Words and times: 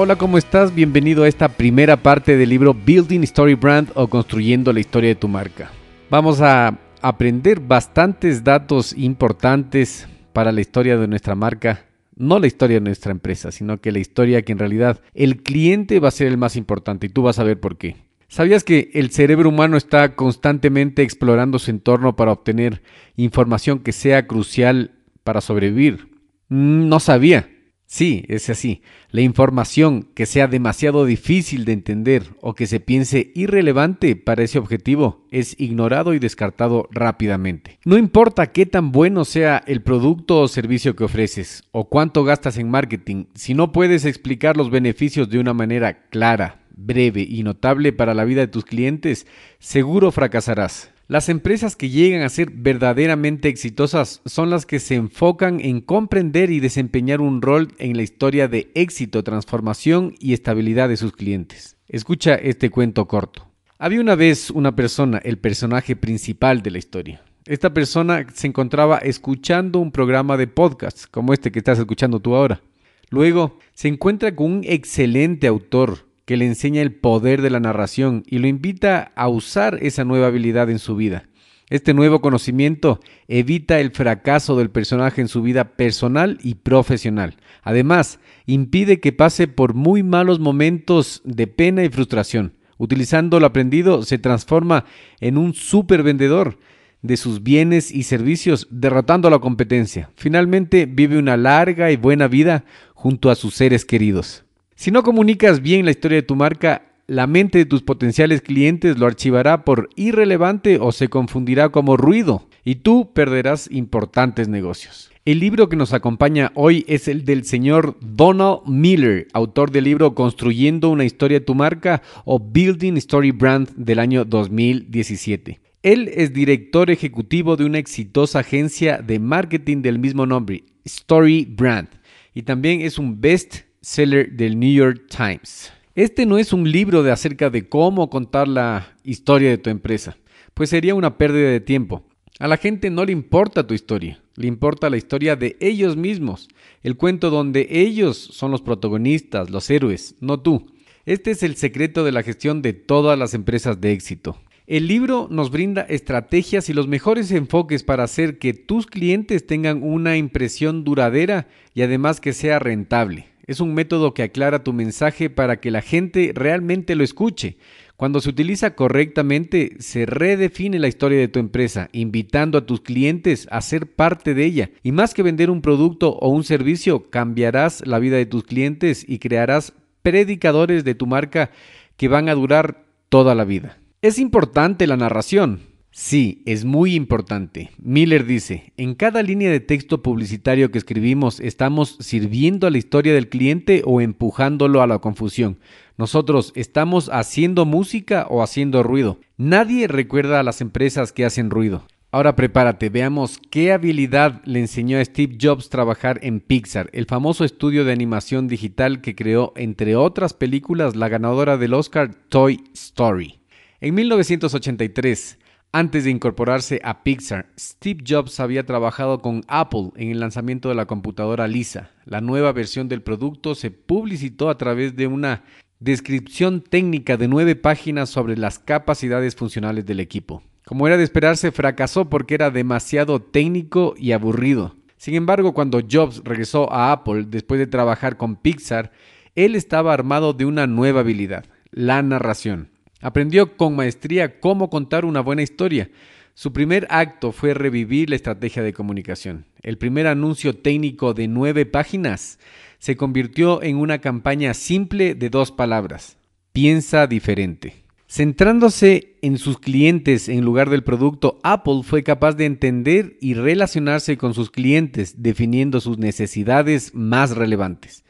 Hola, 0.00 0.14
¿cómo 0.14 0.38
estás? 0.38 0.72
Bienvenido 0.72 1.24
a 1.24 1.28
esta 1.28 1.48
primera 1.48 1.96
parte 1.96 2.36
del 2.36 2.50
libro 2.50 2.72
Building 2.72 3.24
Story 3.24 3.54
Brand 3.54 3.90
o 3.94 4.06
Construyendo 4.06 4.72
la 4.72 4.78
historia 4.78 5.08
de 5.08 5.16
tu 5.16 5.26
marca. 5.26 5.72
Vamos 6.08 6.40
a 6.40 6.78
aprender 7.02 7.58
bastantes 7.58 8.44
datos 8.44 8.92
importantes 8.96 10.06
para 10.32 10.52
la 10.52 10.60
historia 10.60 10.96
de 10.96 11.08
nuestra 11.08 11.34
marca. 11.34 11.84
No 12.14 12.38
la 12.38 12.46
historia 12.46 12.76
de 12.76 12.84
nuestra 12.84 13.10
empresa, 13.10 13.50
sino 13.50 13.80
que 13.80 13.90
la 13.90 13.98
historia 13.98 14.42
que 14.42 14.52
en 14.52 14.60
realidad 14.60 15.00
el 15.14 15.42
cliente 15.42 15.98
va 15.98 16.06
a 16.06 16.12
ser 16.12 16.28
el 16.28 16.36
más 16.36 16.54
importante 16.54 17.06
y 17.06 17.10
tú 17.10 17.22
vas 17.22 17.40
a 17.40 17.44
ver 17.44 17.58
por 17.58 17.76
qué. 17.76 17.96
¿Sabías 18.28 18.62
que 18.62 18.92
el 18.94 19.10
cerebro 19.10 19.48
humano 19.48 19.76
está 19.76 20.14
constantemente 20.14 21.02
explorando 21.02 21.58
su 21.58 21.72
entorno 21.72 22.14
para 22.14 22.30
obtener 22.30 22.82
información 23.16 23.80
que 23.80 23.90
sea 23.90 24.28
crucial 24.28 24.92
para 25.24 25.40
sobrevivir? 25.40 26.06
Mm, 26.50 26.88
no 26.88 27.00
sabía. 27.00 27.48
Sí, 27.90 28.26
es 28.28 28.50
así. 28.50 28.82
La 29.10 29.22
información 29.22 30.10
que 30.14 30.26
sea 30.26 30.46
demasiado 30.46 31.06
difícil 31.06 31.64
de 31.64 31.72
entender 31.72 32.34
o 32.42 32.54
que 32.54 32.66
se 32.66 32.80
piense 32.80 33.32
irrelevante 33.34 34.14
para 34.14 34.42
ese 34.42 34.58
objetivo 34.58 35.24
es 35.30 35.58
ignorado 35.58 36.12
y 36.12 36.18
descartado 36.18 36.86
rápidamente. 36.90 37.78
No 37.86 37.96
importa 37.96 38.52
qué 38.52 38.66
tan 38.66 38.92
bueno 38.92 39.24
sea 39.24 39.64
el 39.66 39.80
producto 39.80 40.38
o 40.42 40.48
servicio 40.48 40.94
que 40.94 41.04
ofreces 41.04 41.64
o 41.72 41.88
cuánto 41.88 42.24
gastas 42.24 42.58
en 42.58 42.70
marketing, 42.70 43.24
si 43.34 43.54
no 43.54 43.72
puedes 43.72 44.04
explicar 44.04 44.58
los 44.58 44.68
beneficios 44.68 45.30
de 45.30 45.38
una 45.38 45.54
manera 45.54 46.08
clara, 46.10 46.66
breve 46.76 47.22
y 47.26 47.42
notable 47.42 47.94
para 47.94 48.12
la 48.12 48.24
vida 48.24 48.42
de 48.42 48.48
tus 48.48 48.66
clientes, 48.66 49.26
seguro 49.60 50.12
fracasarás. 50.12 50.90
Las 51.10 51.30
empresas 51.30 51.74
que 51.74 51.88
llegan 51.88 52.20
a 52.20 52.28
ser 52.28 52.50
verdaderamente 52.50 53.48
exitosas 53.48 54.20
son 54.26 54.50
las 54.50 54.66
que 54.66 54.78
se 54.78 54.94
enfocan 54.94 55.58
en 55.58 55.80
comprender 55.80 56.50
y 56.50 56.60
desempeñar 56.60 57.22
un 57.22 57.40
rol 57.40 57.72
en 57.78 57.96
la 57.96 58.02
historia 58.02 58.46
de 58.46 58.70
éxito, 58.74 59.24
transformación 59.24 60.14
y 60.20 60.34
estabilidad 60.34 60.90
de 60.90 60.98
sus 60.98 61.12
clientes. 61.12 61.78
Escucha 61.88 62.34
este 62.34 62.68
cuento 62.68 63.08
corto. 63.08 63.48
Había 63.78 64.02
una 64.02 64.16
vez 64.16 64.50
una 64.50 64.76
persona, 64.76 65.16
el 65.24 65.38
personaje 65.38 65.96
principal 65.96 66.60
de 66.60 66.72
la 66.72 66.78
historia. 66.78 67.22
Esta 67.46 67.72
persona 67.72 68.26
se 68.34 68.46
encontraba 68.46 68.98
escuchando 68.98 69.78
un 69.78 69.92
programa 69.92 70.36
de 70.36 70.46
podcast, 70.46 71.06
como 71.10 71.32
este 71.32 71.50
que 71.50 71.60
estás 71.60 71.78
escuchando 71.78 72.20
tú 72.20 72.34
ahora. 72.34 72.60
Luego 73.08 73.58
se 73.72 73.88
encuentra 73.88 74.36
con 74.36 74.52
un 74.52 74.60
excelente 74.62 75.46
autor, 75.46 76.06
que 76.28 76.36
le 76.36 76.44
enseña 76.44 76.82
el 76.82 76.92
poder 76.92 77.40
de 77.40 77.48
la 77.48 77.58
narración 77.58 78.22
y 78.26 78.36
lo 78.36 78.48
invita 78.48 79.12
a 79.16 79.28
usar 79.28 79.78
esa 79.80 80.04
nueva 80.04 80.26
habilidad 80.26 80.68
en 80.68 80.78
su 80.78 80.94
vida. 80.94 81.26
Este 81.70 81.94
nuevo 81.94 82.20
conocimiento 82.20 83.00
evita 83.28 83.80
el 83.80 83.92
fracaso 83.92 84.54
del 84.54 84.68
personaje 84.68 85.22
en 85.22 85.28
su 85.28 85.40
vida 85.40 85.76
personal 85.76 86.36
y 86.42 86.56
profesional. 86.56 87.38
Además, 87.62 88.20
impide 88.44 89.00
que 89.00 89.10
pase 89.10 89.48
por 89.48 89.72
muy 89.72 90.02
malos 90.02 90.38
momentos 90.38 91.22
de 91.24 91.46
pena 91.46 91.82
y 91.82 91.88
frustración. 91.88 92.52
Utilizando 92.76 93.40
lo 93.40 93.46
aprendido, 93.46 94.02
se 94.02 94.18
transforma 94.18 94.84
en 95.20 95.38
un 95.38 95.54
super 95.54 96.02
vendedor 96.02 96.58
de 97.00 97.16
sus 97.16 97.42
bienes 97.42 97.90
y 97.90 98.02
servicios, 98.02 98.68
derrotando 98.70 99.28
a 99.28 99.30
la 99.30 99.38
competencia. 99.38 100.10
Finalmente, 100.14 100.84
vive 100.84 101.16
una 101.16 101.38
larga 101.38 101.90
y 101.90 101.96
buena 101.96 102.28
vida 102.28 102.66
junto 102.92 103.30
a 103.30 103.34
sus 103.34 103.54
seres 103.54 103.86
queridos. 103.86 104.44
Si 104.78 104.92
no 104.92 105.02
comunicas 105.02 105.60
bien 105.60 105.84
la 105.84 105.90
historia 105.90 106.18
de 106.18 106.22
tu 106.22 106.36
marca, 106.36 106.82
la 107.08 107.26
mente 107.26 107.58
de 107.58 107.64
tus 107.64 107.82
potenciales 107.82 108.42
clientes 108.42 108.96
lo 108.96 109.06
archivará 109.06 109.64
por 109.64 109.90
irrelevante 109.96 110.78
o 110.80 110.92
se 110.92 111.08
confundirá 111.08 111.70
como 111.70 111.96
ruido 111.96 112.46
y 112.64 112.76
tú 112.76 113.12
perderás 113.12 113.68
importantes 113.72 114.46
negocios. 114.46 115.10
El 115.24 115.40
libro 115.40 115.68
que 115.68 115.74
nos 115.74 115.94
acompaña 115.94 116.52
hoy 116.54 116.84
es 116.86 117.08
el 117.08 117.24
del 117.24 117.44
señor 117.44 117.96
Donald 118.00 118.68
Miller, 118.68 119.26
autor 119.32 119.72
del 119.72 119.82
libro 119.82 120.14
Construyendo 120.14 120.90
una 120.90 121.04
historia 121.04 121.40
de 121.40 121.44
tu 121.44 121.56
marca 121.56 122.00
o 122.24 122.38
Building 122.38 122.98
Story 122.98 123.32
Brand 123.32 123.70
del 123.74 123.98
año 123.98 124.24
2017. 124.24 125.58
Él 125.82 126.08
es 126.14 126.32
director 126.32 126.88
ejecutivo 126.92 127.56
de 127.56 127.64
una 127.64 127.78
exitosa 127.78 128.38
agencia 128.38 128.98
de 128.98 129.18
marketing 129.18 129.82
del 129.82 129.98
mismo 129.98 130.24
nombre, 130.24 130.62
Story 130.84 131.48
Brand, 131.50 131.88
y 132.32 132.42
también 132.42 132.80
es 132.82 132.96
un 132.96 133.20
best 133.20 133.67
seller 133.88 134.30
del 134.30 134.60
New 134.60 134.70
York 134.70 135.06
Times. 135.08 135.72
Este 135.94 136.26
no 136.26 136.36
es 136.36 136.52
un 136.52 136.70
libro 136.70 137.02
de 137.02 137.10
acerca 137.10 137.48
de 137.48 137.68
cómo 137.68 138.10
contar 138.10 138.46
la 138.46 138.94
historia 139.02 139.48
de 139.48 139.56
tu 139.56 139.70
empresa, 139.70 140.18
pues 140.52 140.68
sería 140.68 140.94
una 140.94 141.16
pérdida 141.16 141.48
de 141.48 141.60
tiempo. 141.60 142.04
A 142.38 142.48
la 142.48 142.58
gente 142.58 142.90
no 142.90 143.06
le 143.06 143.12
importa 143.12 143.66
tu 143.66 143.72
historia, 143.72 144.20
le 144.36 144.46
importa 144.46 144.90
la 144.90 144.98
historia 144.98 145.36
de 145.36 145.56
ellos 145.60 145.96
mismos, 145.96 146.48
el 146.82 146.96
cuento 146.96 147.30
donde 147.30 147.66
ellos 147.70 148.18
son 148.18 148.50
los 148.50 148.60
protagonistas, 148.60 149.48
los 149.48 149.70
héroes, 149.70 150.16
no 150.20 150.38
tú. 150.38 150.70
Este 151.06 151.30
es 151.30 151.42
el 151.42 151.56
secreto 151.56 152.04
de 152.04 152.12
la 152.12 152.22
gestión 152.22 152.60
de 152.60 152.74
todas 152.74 153.18
las 153.18 153.32
empresas 153.32 153.80
de 153.80 153.92
éxito. 153.92 154.38
El 154.66 154.86
libro 154.86 155.28
nos 155.30 155.50
brinda 155.50 155.80
estrategias 155.80 156.68
y 156.68 156.74
los 156.74 156.86
mejores 156.88 157.30
enfoques 157.30 157.84
para 157.84 158.04
hacer 158.04 158.38
que 158.38 158.52
tus 158.52 158.86
clientes 158.86 159.46
tengan 159.46 159.82
una 159.82 160.18
impresión 160.18 160.84
duradera 160.84 161.48
y 161.72 161.80
además 161.80 162.20
que 162.20 162.34
sea 162.34 162.58
rentable. 162.58 163.37
Es 163.48 163.60
un 163.60 163.72
método 163.72 164.12
que 164.12 164.22
aclara 164.22 164.62
tu 164.62 164.74
mensaje 164.74 165.30
para 165.30 165.58
que 165.58 165.70
la 165.70 165.80
gente 165.80 166.32
realmente 166.34 166.94
lo 166.94 167.02
escuche. 167.02 167.56
Cuando 167.96 168.20
se 168.20 168.28
utiliza 168.28 168.74
correctamente, 168.74 169.76
se 169.78 170.04
redefine 170.04 170.78
la 170.78 170.86
historia 170.86 171.18
de 171.18 171.28
tu 171.28 171.38
empresa, 171.38 171.88
invitando 171.92 172.58
a 172.58 172.66
tus 172.66 172.82
clientes 172.82 173.48
a 173.50 173.62
ser 173.62 173.90
parte 173.90 174.34
de 174.34 174.44
ella. 174.44 174.70
Y 174.82 174.92
más 174.92 175.14
que 175.14 175.22
vender 175.22 175.48
un 175.48 175.62
producto 175.62 176.10
o 176.10 176.28
un 176.28 176.44
servicio, 176.44 177.08
cambiarás 177.08 177.86
la 177.86 177.98
vida 177.98 178.18
de 178.18 178.26
tus 178.26 178.44
clientes 178.44 179.02
y 179.08 179.18
crearás 179.18 179.72
predicadores 180.02 180.84
de 180.84 180.94
tu 180.94 181.06
marca 181.06 181.50
que 181.96 182.08
van 182.08 182.28
a 182.28 182.34
durar 182.34 182.84
toda 183.08 183.34
la 183.34 183.44
vida. 183.44 183.78
Es 184.02 184.18
importante 184.18 184.86
la 184.86 184.98
narración, 184.98 185.60
Sí, 185.90 186.42
es 186.46 186.64
muy 186.64 186.94
importante. 186.94 187.70
Miller 187.78 188.24
dice, 188.24 188.72
en 188.76 188.94
cada 188.94 189.22
línea 189.22 189.50
de 189.50 189.60
texto 189.60 190.02
publicitario 190.02 190.70
que 190.70 190.78
escribimos 190.78 191.40
estamos 191.40 191.96
sirviendo 192.00 192.66
a 192.66 192.70
la 192.70 192.78
historia 192.78 193.14
del 193.14 193.28
cliente 193.28 193.82
o 193.84 194.00
empujándolo 194.00 194.82
a 194.82 194.86
la 194.86 194.98
confusión. 194.98 195.58
Nosotros 195.96 196.52
estamos 196.54 197.10
haciendo 197.12 197.64
música 197.64 198.26
o 198.30 198.42
haciendo 198.42 198.82
ruido. 198.82 199.18
Nadie 199.36 199.88
recuerda 199.88 200.38
a 200.38 200.42
las 200.44 200.60
empresas 200.60 201.12
que 201.12 201.24
hacen 201.24 201.50
ruido. 201.50 201.84
Ahora 202.10 202.36
prepárate, 202.36 202.88
veamos 202.88 203.38
qué 203.50 203.72
habilidad 203.72 204.40
le 204.44 204.60
enseñó 204.60 204.98
a 204.98 205.04
Steve 205.04 205.36
Jobs 205.38 205.68
trabajar 205.68 206.20
en 206.22 206.40
Pixar, 206.40 206.88
el 206.94 207.04
famoso 207.04 207.44
estudio 207.44 207.84
de 207.84 207.92
animación 207.92 208.48
digital 208.48 209.02
que 209.02 209.14
creó, 209.14 209.52
entre 209.56 209.94
otras 209.94 210.32
películas, 210.32 210.96
la 210.96 211.08
ganadora 211.08 211.58
del 211.58 211.74
Oscar 211.74 212.14
Toy 212.14 212.64
Story. 212.72 213.40
En 213.80 213.94
1983, 213.94 215.38
antes 215.72 216.04
de 216.04 216.10
incorporarse 216.10 216.80
a 216.82 217.02
Pixar, 217.02 217.46
Steve 217.58 218.02
Jobs 218.06 218.40
había 218.40 218.64
trabajado 218.64 219.20
con 219.20 219.42
Apple 219.48 219.90
en 219.96 220.10
el 220.10 220.20
lanzamiento 220.20 220.68
de 220.68 220.74
la 220.74 220.86
computadora 220.86 221.46
Lisa. 221.46 221.90
La 222.04 222.20
nueva 222.20 222.52
versión 222.52 222.88
del 222.88 223.02
producto 223.02 223.54
se 223.54 223.70
publicitó 223.70 224.50
a 224.50 224.58
través 224.58 224.96
de 224.96 225.06
una 225.06 225.44
descripción 225.80 226.62
técnica 226.62 227.16
de 227.16 227.28
nueve 227.28 227.54
páginas 227.54 228.08
sobre 228.08 228.36
las 228.36 228.58
capacidades 228.58 229.36
funcionales 229.36 229.86
del 229.86 230.00
equipo. 230.00 230.42
Como 230.64 230.86
era 230.86 230.96
de 230.96 231.04
esperarse, 231.04 231.52
fracasó 231.52 232.08
porque 232.08 232.34
era 232.34 232.50
demasiado 232.50 233.20
técnico 233.20 233.94
y 233.96 234.12
aburrido. 234.12 234.74
Sin 234.96 235.14
embargo, 235.14 235.54
cuando 235.54 235.80
Jobs 235.88 236.22
regresó 236.24 236.72
a 236.72 236.92
Apple 236.92 237.26
después 237.28 237.58
de 237.60 237.66
trabajar 237.66 238.16
con 238.16 238.36
Pixar, 238.36 238.90
él 239.34 239.54
estaba 239.54 239.94
armado 239.94 240.32
de 240.32 240.44
una 240.44 240.66
nueva 240.66 241.00
habilidad, 241.00 241.44
la 241.70 242.02
narración. 242.02 242.70
Aprendió 243.00 243.56
con 243.56 243.76
maestría 243.76 244.40
cómo 244.40 244.70
contar 244.70 245.04
una 245.04 245.20
buena 245.20 245.42
historia. 245.42 245.90
Su 246.34 246.52
primer 246.52 246.86
acto 246.90 247.32
fue 247.32 247.54
revivir 247.54 248.10
la 248.10 248.16
estrategia 248.16 248.62
de 248.62 248.72
comunicación. 248.72 249.46
El 249.62 249.78
primer 249.78 250.06
anuncio 250.06 250.56
técnico 250.56 251.14
de 251.14 251.28
nueve 251.28 251.66
páginas 251.66 252.38
se 252.78 252.96
convirtió 252.96 253.62
en 253.62 253.76
una 253.76 253.98
campaña 253.98 254.54
simple 254.54 255.14
de 255.14 255.30
dos 255.30 255.52
palabras. 255.52 256.16
Piensa 256.52 257.06
diferente. 257.06 257.88
Centrándose 258.10 259.16
en 259.20 259.36
sus 259.36 259.58
clientes 259.58 260.30
en 260.30 260.42
lugar 260.44 260.70
del 260.70 260.82
producto, 260.82 261.38
Apple 261.42 261.82
fue 261.82 262.02
capaz 262.02 262.32
de 262.32 262.46
entender 262.46 263.18
y 263.20 263.34
relacionarse 263.34 264.16
con 264.16 264.32
sus 264.32 264.50
clientes, 264.50 265.22
definiendo 265.22 265.80
sus 265.80 265.98
necesidades 265.98 266.94
más 266.94 267.36
relevantes. 267.36 268.04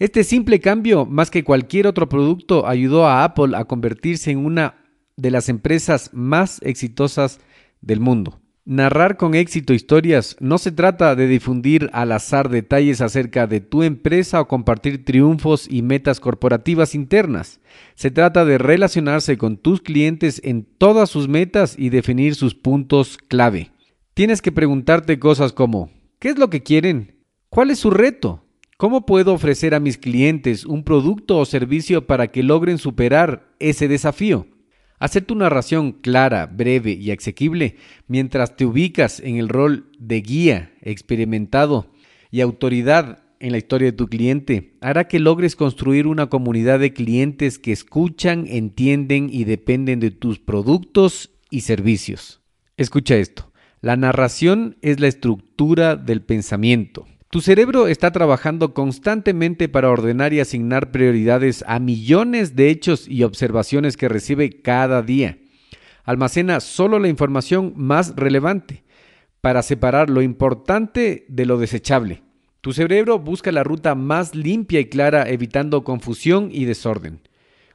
Este 0.00 0.24
simple 0.24 0.60
cambio, 0.60 1.04
más 1.04 1.30
que 1.30 1.44
cualquier 1.44 1.86
otro 1.86 2.08
producto, 2.08 2.66
ayudó 2.66 3.06
a 3.06 3.22
Apple 3.22 3.54
a 3.54 3.66
convertirse 3.66 4.30
en 4.30 4.38
una 4.38 4.76
de 5.18 5.30
las 5.30 5.50
empresas 5.50 6.08
más 6.14 6.58
exitosas 6.62 7.38
del 7.82 8.00
mundo. 8.00 8.40
Narrar 8.64 9.18
con 9.18 9.34
éxito 9.34 9.74
historias 9.74 10.38
no 10.40 10.56
se 10.56 10.72
trata 10.72 11.14
de 11.16 11.26
difundir 11.26 11.90
al 11.92 12.12
azar 12.12 12.48
detalles 12.48 13.02
acerca 13.02 13.46
de 13.46 13.60
tu 13.60 13.82
empresa 13.82 14.40
o 14.40 14.48
compartir 14.48 15.04
triunfos 15.04 15.66
y 15.70 15.82
metas 15.82 16.18
corporativas 16.18 16.94
internas. 16.94 17.60
Se 17.94 18.10
trata 18.10 18.46
de 18.46 18.56
relacionarse 18.56 19.36
con 19.36 19.58
tus 19.58 19.82
clientes 19.82 20.40
en 20.42 20.64
todas 20.64 21.10
sus 21.10 21.28
metas 21.28 21.74
y 21.78 21.90
definir 21.90 22.36
sus 22.36 22.54
puntos 22.54 23.18
clave. 23.28 23.70
Tienes 24.14 24.40
que 24.40 24.50
preguntarte 24.50 25.18
cosas 25.18 25.52
como, 25.52 25.90
¿qué 26.18 26.30
es 26.30 26.38
lo 26.38 26.48
que 26.48 26.62
quieren? 26.62 27.18
¿Cuál 27.50 27.70
es 27.70 27.80
su 27.80 27.90
reto? 27.90 28.46
¿Cómo 28.80 29.04
puedo 29.04 29.34
ofrecer 29.34 29.74
a 29.74 29.78
mis 29.78 29.98
clientes 29.98 30.64
un 30.64 30.84
producto 30.84 31.36
o 31.36 31.44
servicio 31.44 32.06
para 32.06 32.28
que 32.28 32.42
logren 32.42 32.78
superar 32.78 33.52
ese 33.58 33.88
desafío? 33.88 34.46
Hacer 34.98 35.26
tu 35.26 35.34
narración 35.34 35.92
clara, 35.92 36.46
breve 36.46 36.92
y 36.92 37.10
asequible 37.10 37.76
mientras 38.08 38.56
te 38.56 38.64
ubicas 38.64 39.20
en 39.20 39.36
el 39.36 39.50
rol 39.50 39.90
de 39.98 40.22
guía, 40.22 40.72
experimentado 40.80 41.90
y 42.30 42.40
autoridad 42.40 43.22
en 43.38 43.52
la 43.52 43.58
historia 43.58 43.90
de 43.90 43.98
tu 43.98 44.08
cliente 44.08 44.78
hará 44.80 45.08
que 45.08 45.18
logres 45.18 45.56
construir 45.56 46.06
una 46.06 46.30
comunidad 46.30 46.80
de 46.80 46.94
clientes 46.94 47.58
que 47.58 47.72
escuchan, 47.72 48.46
entienden 48.48 49.28
y 49.30 49.44
dependen 49.44 50.00
de 50.00 50.10
tus 50.10 50.38
productos 50.38 51.32
y 51.50 51.60
servicios. 51.60 52.40
Escucha 52.78 53.16
esto. 53.16 53.52
La 53.82 53.98
narración 53.98 54.78
es 54.80 55.00
la 55.00 55.08
estructura 55.08 55.96
del 55.96 56.22
pensamiento. 56.22 57.04
Tu 57.30 57.40
cerebro 57.40 57.86
está 57.86 58.10
trabajando 58.10 58.74
constantemente 58.74 59.68
para 59.68 59.88
ordenar 59.88 60.32
y 60.32 60.40
asignar 60.40 60.90
prioridades 60.90 61.62
a 61.68 61.78
millones 61.78 62.56
de 62.56 62.70
hechos 62.70 63.06
y 63.06 63.22
observaciones 63.22 63.96
que 63.96 64.08
recibe 64.08 64.60
cada 64.62 65.00
día. 65.00 65.38
Almacena 66.02 66.58
solo 66.58 66.98
la 66.98 67.06
información 67.06 67.72
más 67.76 68.16
relevante 68.16 68.82
para 69.40 69.62
separar 69.62 70.10
lo 70.10 70.22
importante 70.22 71.24
de 71.28 71.46
lo 71.46 71.58
desechable. 71.58 72.24
Tu 72.62 72.72
cerebro 72.72 73.20
busca 73.20 73.52
la 73.52 73.62
ruta 73.62 73.94
más 73.94 74.34
limpia 74.34 74.80
y 74.80 74.86
clara 74.86 75.28
evitando 75.30 75.84
confusión 75.84 76.48
y 76.50 76.64
desorden. 76.64 77.20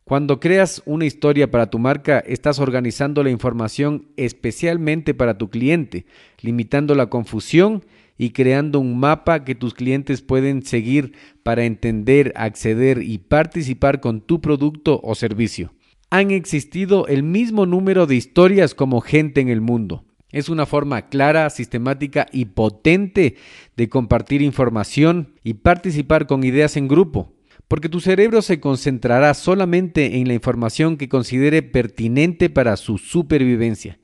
Cuando 0.03 0.41
creas 0.41 0.83
una 0.85 1.05
historia 1.05 1.49
para 1.49 1.69
tu 1.69 1.79
marca, 1.79 2.19
estás 2.19 2.59
organizando 2.59 3.23
la 3.23 3.29
información 3.29 4.09
especialmente 4.17 5.13
para 5.13 5.37
tu 5.37 5.49
cliente, 5.49 6.05
limitando 6.41 6.93
la 6.93 7.05
confusión 7.05 7.85
y 8.17 8.31
creando 8.31 8.79
un 8.79 8.99
mapa 8.99 9.43
que 9.43 9.55
tus 9.55 9.73
clientes 9.73 10.21
pueden 10.21 10.63
seguir 10.63 11.13
para 11.43 11.65
entender, 11.65 12.33
acceder 12.35 13.01
y 13.01 13.17
participar 13.17 13.99
con 13.99 14.21
tu 14.21 14.41
producto 14.41 14.99
o 15.03 15.15
servicio. 15.15 15.73
Han 16.09 16.31
existido 16.31 17.07
el 17.07 17.23
mismo 17.23 17.65
número 17.65 18.05
de 18.05 18.15
historias 18.15 18.73
como 18.73 19.01
gente 19.01 19.41
en 19.41 19.49
el 19.49 19.61
mundo. 19.61 20.05
Es 20.31 20.49
una 20.49 20.65
forma 20.65 21.07
clara, 21.07 21.49
sistemática 21.49 22.27
y 22.31 22.45
potente 22.45 23.35
de 23.77 23.89
compartir 23.89 24.41
información 24.41 25.33
y 25.43 25.55
participar 25.55 26.27
con 26.27 26.43
ideas 26.43 26.77
en 26.77 26.87
grupo, 26.87 27.33
porque 27.67 27.89
tu 27.89 28.01
cerebro 28.01 28.41
se 28.41 28.59
concentrará 28.59 29.33
solamente 29.33 30.17
en 30.17 30.27
la 30.27 30.33
información 30.33 30.97
que 30.97 31.09
considere 31.09 31.63
pertinente 31.63 32.49
para 32.49 32.75
su 32.77 32.97
supervivencia. 32.97 33.97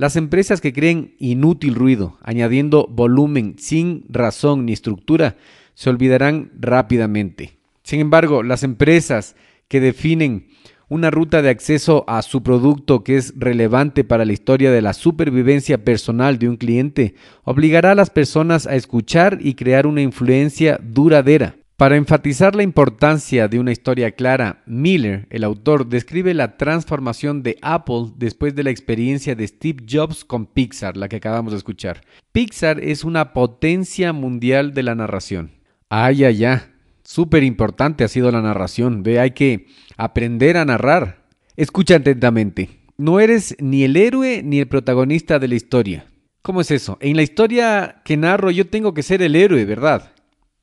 Las 0.00 0.16
empresas 0.16 0.62
que 0.62 0.72
creen 0.72 1.14
inútil 1.18 1.74
ruido, 1.74 2.16
añadiendo 2.22 2.86
volumen 2.90 3.56
sin 3.58 4.06
razón 4.08 4.64
ni 4.64 4.72
estructura, 4.72 5.36
se 5.74 5.90
olvidarán 5.90 6.52
rápidamente. 6.58 7.58
Sin 7.82 8.00
embargo, 8.00 8.42
las 8.42 8.62
empresas 8.62 9.36
que 9.68 9.78
definen 9.78 10.48
una 10.88 11.10
ruta 11.10 11.42
de 11.42 11.50
acceso 11.50 12.06
a 12.08 12.22
su 12.22 12.42
producto 12.42 13.04
que 13.04 13.18
es 13.18 13.34
relevante 13.36 14.02
para 14.02 14.24
la 14.24 14.32
historia 14.32 14.70
de 14.70 14.80
la 14.80 14.94
supervivencia 14.94 15.84
personal 15.84 16.38
de 16.38 16.48
un 16.48 16.56
cliente, 16.56 17.14
obligará 17.44 17.90
a 17.90 17.94
las 17.94 18.08
personas 18.08 18.66
a 18.66 18.76
escuchar 18.76 19.36
y 19.42 19.52
crear 19.52 19.86
una 19.86 20.00
influencia 20.00 20.80
duradera. 20.82 21.56
Para 21.80 21.96
enfatizar 21.96 22.54
la 22.54 22.62
importancia 22.62 23.48
de 23.48 23.58
una 23.58 23.72
historia 23.72 24.10
clara, 24.10 24.62
Miller, 24.66 25.26
el 25.30 25.44
autor, 25.44 25.88
describe 25.88 26.34
la 26.34 26.58
transformación 26.58 27.42
de 27.42 27.56
Apple 27.62 28.12
después 28.16 28.54
de 28.54 28.64
la 28.64 28.70
experiencia 28.70 29.34
de 29.34 29.48
Steve 29.48 29.86
Jobs 29.90 30.26
con 30.26 30.44
Pixar, 30.44 30.98
la 30.98 31.08
que 31.08 31.16
acabamos 31.16 31.52
de 31.52 31.56
escuchar. 31.56 32.02
Pixar 32.32 32.80
es 32.80 33.02
una 33.02 33.32
potencia 33.32 34.12
mundial 34.12 34.74
de 34.74 34.82
la 34.82 34.94
narración. 34.94 35.52
Ay, 35.88 36.24
ay, 36.24 36.44
ay. 36.44 36.58
Súper 37.02 37.44
importante 37.44 38.04
ha 38.04 38.08
sido 38.08 38.30
la 38.30 38.42
narración. 38.42 39.02
Ve, 39.02 39.18
hay 39.18 39.30
que 39.30 39.66
aprender 39.96 40.58
a 40.58 40.66
narrar. 40.66 41.24
Escucha 41.56 41.96
atentamente. 41.96 42.68
No 42.98 43.20
eres 43.20 43.56
ni 43.58 43.84
el 43.84 43.96
héroe 43.96 44.42
ni 44.44 44.58
el 44.58 44.68
protagonista 44.68 45.38
de 45.38 45.48
la 45.48 45.54
historia. 45.54 46.04
¿Cómo 46.42 46.60
es 46.60 46.70
eso? 46.72 46.98
En 47.00 47.16
la 47.16 47.22
historia 47.22 48.02
que 48.04 48.18
narro 48.18 48.50
yo 48.50 48.66
tengo 48.66 48.92
que 48.92 49.02
ser 49.02 49.22
el 49.22 49.34
héroe, 49.34 49.64
¿verdad? 49.64 50.12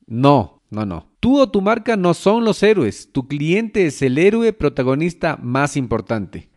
No, 0.06 0.62
no, 0.70 0.86
no. 0.86 1.07
Tú 1.20 1.38
o 1.38 1.50
tu 1.50 1.60
marca 1.60 1.96
no 1.96 2.14
son 2.14 2.44
los 2.44 2.62
héroes. 2.62 3.10
Tu 3.12 3.26
cliente 3.26 3.86
es 3.86 4.02
el 4.02 4.18
héroe 4.18 4.52
protagonista 4.52 5.38
más 5.42 5.76
importante. 5.76 6.48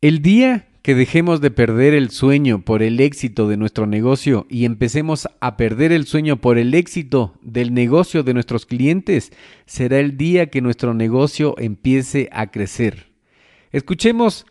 El 0.00 0.20
día 0.22 0.68
que 0.82 0.94
dejemos 0.94 1.40
de 1.40 1.50
perder 1.50 1.94
el 1.94 2.10
sueño 2.10 2.62
por 2.64 2.82
el 2.82 3.00
éxito 3.00 3.48
de 3.48 3.56
nuestro 3.56 3.86
negocio 3.86 4.46
y 4.48 4.64
empecemos 4.64 5.28
a 5.40 5.56
perder 5.56 5.92
el 5.92 6.06
sueño 6.06 6.40
por 6.40 6.58
el 6.58 6.74
éxito 6.74 7.34
del 7.42 7.74
negocio 7.74 8.22
de 8.22 8.32
nuestros 8.34 8.64
clientes, 8.64 9.32
será 9.66 9.98
el 10.00 10.16
día 10.16 10.46
que 10.46 10.62
nuestro 10.62 10.94
negocio 10.94 11.54
empiece 11.58 12.28
a 12.32 12.50
crecer. 12.50 13.12
Escuchemos 13.72 14.46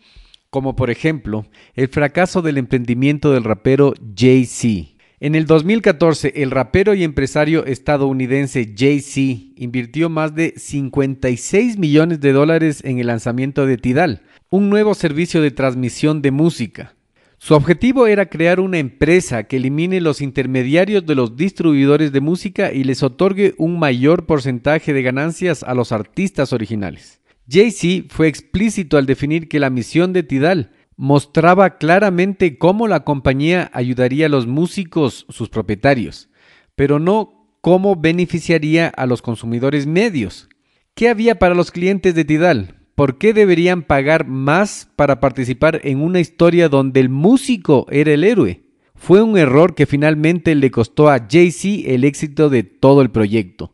como 0.49 0.75
por 0.75 0.89
ejemplo 0.89 1.45
el 1.75 1.87
fracaso 1.87 2.41
del 2.41 2.57
emprendimiento 2.57 3.31
del 3.31 3.43
rapero 3.43 3.93
Jay-Z. 4.15 4.98
En 5.21 5.35
el 5.35 5.47
2014, 5.47 6.31
el 6.37 6.49
rapero 6.49 6.93
y 6.93 7.03
empresario 7.03 7.65
estadounidense 7.65 8.73
Jay-Z 8.73 9.51
invirtió 9.57 10.07
más 10.07 10.33
de 10.33 10.53
56 10.55 11.77
millones 11.77 12.21
de 12.21 12.31
dólares 12.31 12.81
en 12.85 12.99
el 12.99 13.07
lanzamiento 13.07 13.65
de 13.65 13.75
Tidal, 13.75 14.21
un 14.49 14.69
nuevo 14.69 14.93
servicio 14.93 15.41
de 15.41 15.51
transmisión 15.51 16.21
de 16.21 16.31
música. 16.31 16.95
Su 17.37 17.53
objetivo 17.53 18.07
era 18.07 18.27
crear 18.27 18.61
una 18.61 18.77
empresa 18.77 19.43
que 19.43 19.57
elimine 19.57 19.99
los 19.99 20.21
intermediarios 20.21 21.05
de 21.05 21.15
los 21.15 21.35
distribuidores 21.35 22.13
de 22.13 22.21
música 22.21 22.71
y 22.71 22.85
les 22.85 23.03
otorgue 23.03 23.55
un 23.57 23.77
mayor 23.77 24.25
porcentaje 24.25 24.93
de 24.93 25.01
ganancias 25.01 25.63
a 25.63 25.73
los 25.73 25.91
artistas 25.91 26.53
originales. 26.53 27.19
Jay-Z 27.49 28.07
fue 28.07 28.29
explícito 28.29 28.97
al 28.97 29.05
definir 29.05 29.49
que 29.49 29.59
la 29.59 29.69
misión 29.69 30.13
de 30.13 30.23
Tidal 30.23 30.71
mostraba 30.99 31.77
claramente 31.77 32.57
cómo 32.57 32.85
la 32.89 33.05
compañía 33.05 33.71
ayudaría 33.73 34.25
a 34.25 34.29
los 34.29 34.47
músicos, 34.47 35.25
sus 35.29 35.47
propietarios, 35.47 36.27
pero 36.75 36.99
no 36.99 37.55
cómo 37.61 37.95
beneficiaría 37.95 38.89
a 38.89 39.05
los 39.05 39.21
consumidores 39.21 39.87
medios. 39.87 40.49
¿Qué 40.95 41.07
había 41.07 41.39
para 41.39 41.55
los 41.55 41.71
clientes 41.71 42.15
de 42.15 42.25
Tidal? 42.25 42.75
¿Por 42.95 43.17
qué 43.17 43.33
deberían 43.33 43.83
pagar 43.83 44.27
más 44.27 44.89
para 44.97 45.21
participar 45.21 45.79
en 45.85 46.01
una 46.01 46.19
historia 46.19 46.67
donde 46.67 46.99
el 46.99 47.07
músico 47.07 47.85
era 47.89 48.11
el 48.11 48.25
héroe? 48.25 48.65
Fue 48.93 49.21
un 49.21 49.37
error 49.37 49.75
que 49.75 49.85
finalmente 49.85 50.53
le 50.53 50.69
costó 50.69 51.09
a 51.09 51.25
Jay-Z 51.29 51.89
el 51.89 52.03
éxito 52.03 52.49
de 52.49 52.63
todo 52.63 53.01
el 53.01 53.09
proyecto. 53.09 53.73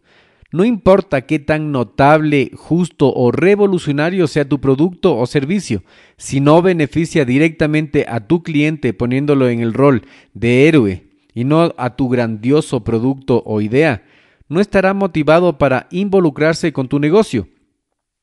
No 0.56 0.64
importa 0.64 1.26
qué 1.26 1.38
tan 1.40 1.74
notable, 1.74 2.50
justo 2.56 3.12
o 3.14 3.30
revolucionario 3.30 4.26
sea 4.26 4.48
tu 4.48 4.62
producto 4.62 5.18
o 5.18 5.26
servicio, 5.26 5.84
si 6.16 6.40
no 6.40 6.62
beneficia 6.62 7.26
directamente 7.26 8.06
a 8.08 8.22
tu 8.22 8.42
cliente 8.42 8.94
poniéndolo 8.94 9.50
en 9.50 9.60
el 9.60 9.74
rol 9.74 10.04
de 10.34 10.70
héroe 10.70 11.10
y 11.34 11.44
no 11.44 11.74
a 11.78 11.98
tu 11.98 12.08
grandioso 12.08 12.86
producto 12.86 13.44
o 13.46 13.60
idea, 13.60 14.06
no 14.48 14.62
estará 14.62 14.94
motivado 14.94 15.58
para 15.58 15.88
involucrarse 15.92 16.72
con 16.72 16.88
tu 16.88 17.00
negocio. 17.00 17.50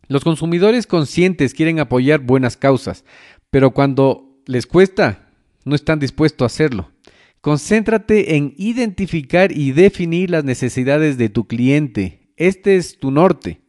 Los 0.08 0.24
consumidores 0.24 0.86
conscientes 0.86 1.52
quieren 1.52 1.80
apoyar 1.80 2.20
buenas 2.20 2.56
causas, 2.56 3.04
pero 3.50 3.72
cuando 3.72 4.38
les 4.46 4.66
cuesta, 4.66 5.28
no 5.66 5.74
están 5.74 5.98
dispuestos 5.98 6.46
a 6.46 6.46
hacerlo. 6.46 6.92
Concéntrate 7.42 8.36
en 8.36 8.54
identificar 8.56 9.52
y 9.52 9.72
definir 9.72 10.30
las 10.30 10.44
necesidades 10.44 11.18
de 11.18 11.28
tu 11.28 11.46
cliente. 11.46 12.21
Este 12.36 12.76
es 12.76 12.98
tu 12.98 13.10
norte. 13.10 13.60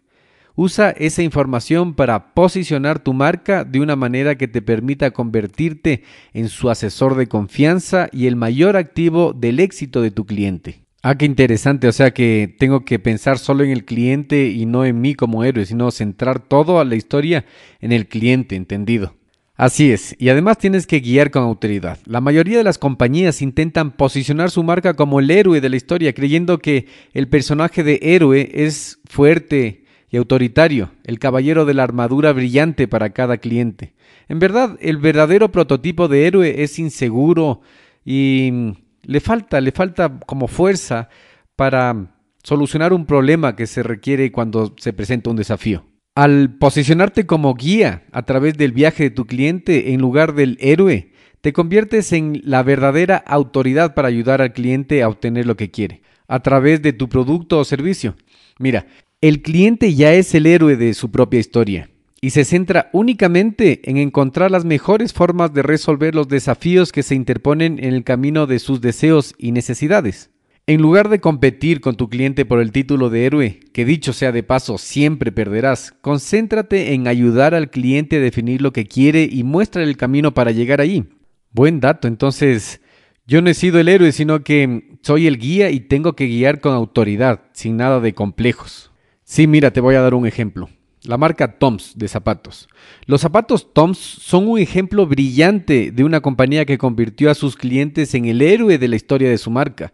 Usa 0.56 0.92
esa 0.92 1.24
información 1.24 1.96
para 1.96 2.34
posicionar 2.36 3.00
tu 3.00 3.14
marca 3.14 3.64
de 3.64 3.80
una 3.80 3.96
manera 3.96 4.36
que 4.36 4.48
te 4.48 4.62
permita 4.62 5.12
convertirte 5.12 6.04
en 6.34 6.48
su 6.48 6.70
asesor 6.70 7.16
de 7.16 7.28
confianza 7.28 8.08
y 8.12 8.28
el 8.28 8.36
mayor 8.36 8.78
activo 8.78 9.34
del 9.34 9.60
éxito 9.60 10.02
de 10.02 10.12
tu 10.12 10.26
cliente. 10.26 10.84
Ah, 11.02 11.18
qué 11.18 11.26
interesante. 11.26 11.88
O 11.88 11.92
sea 11.92 12.12
que 12.12 12.56
tengo 12.60 12.86
que 12.86 13.00
pensar 13.00 13.40
solo 13.40 13.64
en 13.64 13.72
el 13.72 13.84
cliente 13.84 14.48
y 14.50 14.66
no 14.66 14.86
en 14.86 15.02
mí 15.02 15.16
como 15.16 15.44
héroe, 15.44 15.66
sino 15.66 15.92
centrar 15.92 16.40
todo 16.40 16.80
a 16.80 16.86
la 16.86 16.96
historia 16.96 17.46
en 17.82 17.92
el 17.92 18.08
cliente, 18.08 18.56
entendido. 18.56 19.16
Así 19.56 19.92
es, 19.92 20.16
y 20.18 20.30
además 20.30 20.58
tienes 20.58 20.88
que 20.88 21.00
guiar 21.00 21.30
con 21.30 21.44
autoridad. 21.44 22.00
La 22.06 22.22
mayoría 22.22 22.58
de 22.58 22.64
las 22.64 22.80
compañías 22.80 23.44
intentan 23.44 23.92
posicionar 23.92 24.50
su 24.50 24.64
marca 24.64 24.96
como 24.96 25.20
el 25.20 25.30
héroe 25.30 25.62
de 25.62 25.70
la 25.70 25.76
historia, 25.76 26.14
creyendo 26.14 26.58
que 26.58 26.88
el 27.14 27.28
personaje 27.28 27.84
de 27.84 28.00
héroe 28.02 28.50
es 28.52 29.00
fuerte 29.06 29.86
y 30.10 30.18
autoritario, 30.18 30.92
el 31.04 31.20
caballero 31.20 31.66
de 31.66 31.76
la 31.76 31.84
armadura 31.84 32.34
brillante 32.34 32.88
para 32.88 33.12
cada 33.12 33.38
cliente. 33.38 33.94
En 34.28 34.40
verdad, 34.40 34.76
el 34.82 34.98
verdadero 34.98 35.52
prototipo 35.52 36.08
de 36.08 36.26
héroe 36.26 36.64
es 36.64 36.80
inseguro 36.80 37.62
y 38.04 38.74
le 39.04 39.20
falta, 39.20 39.62
le 39.62 39.72
falta 39.72 40.20
como 40.26 40.48
fuerza 40.48 41.10
para 41.56 42.16
solucionar 42.42 42.92
un 42.92 43.06
problema 43.06 43.56
que 43.56 43.68
se 43.68 43.84
requiere 43.84 44.32
cuando 44.32 44.74
se 44.78 44.94
presenta 44.94 45.30
un 45.30 45.36
desafío. 45.36 45.86
Al 46.16 46.58
posicionarte 46.60 47.26
como 47.26 47.56
guía 47.56 48.04
a 48.12 48.22
través 48.22 48.56
del 48.56 48.72
viaje 48.72 49.06
de 49.06 49.10
tu 49.10 49.26
cliente 49.26 49.94
en 49.94 50.02
lugar 50.02 50.36
del 50.36 50.60
héroe, 50.62 51.12
te 51.42 51.54
conviertes 51.54 52.14
en 52.14 52.40
la 52.44 52.62
verdadera 52.62 53.18
autoridad 53.18 53.96
para 53.96 54.10
ayudar 54.10 54.40
al 54.40 54.54
cliente 54.54 55.02
a 55.02 55.10
obtener 55.10 55.48
lo 55.48 55.58
que 55.58 55.72
quiere, 55.72 56.04
a 56.28 56.42
través 56.42 56.84
de 56.84 56.94
tu 56.94 57.10
producto 57.10 57.58
o 57.58 57.66
servicio. 57.66 58.16
Mira, 58.60 58.86
el 59.22 59.42
cliente 59.42 59.96
ya 59.96 60.14
es 60.14 60.36
el 60.36 60.46
héroe 60.46 60.76
de 60.76 60.94
su 60.94 61.10
propia 61.10 61.40
historia 61.40 61.90
y 62.22 62.30
se 62.30 62.46
centra 62.46 62.92
únicamente 62.94 63.82
en 63.90 63.98
encontrar 63.98 64.52
las 64.52 64.66
mejores 64.66 65.14
formas 65.14 65.52
de 65.52 65.64
resolver 65.64 66.14
los 66.14 66.28
desafíos 66.28 66.92
que 66.92 67.02
se 67.02 67.16
interponen 67.16 67.84
en 67.84 67.96
el 67.96 68.04
camino 68.04 68.46
de 68.46 68.60
sus 68.60 68.82
deseos 68.82 69.34
y 69.40 69.52
necesidades. 69.52 70.30
En 70.66 70.82
lugar 70.82 71.10
de 71.10 71.20
competir 71.20 71.82
con 71.82 71.96
tu 71.96 72.08
cliente 72.08 72.46
por 72.46 72.62
el 72.62 72.72
título 72.72 73.10
de 73.10 73.26
héroe, 73.26 73.60
que 73.74 73.84
dicho 73.84 74.14
sea 74.14 74.32
de 74.32 74.44
paso 74.44 74.78
siempre 74.78 75.34
perderás, 75.34 75.94
concéntrate 76.00 76.94
en 76.94 77.10
ayudar 77.10 77.54
al 77.54 77.70
cliente 77.70 78.16
a 78.16 78.22
definir 78.22 78.62
lo 78.62 78.72
que 78.72 78.86
quiere 78.86 79.28
y 79.30 79.44
muestra 79.44 79.84
el 79.84 79.98
camino 79.98 80.34
para 80.34 80.52
llegar 80.52 80.80
allí. 80.80 81.04
Buen 81.52 81.82
dato, 81.82 82.08
entonces 82.08 82.80
yo 83.28 83.42
no 83.42 83.50
he 83.50 83.54
sido 83.54 83.78
el 83.78 83.90
héroe, 83.90 84.14
sino 84.14 84.42
que 84.46 84.98
soy 85.02 85.28
el 85.28 85.38
guía 85.38 85.70
y 85.70 85.82
tengo 85.82 86.14
que 86.14 86.28
guiar 86.28 86.62
con 86.62 86.74
autoridad, 86.74 87.42
sin 87.52 87.76
nada 87.76 88.00
de 88.00 88.14
complejos. 88.14 88.90
Sí, 89.26 89.48
mira, 89.48 89.72
te 89.72 89.82
voy 89.82 89.96
a 89.96 90.02
dar 90.02 90.14
un 90.14 90.26
ejemplo. 90.26 90.70
La 91.04 91.18
marca 91.18 91.60
Toms 91.60 91.98
de 91.98 92.08
zapatos. 92.08 92.70
Los 93.06 93.20
zapatos 93.20 93.74
Toms 93.74 93.98
son 93.98 94.48
un 94.48 94.60
ejemplo 94.60 95.08
brillante 95.08 95.92
de 95.92 96.06
una 96.06 96.22
compañía 96.22 96.64
que 96.64 96.78
convirtió 96.78 97.30
a 97.30 97.36
sus 97.36 97.58
clientes 97.58 98.16
en 98.16 98.24
el 98.24 98.42
héroe 98.42 98.78
de 98.78 98.88
la 98.88 98.96
historia 98.96 99.30
de 99.30 99.38
su 99.38 99.52
marca. 99.52 99.92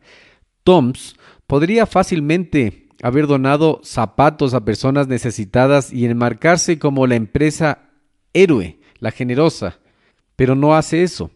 Toms 0.69 1.15
podría 1.47 1.87
fácilmente 1.87 2.89
haber 3.01 3.25
donado 3.25 3.81
zapatos 3.83 4.53
a 4.53 4.65
personas 4.65 5.07
necesitadas 5.07 5.91
y 5.91 6.05
enmarcarse 6.05 6.77
como 6.77 7.07
la 7.07 7.15
empresa 7.15 7.89
héroe, 8.33 8.79
la 8.99 9.09
generosa, 9.09 9.79
pero 10.35 10.53
no 10.53 10.75
hace 10.75 11.01
eso. 11.01 11.31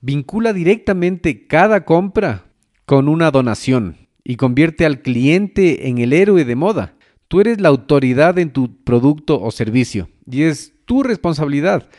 Vincula 0.00 0.54
directamente 0.54 1.46
cada 1.46 1.84
compra 1.84 2.46
con 2.86 3.10
una 3.10 3.30
donación 3.30 4.08
y 4.24 4.36
convierte 4.36 4.86
al 4.86 5.02
cliente 5.02 5.88
en 5.88 5.98
el 5.98 6.14
héroe 6.14 6.46
de 6.46 6.56
moda. 6.56 6.94
Tú 7.28 7.42
eres 7.42 7.60
la 7.60 7.68
autoridad 7.68 8.38
en 8.38 8.54
tu 8.54 8.82
producto 8.84 9.38
o 9.38 9.50
servicio 9.50 10.08
y 10.24 10.44
es 10.44 10.72
tu 10.86 11.02
responsabilidad 11.02 11.90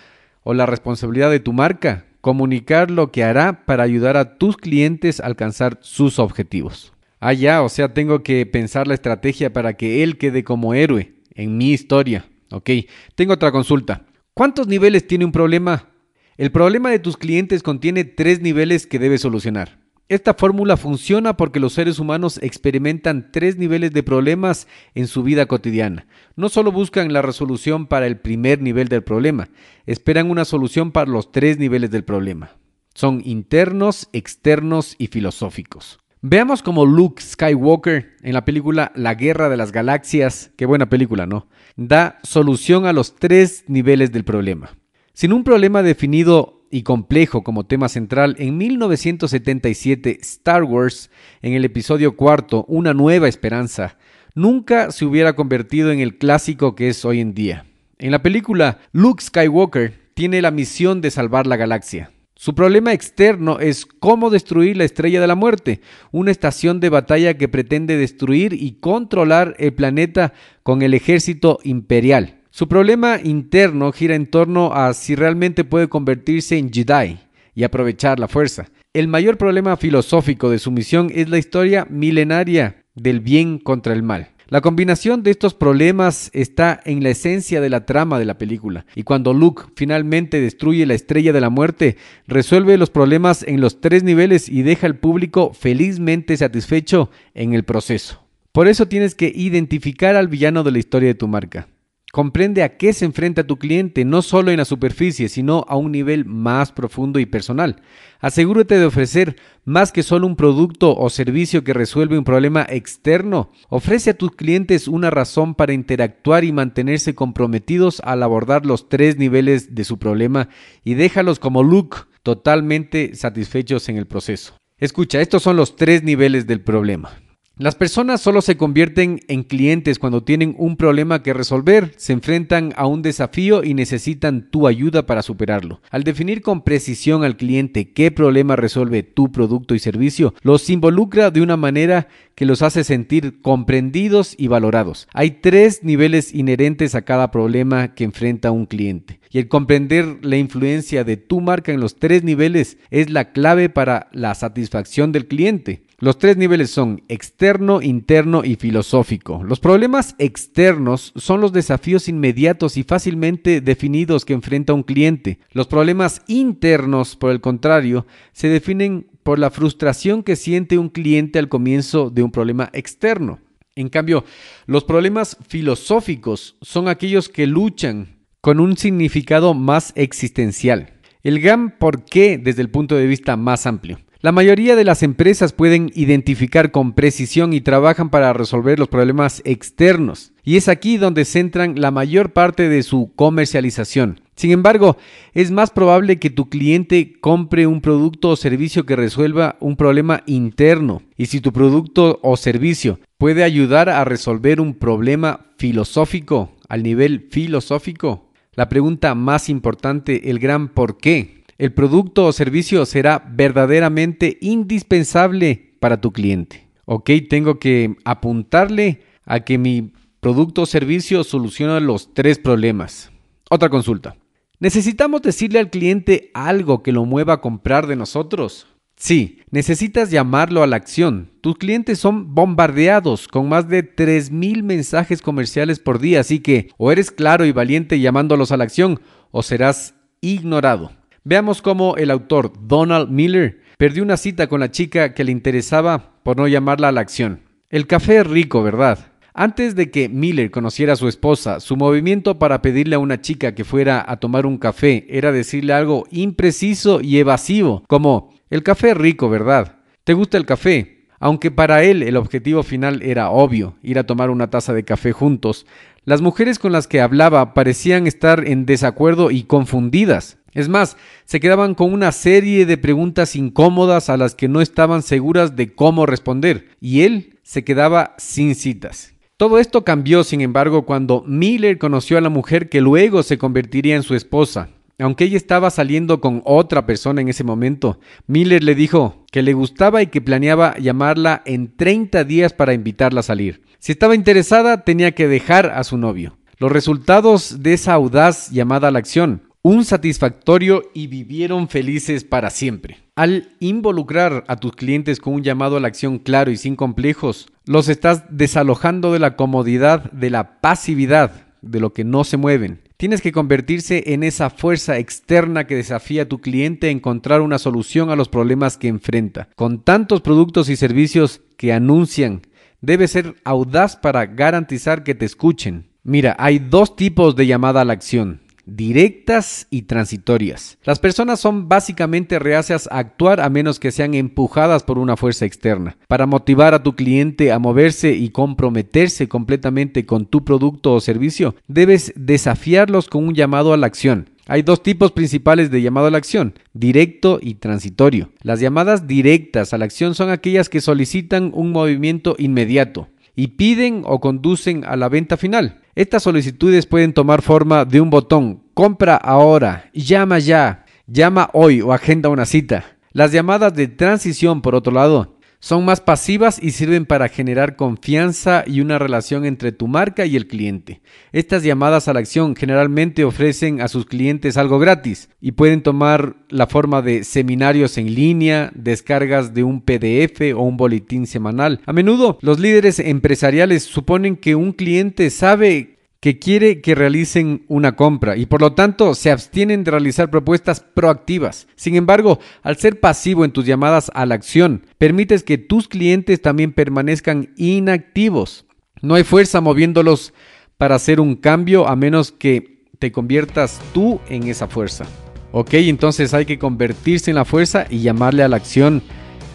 o 0.41 0.55
la 0.55 0.65
responsabilidad 0.65 1.29
de 1.29 1.39
tu 1.39 1.53
marca 1.53 2.07
comunicar 2.21 2.91
lo 2.91 3.11
que 3.11 3.23
hará 3.23 3.65
para 3.65 3.83
ayudar 3.83 4.17
a 4.17 4.37
tus 4.37 4.57
clientes 4.57 5.19
a 5.19 5.25
alcanzar 5.25 5.79
sus 5.81 6.19
objetivos. 6.19 6.93
Ah, 7.19 7.33
ya, 7.33 7.61
o 7.63 7.69
sea, 7.69 7.93
tengo 7.93 8.23
que 8.23 8.45
pensar 8.45 8.87
la 8.87 8.93
estrategia 8.93 9.51
para 9.51 9.73
que 9.73 10.03
él 10.03 10.17
quede 10.17 10.43
como 10.43 10.73
héroe 10.73 11.13
en 11.33 11.57
mi 11.57 11.71
historia. 11.71 12.25
Ok, 12.51 12.69
tengo 13.15 13.33
otra 13.33 13.51
consulta. 13.51 14.05
¿Cuántos 14.33 14.67
niveles 14.67 15.05
tiene 15.05 15.25
un 15.25 15.31
problema? 15.31 15.89
El 16.37 16.51
problema 16.51 16.89
de 16.89 16.99
tus 16.99 17.17
clientes 17.17 17.61
contiene 17.61 18.05
tres 18.05 18.41
niveles 18.41 18.87
que 18.87 18.99
debes 18.99 19.21
solucionar. 19.21 19.78
Esta 20.09 20.33
fórmula 20.33 20.75
funciona 20.75 21.37
porque 21.37 21.59
los 21.59 21.73
seres 21.73 21.99
humanos 21.99 22.39
experimentan 22.41 23.31
tres 23.31 23.57
niveles 23.57 23.93
de 23.93 24.01
problemas 24.01 24.67
en 24.95 25.05
su 25.05 25.21
vida 25.21 25.45
cotidiana. 25.45 26.07
No 26.35 26.49
solo 26.49 26.71
buscan 26.71 27.13
la 27.13 27.21
resolución 27.21 27.85
para 27.85 28.07
el 28.07 28.17
primer 28.17 28.59
nivel 28.59 28.87
del 28.87 29.03
problema, 29.03 29.49
esperan 29.85 30.31
una 30.31 30.45
solución 30.45 30.91
para 30.91 31.11
los 31.11 31.31
tres 31.31 31.59
niveles 31.59 31.91
del 31.91 32.03
problema. 32.03 32.57
Son 32.95 33.21
internos, 33.23 34.09
externos 34.11 34.95
y 34.97 35.07
filosóficos. 35.07 35.99
Veamos 36.21 36.63
cómo 36.63 36.87
Luke 36.87 37.21
Skywalker 37.21 38.15
en 38.23 38.33
la 38.33 38.45
película 38.45 38.91
La 38.95 39.13
Guerra 39.13 39.47
de 39.47 39.57
las 39.57 39.71
Galaxias, 39.71 40.49
qué 40.57 40.65
buena 40.65 40.89
película, 40.89 41.27
¿no? 41.27 41.47
Da 41.75 42.17
solución 42.23 42.87
a 42.87 42.93
los 42.93 43.15
tres 43.15 43.63
niveles 43.67 44.11
del 44.11 44.23
problema. 44.23 44.71
Sin 45.13 45.33
un 45.33 45.43
problema 45.43 45.83
definido 45.83 46.58
y 46.71 46.83
complejo 46.83 47.43
como 47.43 47.65
tema 47.65 47.89
central, 47.89 48.35
en 48.39 48.57
1977 48.57 50.19
Star 50.21 50.63
Wars, 50.63 51.09
en 51.41 51.53
el 51.53 51.65
episodio 51.65 52.15
cuarto, 52.15 52.65
Una 52.67 52.93
nueva 52.93 53.27
esperanza, 53.27 53.97
nunca 54.35 54.91
se 54.91 55.05
hubiera 55.05 55.35
convertido 55.35 55.91
en 55.91 55.99
el 55.99 56.17
clásico 56.17 56.75
que 56.75 56.89
es 56.89 57.05
hoy 57.05 57.19
en 57.19 57.33
día. 57.33 57.65
En 57.97 58.11
la 58.11 58.21
película, 58.21 58.79
Luke 58.91 59.23
Skywalker 59.23 60.11
tiene 60.13 60.41
la 60.41 60.51
misión 60.51 61.01
de 61.01 61.11
salvar 61.11 61.47
la 61.47 61.57
galaxia. 61.57 62.11
Su 62.35 62.55
problema 62.55 62.93
externo 62.93 63.59
es 63.59 63.85
cómo 63.85 64.29
destruir 64.29 64.77
la 64.77 64.85
Estrella 64.85 65.19
de 65.19 65.27
la 65.27 65.35
Muerte, 65.35 65.81
una 66.11 66.31
estación 66.31 66.79
de 66.79 66.87
batalla 66.87 67.37
que 67.37 67.49
pretende 67.49 67.97
destruir 67.97 68.53
y 68.53 68.79
controlar 68.79 69.55
el 69.59 69.73
planeta 69.73 70.31
con 70.63 70.81
el 70.81 70.93
ejército 70.93 71.59
imperial. 71.65 72.38
Su 72.59 72.67
problema 72.67 73.21
interno 73.23 73.89
gira 73.93 74.15
en 74.15 74.27
torno 74.27 74.73
a 74.73 74.93
si 74.93 75.15
realmente 75.15 75.63
puede 75.63 75.87
convertirse 75.87 76.57
en 76.57 76.73
Jedi 76.73 77.17
y 77.55 77.63
aprovechar 77.63 78.19
la 78.19 78.27
fuerza. 78.27 78.65
El 78.91 79.07
mayor 79.07 79.37
problema 79.37 79.77
filosófico 79.77 80.49
de 80.49 80.59
su 80.59 80.69
misión 80.69 81.09
es 81.15 81.29
la 81.29 81.37
historia 81.37 81.87
milenaria 81.89 82.83
del 82.95 83.21
bien 83.21 83.59
contra 83.59 83.93
el 83.93 84.03
mal. 84.03 84.31
La 84.49 84.59
combinación 84.59 85.23
de 85.23 85.31
estos 85.31 85.53
problemas 85.53 86.31
está 86.33 86.81
en 86.83 87.01
la 87.01 87.11
esencia 87.11 87.61
de 87.61 87.69
la 87.69 87.85
trama 87.85 88.19
de 88.19 88.25
la 88.25 88.37
película, 88.37 88.85
y 88.93 89.03
cuando 89.03 89.33
Luke 89.33 89.63
finalmente 89.77 90.41
destruye 90.41 90.85
la 90.85 90.95
estrella 90.95 91.31
de 91.31 91.39
la 91.39 91.49
muerte, 91.49 91.95
resuelve 92.27 92.77
los 92.77 92.89
problemas 92.89 93.41
en 93.41 93.61
los 93.61 93.79
tres 93.79 94.03
niveles 94.03 94.49
y 94.49 94.63
deja 94.63 94.85
al 94.85 94.97
público 94.97 95.53
felizmente 95.53 96.35
satisfecho 96.35 97.09
en 97.33 97.53
el 97.53 97.63
proceso. 97.63 98.21
Por 98.51 98.67
eso 98.67 98.89
tienes 98.89 99.15
que 99.15 99.31
identificar 99.33 100.17
al 100.17 100.27
villano 100.27 100.65
de 100.65 100.71
la 100.73 100.79
historia 100.79 101.07
de 101.07 101.15
tu 101.15 101.29
marca. 101.29 101.69
Comprende 102.11 102.63
a 102.63 102.75
qué 102.77 102.91
se 102.93 103.05
enfrenta 103.05 103.45
tu 103.45 103.57
cliente, 103.57 104.03
no 104.03 104.23
solo 104.23 104.49
en 104.49 104.57
la 104.57 104.65
superficie, 104.65 105.29
sino 105.29 105.63
a 105.67 105.75
un 105.75 105.91
nivel 105.91 106.25
más 106.25 106.71
profundo 106.71 107.19
y 107.19 107.27
personal. 107.27 107.83
Asegúrate 108.19 108.79
de 108.79 108.85
ofrecer 108.85 109.35
más 109.63 109.91
que 109.91 110.01
solo 110.01 110.25
un 110.25 110.35
producto 110.35 110.95
o 110.97 111.09
servicio 111.11 111.63
que 111.63 111.73
resuelve 111.73 112.17
un 112.17 112.23
problema 112.23 112.65
externo. 112.67 113.51
Ofrece 113.69 114.09
a 114.09 114.17
tus 114.17 114.31
clientes 114.31 114.87
una 114.87 115.11
razón 115.11 115.53
para 115.53 115.73
interactuar 115.73 116.43
y 116.43 116.51
mantenerse 116.51 117.13
comprometidos 117.13 118.01
al 118.03 118.23
abordar 118.23 118.65
los 118.65 118.89
tres 118.89 119.17
niveles 119.17 119.75
de 119.75 119.83
su 119.83 119.99
problema 119.99 120.49
y 120.83 120.95
déjalos 120.95 121.37
como 121.37 121.61
Luke 121.61 121.97
totalmente 122.23 123.13
satisfechos 123.13 123.87
en 123.87 123.97
el 123.97 124.07
proceso. 124.07 124.55
Escucha, 124.79 125.21
estos 125.21 125.43
son 125.43 125.57
los 125.57 125.75
tres 125.75 126.03
niveles 126.03 126.47
del 126.47 126.61
problema. 126.61 127.11
Las 127.59 127.75
personas 127.75 128.21
solo 128.21 128.41
se 128.41 128.55
convierten 128.55 129.19
en 129.27 129.43
clientes 129.43 129.99
cuando 129.99 130.23
tienen 130.23 130.55
un 130.57 130.77
problema 130.77 131.21
que 131.21 131.33
resolver, 131.33 131.91
se 131.97 132.13
enfrentan 132.13 132.71
a 132.77 132.85
un 132.85 133.01
desafío 133.01 133.65
y 133.65 133.73
necesitan 133.73 134.49
tu 134.49 134.65
ayuda 134.65 135.05
para 135.05 135.21
superarlo. 135.21 135.81
Al 135.91 136.05
definir 136.05 136.41
con 136.41 136.61
precisión 136.61 137.25
al 137.25 137.35
cliente 137.35 137.91
qué 137.91 138.11
problema 138.11 138.55
resuelve 138.55 139.03
tu 139.03 139.33
producto 139.33 139.75
y 139.75 139.79
servicio, 139.79 140.33
los 140.41 140.69
involucra 140.69 141.31
de 141.31 141.41
una 141.41 141.57
manera 141.57 142.07
que 142.33 142.45
los 142.45 142.61
hace 142.61 142.85
sentir 142.85 143.41
comprendidos 143.41 144.35
y 144.37 144.47
valorados. 144.47 145.09
Hay 145.13 145.31
tres 145.31 145.83
niveles 145.83 146.33
inherentes 146.33 146.95
a 146.95 147.01
cada 147.01 147.29
problema 147.29 147.93
que 147.93 148.05
enfrenta 148.05 148.51
un 148.51 148.67
cliente. 148.67 149.19
Y 149.31 149.37
el 149.37 149.49
comprender 149.49 150.19
la 150.21 150.37
influencia 150.37 151.03
de 151.03 151.17
tu 151.17 151.41
marca 151.41 151.73
en 151.73 151.81
los 151.81 151.97
tres 151.97 152.23
niveles 152.23 152.77
es 152.89 153.09
la 153.09 153.33
clave 153.33 153.67
para 153.67 154.07
la 154.13 154.33
satisfacción 154.33 155.11
del 155.11 155.27
cliente. 155.27 155.88
Los 156.01 156.17
tres 156.17 156.37
niveles 156.37 156.71
son 156.71 157.03
externo, 157.09 157.81
interno 157.81 158.45
y 158.45 158.55
filosófico. 158.55 159.43
Los 159.43 159.59
problemas 159.59 160.15
externos 160.17 161.11
son 161.17 161.41
los 161.41 161.51
desafíos 161.51 162.07
inmediatos 162.07 162.77
y 162.77 162.83
fácilmente 162.83 163.59
definidos 163.59 164.23
que 164.23 164.31
enfrenta 164.31 164.73
un 164.73 164.83
cliente. 164.83 165.39
Los 165.51 165.67
problemas 165.67 166.21
internos, 166.27 167.17
por 167.17 167.31
el 167.31 167.41
contrario, 167.41 168.05
se 168.31 168.47
definen 168.47 169.07
por 169.23 169.39
la 169.39 169.49
frustración 169.49 170.23
que 170.23 170.37
siente 170.37 170.77
un 170.77 170.87
cliente 170.87 171.37
al 171.37 171.49
comienzo 171.49 172.09
de 172.09 172.23
un 172.23 172.31
problema 172.31 172.69
externo. 172.71 173.39
En 173.75 173.89
cambio, 173.89 174.23
los 174.67 174.85
problemas 174.85 175.35
filosóficos 175.49 176.55
son 176.61 176.87
aquellos 176.87 177.27
que 177.27 177.45
luchan 177.45 178.19
con 178.39 178.61
un 178.61 178.77
significado 178.77 179.53
más 179.53 179.91
existencial. 179.95 180.93
El 181.23 181.41
gran 181.41 181.77
por 181.77 182.05
qué 182.05 182.37
desde 182.37 182.61
el 182.61 182.69
punto 182.69 182.95
de 182.95 183.05
vista 183.05 183.35
más 183.35 183.65
amplio. 183.65 183.99
La 184.21 184.33
mayoría 184.33 184.75
de 184.75 184.83
las 184.83 185.01
empresas 185.01 185.53
pueden 185.53 185.93
identificar 185.95 186.71
con 186.71 186.91
precisión 186.91 187.53
y 187.53 187.61
trabajan 187.61 188.09
para 188.09 188.33
resolver 188.33 188.77
los 188.77 188.89
problemas 188.89 189.41
externos, 189.45 190.33
y 190.43 190.57
es 190.57 190.67
aquí 190.67 190.97
donde 190.97 191.23
centran 191.23 191.79
la 191.79 191.89
mayor 191.89 192.33
parte 192.33 192.67
de 192.67 192.83
su 192.83 193.13
comercialización. 193.15 194.19
Sin 194.35 194.51
embargo, 194.51 194.97
es 195.33 195.51
más 195.51 195.69
probable 195.69 196.19
que 196.19 196.29
tu 196.29 196.49
cliente 196.49 197.13
compre 197.21 197.65
un 197.65 197.79
producto 197.79 198.27
o 198.31 198.35
servicio 198.35 198.85
que 198.85 198.97
resuelva 198.97 199.55
un 199.61 199.77
problema 199.77 200.21
interno, 200.25 201.01
y 201.15 201.27
si 201.27 201.39
tu 201.39 201.53
producto 201.53 202.19
o 202.21 202.35
servicio 202.35 202.99
puede 203.17 203.45
ayudar 203.45 203.87
a 203.87 204.03
resolver 204.03 204.59
un 204.59 204.73
problema 204.73 205.45
filosófico 205.57 206.51
al 206.67 206.83
nivel 206.83 207.27
filosófico, 207.31 208.29
la 208.53 208.67
pregunta 208.67 209.15
más 209.15 209.47
importante, 209.47 210.29
el 210.29 210.39
gran 210.39 210.67
por 210.67 210.97
qué, 210.97 211.38
el 211.59 211.73
producto 211.73 212.25
o 212.25 212.31
servicio 212.31 212.85
será 212.85 213.23
verdaderamente 213.31 214.37
indispensable 214.41 215.75
para 215.79 215.99
tu 215.99 216.11
cliente. 216.11 216.67
Ok, 216.85 217.11
tengo 217.29 217.59
que 217.59 217.97
apuntarle 218.05 219.01
a 219.25 219.41
que 219.41 219.57
mi 219.57 219.91
producto 220.21 220.63
o 220.63 220.65
servicio 220.65 221.23
soluciona 221.23 221.81
los 221.81 222.13
tres 222.13 222.39
problemas. 222.39 223.11
Otra 223.49 223.69
consulta. 223.69 224.15
¿Necesitamos 224.59 225.21
decirle 225.21 225.59
al 225.59 225.69
cliente 225.69 226.31
algo 226.33 226.81
que 226.81 226.93
lo 226.93 227.05
mueva 227.05 227.33
a 227.33 227.41
comprar 227.41 227.87
de 227.87 227.97
nosotros? 227.97 228.67
Sí, 228.95 229.39
necesitas 229.51 230.11
llamarlo 230.11 230.63
a 230.63 230.67
la 230.67 230.77
acción. 230.77 231.29
Tus 231.41 231.57
clientes 231.57 231.99
son 231.99 232.35
bombardeados 232.35 233.27
con 233.27 233.49
más 233.49 233.67
de 233.67 233.83
3.000 233.83 234.63
mensajes 234.63 235.21
comerciales 235.21 235.79
por 235.79 235.99
día, 235.99 236.21
así 236.21 236.39
que 236.39 236.69
o 236.77 236.91
eres 236.91 237.11
claro 237.11 237.45
y 237.45 237.51
valiente 237.51 237.99
llamándolos 237.99 238.51
a 238.51 238.57
la 238.57 238.63
acción 238.63 239.01
o 239.31 239.43
serás 239.43 239.95
ignorado. 240.21 240.98
Veamos 241.23 241.61
cómo 241.61 241.95
el 241.97 242.11
autor 242.11 242.53
Donald 242.61 243.09
Miller 243.09 243.61
perdió 243.77 244.03
una 244.03 244.17
cita 244.17 244.47
con 244.47 244.59
la 244.59 244.71
chica 244.71 245.13
que 245.13 245.23
le 245.23 245.31
interesaba 245.31 246.21
por 246.23 246.37
no 246.37 246.47
llamarla 246.47 246.89
a 246.89 246.91
la 246.91 247.01
acción. 247.01 247.41
El 247.69 247.87
café 247.87 248.17
es 248.17 248.27
rico, 248.27 248.63
¿verdad? 248.63 249.13
Antes 249.33 249.75
de 249.75 249.91
que 249.91 250.09
Miller 250.09 250.51
conociera 250.51 250.93
a 250.93 250.97
su 250.97 251.07
esposa, 251.07 251.59
su 251.59 251.77
movimiento 251.77 252.39
para 252.39 252.61
pedirle 252.61 252.95
a 252.95 252.99
una 252.99 253.21
chica 253.21 253.53
que 253.55 253.63
fuera 253.63 254.03
a 254.05 254.17
tomar 254.17 254.45
un 254.45 254.57
café 254.57 255.05
era 255.09 255.31
decirle 255.31 255.73
algo 255.73 256.05
impreciso 256.11 256.99
y 256.99 257.19
evasivo, 257.19 257.83
como, 257.87 258.33
el 258.49 258.63
café 258.63 258.91
es 258.91 258.97
rico, 258.97 259.29
¿verdad? 259.29 259.77
¿Te 260.03 260.13
gusta 260.13 260.37
el 260.37 260.45
café? 260.45 260.98
Aunque 261.19 261.51
para 261.51 261.83
él 261.83 262.01
el 262.03 262.17
objetivo 262.17 262.63
final 262.63 263.01
era 263.01 263.29
obvio, 263.29 263.75
ir 263.83 263.99
a 263.99 264.05
tomar 264.05 264.29
una 264.29 264.49
taza 264.49 264.73
de 264.73 264.85
café 264.85 265.11
juntos, 265.11 265.65
las 266.05 266.21
mujeres 266.21 266.59
con 266.59 266.71
las 266.71 266.87
que 266.87 267.01
hablaba 267.01 267.53
parecían 267.53 268.07
estar 268.07 268.47
en 268.47 268.65
desacuerdo 268.65 269.29
y 269.29 269.43
confundidas. 269.43 270.37
Es 270.53 270.69
más, 270.69 270.97
se 271.25 271.39
quedaban 271.39 271.75
con 271.75 271.93
una 271.93 272.11
serie 272.11 272.65
de 272.65 272.77
preguntas 272.77 273.35
incómodas 273.35 274.09
a 274.09 274.17
las 274.17 274.33
que 274.33 274.47
no 274.47 274.61
estaban 274.61 275.03
seguras 275.03 275.55
de 275.55 275.75
cómo 275.75 276.05
responder, 276.05 276.69
y 276.81 277.01
él 277.01 277.37
se 277.43 277.63
quedaba 277.63 278.15
sin 278.17 278.55
citas. 278.55 279.13
Todo 279.37 279.59
esto 279.59 279.83
cambió, 279.83 280.23
sin 280.23 280.41
embargo, 280.41 280.85
cuando 280.85 281.23
Miller 281.27 281.77
conoció 281.77 282.17
a 282.17 282.21
la 282.21 282.29
mujer 282.29 282.69
que 282.69 282.81
luego 282.81 283.23
se 283.23 283.37
convertiría 283.37 283.95
en 283.95 284.03
su 284.03 284.15
esposa. 284.15 284.69
Aunque 284.99 285.23
ella 285.23 285.37
estaba 285.37 285.69
saliendo 285.69 286.21
con 286.21 286.41
otra 286.45 286.85
persona 286.85 287.21
en 287.21 287.29
ese 287.29 287.43
momento, 287.43 287.99
Miller 288.27 288.63
le 288.63 288.75
dijo 288.75 289.25
que 289.31 289.41
le 289.41 289.53
gustaba 289.53 290.01
y 290.01 290.07
que 290.07 290.21
planeaba 290.21 290.77
llamarla 290.77 291.41
en 291.45 291.75
30 291.75 292.23
días 292.25 292.53
para 292.53 292.73
invitarla 292.73 293.21
a 293.21 293.23
salir. 293.23 293.63
Si 293.79 293.93
estaba 293.93 294.13
interesada, 294.13 294.83
tenía 294.83 295.13
que 295.13 295.27
dejar 295.27 295.67
a 295.67 295.83
su 295.83 295.97
novio. 295.97 296.37
Los 296.57 296.71
resultados 296.71 297.63
de 297.63 297.73
esa 297.73 297.93
audaz 297.93 298.49
llamada 298.51 298.89
a 298.89 298.91
la 298.91 298.99
acción 298.99 299.49
un 299.61 299.83
satisfactorio 299.83 300.83
y 300.93 301.07
vivieron 301.07 301.67
felices 301.67 302.23
para 302.23 302.49
siempre. 302.49 302.97
Al 303.15 303.49
involucrar 303.59 304.45
a 304.47 304.55
tus 304.55 304.71
clientes 304.71 305.19
con 305.19 305.33
un 305.33 305.43
llamado 305.43 305.77
a 305.77 305.79
la 305.79 305.89
acción 305.89 306.19
claro 306.19 306.51
y 306.51 306.57
sin 306.57 306.75
complejos, 306.75 307.47
los 307.65 307.89
estás 307.89 308.23
desalojando 308.29 309.11
de 309.11 309.19
la 309.19 309.35
comodidad, 309.35 310.11
de 310.11 310.29
la 310.29 310.61
pasividad, 310.61 311.47
de 311.61 311.81
lo 311.81 311.91
que 311.91 312.05
no 312.05 312.23
se 312.23 312.37
mueven. 312.37 312.79
Tienes 312.99 313.21
que 313.21 313.31
convertirse 313.31 314.03
en 314.07 314.23
esa 314.23 314.49
fuerza 314.49 314.97
externa 314.97 315.67
que 315.67 315.77
desafía 315.77 316.23
a 316.23 316.25
tu 316.25 316.41
cliente 316.41 316.87
a 316.87 316.91
encontrar 316.91 317.39
una 317.39 317.57
solución 317.57 318.09
a 318.09 318.17
los 318.17 318.27
problemas 318.27 318.77
que 318.77 318.89
enfrenta. 318.89 319.47
Con 319.55 319.85
tantos 319.85 320.19
productos 320.19 320.67
y 320.67 320.75
servicios 320.75 321.39
que 321.55 321.71
anuncian, 321.71 322.41
debes 322.81 323.11
ser 323.11 323.35
audaz 323.45 323.95
para 323.95 324.25
garantizar 324.25 325.05
que 325.05 325.15
te 325.15 325.23
escuchen. 325.23 325.87
Mira, 326.03 326.35
hay 326.37 326.59
dos 326.59 326.97
tipos 326.97 327.37
de 327.37 327.47
llamada 327.47 327.79
a 327.79 327.85
la 327.85 327.93
acción 327.93 328.41
directas 328.69 329.67
y 329.69 329.83
transitorias. 329.83 330.77
Las 330.83 330.99
personas 330.99 331.39
son 331.39 331.67
básicamente 331.67 332.39
reacias 332.39 332.87
a 332.91 332.99
actuar 332.99 333.41
a 333.41 333.49
menos 333.49 333.79
que 333.79 333.91
sean 333.91 334.13
empujadas 334.13 334.83
por 334.83 334.97
una 334.97 335.17
fuerza 335.17 335.45
externa. 335.45 335.97
Para 336.07 336.25
motivar 336.25 336.73
a 336.73 336.83
tu 336.83 336.95
cliente 336.95 337.51
a 337.51 337.59
moverse 337.59 338.13
y 338.13 338.29
comprometerse 338.29 339.27
completamente 339.27 340.05
con 340.05 340.25
tu 340.25 340.43
producto 340.43 340.93
o 340.93 340.99
servicio, 340.99 341.55
debes 341.67 342.13
desafiarlos 342.15 343.07
con 343.07 343.27
un 343.27 343.35
llamado 343.35 343.73
a 343.73 343.77
la 343.77 343.87
acción. 343.87 344.29
Hay 344.47 344.63
dos 344.63 344.81
tipos 344.81 345.11
principales 345.11 345.69
de 345.69 345.83
llamado 345.83 346.07
a 346.07 346.11
la 346.11 346.17
acción, 346.17 346.55
directo 346.73 347.39
y 347.39 347.55
transitorio. 347.55 348.31
Las 348.41 348.59
llamadas 348.59 349.05
directas 349.05 349.73
a 349.73 349.77
la 349.77 349.85
acción 349.85 350.15
son 350.15 350.31
aquellas 350.31 350.69
que 350.69 350.81
solicitan 350.81 351.51
un 351.53 351.71
movimiento 351.71 352.35
inmediato 352.39 353.09
y 353.35 353.47
piden 353.47 354.01
o 354.05 354.19
conducen 354.19 354.83
a 354.85 354.95
la 354.95 355.07
venta 355.07 355.37
final. 355.37 355.81
Estas 355.99 356.23
solicitudes 356.23 356.85
pueden 356.85 357.11
tomar 357.11 357.41
forma 357.41 357.83
de 357.83 357.99
un 357.99 358.09
botón, 358.09 358.63
compra 358.73 359.17
ahora, 359.17 359.89
llama 359.91 360.39
ya, 360.39 360.85
llama 361.07 361.49
hoy 361.51 361.81
o 361.81 361.91
agenda 361.91 362.29
una 362.29 362.45
cita. 362.45 362.85
Las 363.11 363.33
llamadas 363.33 363.73
de 363.73 363.89
transición, 363.89 364.61
por 364.61 364.75
otro 364.75 364.93
lado, 364.93 365.38
son 365.59 365.83
más 365.83 365.99
pasivas 365.99 366.61
y 366.61 366.71
sirven 366.71 367.05
para 367.05 367.27
generar 367.27 367.75
confianza 367.75 368.63
y 368.65 368.81
una 368.81 368.97
relación 368.97 369.45
entre 369.45 369.71
tu 369.71 369.87
marca 369.87 370.25
y 370.25 370.35
el 370.35 370.47
cliente. 370.47 371.01
Estas 371.31 371.63
llamadas 371.63 372.07
a 372.07 372.13
la 372.13 372.19
acción 372.19 372.55
generalmente 372.55 373.25
ofrecen 373.25 373.81
a 373.81 373.89
sus 373.89 374.05
clientes 374.05 374.57
algo 374.57 374.79
gratis 374.79 375.29
y 375.41 375.51
pueden 375.51 375.83
tomar 375.83 376.37
la 376.49 376.67
forma 376.67 377.01
de 377.01 377.23
seminarios 377.23 377.97
en 377.97 378.15
línea, 378.15 378.71
descargas 378.73 379.53
de 379.53 379.63
un 379.63 379.81
PDF 379.81 380.53
o 380.55 380.61
un 380.61 380.77
boletín 380.77 381.27
semanal. 381.27 381.81
A 381.85 381.93
menudo 381.93 382.37
los 382.41 382.59
líderes 382.59 382.99
empresariales 382.99 383.83
suponen 383.83 384.37
que 384.37 384.55
un 384.55 384.71
cliente 384.71 385.29
sabe 385.29 385.98
que 386.19 386.37
quiere 386.37 386.81
que 386.81 386.95
realicen 386.95 387.63
una 387.67 387.95
compra 387.95 388.35
y 388.35 388.45
por 388.45 388.61
lo 388.61 388.73
tanto 388.73 389.15
se 389.15 389.31
abstienen 389.31 389.83
de 389.83 389.91
realizar 389.91 390.29
propuestas 390.29 390.81
proactivas. 390.81 391.67
Sin 391.75 391.95
embargo, 391.95 392.39
al 392.61 392.77
ser 392.77 392.99
pasivo 392.99 393.45
en 393.45 393.51
tus 393.51 393.65
llamadas 393.65 394.11
a 394.13 394.25
la 394.25 394.35
acción, 394.35 394.85
permites 394.97 395.43
que 395.43 395.57
tus 395.57 395.87
clientes 395.87 396.41
también 396.41 396.73
permanezcan 396.73 397.53
inactivos. 397.55 398.65
No 399.01 399.15
hay 399.15 399.23
fuerza 399.23 399.61
moviéndolos 399.61 400.33
para 400.77 400.95
hacer 400.95 401.21
un 401.21 401.35
cambio 401.35 401.87
a 401.87 401.95
menos 401.95 402.31
que 402.31 402.85
te 402.99 403.13
conviertas 403.13 403.79
tú 403.93 404.19
en 404.27 404.47
esa 404.47 404.67
fuerza. 404.67 405.05
Ok, 405.51 405.73
entonces 405.75 406.33
hay 406.33 406.45
que 406.45 406.59
convertirse 406.59 407.31
en 407.31 407.35
la 407.35 407.45
fuerza 407.45 407.87
y 407.89 407.99
llamarle 407.99 408.43
a 408.43 408.49
la 408.49 408.57
acción 408.57 409.01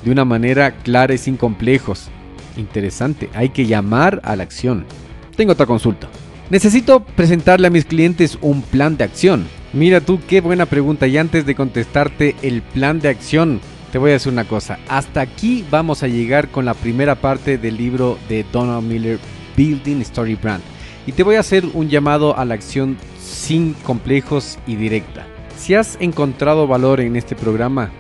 de 0.03 0.11
una 0.11 0.25
manera 0.25 0.79
clara 0.79 1.15
y 1.15 1.19
sin 1.19 1.37
complejos. 1.37 2.09
Interesante, 2.57 3.29
hay 3.35 3.51
que 3.51 3.67
llamar 3.67 4.21
a 4.25 4.35
la 4.35 4.43
acción. 4.43 4.87
Tengo 5.37 5.53
otra 5.53 5.67
consulta. 5.67 6.09
Necesito 6.51 7.01
presentarle 7.01 7.69
a 7.69 7.71
mis 7.71 7.87
clientes 7.87 8.39
un 8.43 8.61
plan 8.61 8.99
de 8.99 9.05
acción. 9.05 9.47
Mira 9.73 10.03
tú 10.03 10.21
qué 10.29 10.43
buena 10.43 10.67
pregunta 10.67 11.07
y 11.07 11.17
antes 11.17 11.47
de 11.47 11.55
contestarte 11.55 12.37
el 12.43 12.61
plan 12.61 13.01
de 13.01 13.09
acción, 13.09 13.61
te 13.91 13.99
voy 13.99 14.11
a 14.11 14.15
decir 14.15 14.31
una 14.31 14.45
cosa. 14.45 14.79
Hasta 14.89 15.23
aquí 15.23 15.65
vamos 15.71 16.03
a 16.03 16.09
llegar 16.09 16.51
con 16.51 16.67
la 16.67 16.75
primera 16.75 17.15
parte 17.15 17.57
del 17.57 17.79
libro 17.79 18.19
de 18.29 18.45
Donald 18.53 18.87
Miller, 18.87 19.19
Building 19.57 20.03
Story 20.03 20.35
Brand. 20.35 20.63
Y 21.07 21.13
te 21.13 21.23
voy 21.23 21.37
a 21.37 21.41
hacer 21.41 21.65
un 21.73 21.89
llamado 21.89 22.37
a 22.37 22.45
la 22.45 22.55
acción 22.55 22.99
sin 23.19 23.73
complejos 23.73 24.59
y 24.67 24.77
directa. 24.77 25.27
Si 25.57 25.75
has 25.75 25.97
encontrado 25.99 26.67
valor 26.67 27.01
en 27.01 27.17
este 27.17 27.35
programa, 27.35 27.91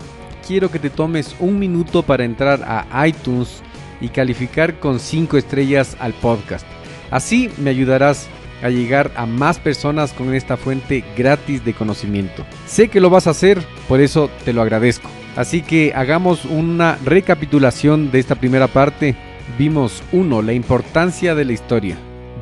quiero 0.46 0.70
que 0.70 0.78
te 0.78 0.90
tomes 0.90 1.34
un 1.40 1.58
minuto 1.58 2.02
para 2.02 2.24
entrar 2.24 2.62
a 2.62 3.08
iTunes 3.08 3.62
y 4.02 4.08
calificar 4.08 4.78
con 4.80 5.00
5 5.00 5.38
estrellas 5.38 5.96
al 5.98 6.12
podcast. 6.12 6.66
Así 7.10 7.50
me 7.58 7.70
ayudarás 7.70 8.28
a 8.64 8.70
llegar 8.70 9.12
a 9.14 9.26
más 9.26 9.58
personas 9.58 10.12
con 10.14 10.34
esta 10.34 10.56
fuente 10.56 11.04
gratis 11.16 11.64
de 11.64 11.74
conocimiento. 11.74 12.44
Sé 12.66 12.88
que 12.88 13.00
lo 13.00 13.10
vas 13.10 13.26
a 13.26 13.30
hacer, 13.30 13.62
por 13.86 14.00
eso 14.00 14.30
te 14.44 14.54
lo 14.54 14.62
agradezco. 14.62 15.10
Así 15.36 15.60
que 15.60 15.92
hagamos 15.94 16.46
una 16.46 16.96
recapitulación 17.04 18.10
de 18.10 18.20
esta 18.20 18.36
primera 18.36 18.66
parte. 18.66 19.14
Vimos 19.58 20.02
1. 20.12 20.42
La 20.42 20.54
importancia 20.54 21.34
de 21.34 21.44
la 21.44 21.52
historia. 21.52 21.98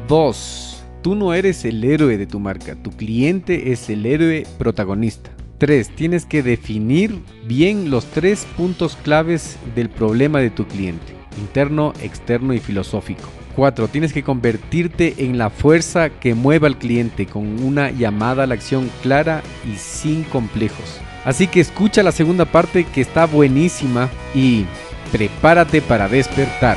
2. 0.06 0.84
Tú 1.02 1.16
no 1.16 1.34
eres 1.34 1.64
el 1.64 1.82
héroe 1.82 2.16
de 2.16 2.26
tu 2.26 2.38
marca, 2.38 2.76
tu 2.76 2.92
cliente 2.92 3.72
es 3.72 3.90
el 3.90 4.06
héroe 4.06 4.46
protagonista. 4.58 5.30
3. 5.58 5.90
Tienes 5.96 6.26
que 6.26 6.44
definir 6.44 7.18
bien 7.46 7.90
los 7.90 8.04
tres 8.06 8.46
puntos 8.56 8.96
claves 9.02 9.58
del 9.74 9.88
problema 9.88 10.38
de 10.38 10.50
tu 10.50 10.66
cliente, 10.68 11.14
interno, 11.38 11.92
externo 12.00 12.54
y 12.54 12.60
filosófico. 12.60 13.28
4. 13.54 13.88
Tienes 13.88 14.12
que 14.12 14.22
convertirte 14.22 15.14
en 15.18 15.38
la 15.38 15.50
fuerza 15.50 16.10
que 16.10 16.34
mueva 16.34 16.66
al 16.66 16.78
cliente 16.78 17.26
con 17.26 17.62
una 17.62 17.90
llamada 17.90 18.44
a 18.44 18.46
la 18.46 18.54
acción 18.54 18.90
clara 19.02 19.42
y 19.72 19.76
sin 19.76 20.24
complejos. 20.24 21.00
Así 21.24 21.46
que 21.46 21.60
escucha 21.60 22.02
la 22.02 22.12
segunda 22.12 22.44
parte 22.44 22.84
que 22.84 23.00
está 23.00 23.26
buenísima 23.26 24.08
y 24.34 24.64
prepárate 25.12 25.80
para 25.80 26.08
despertar. 26.08 26.76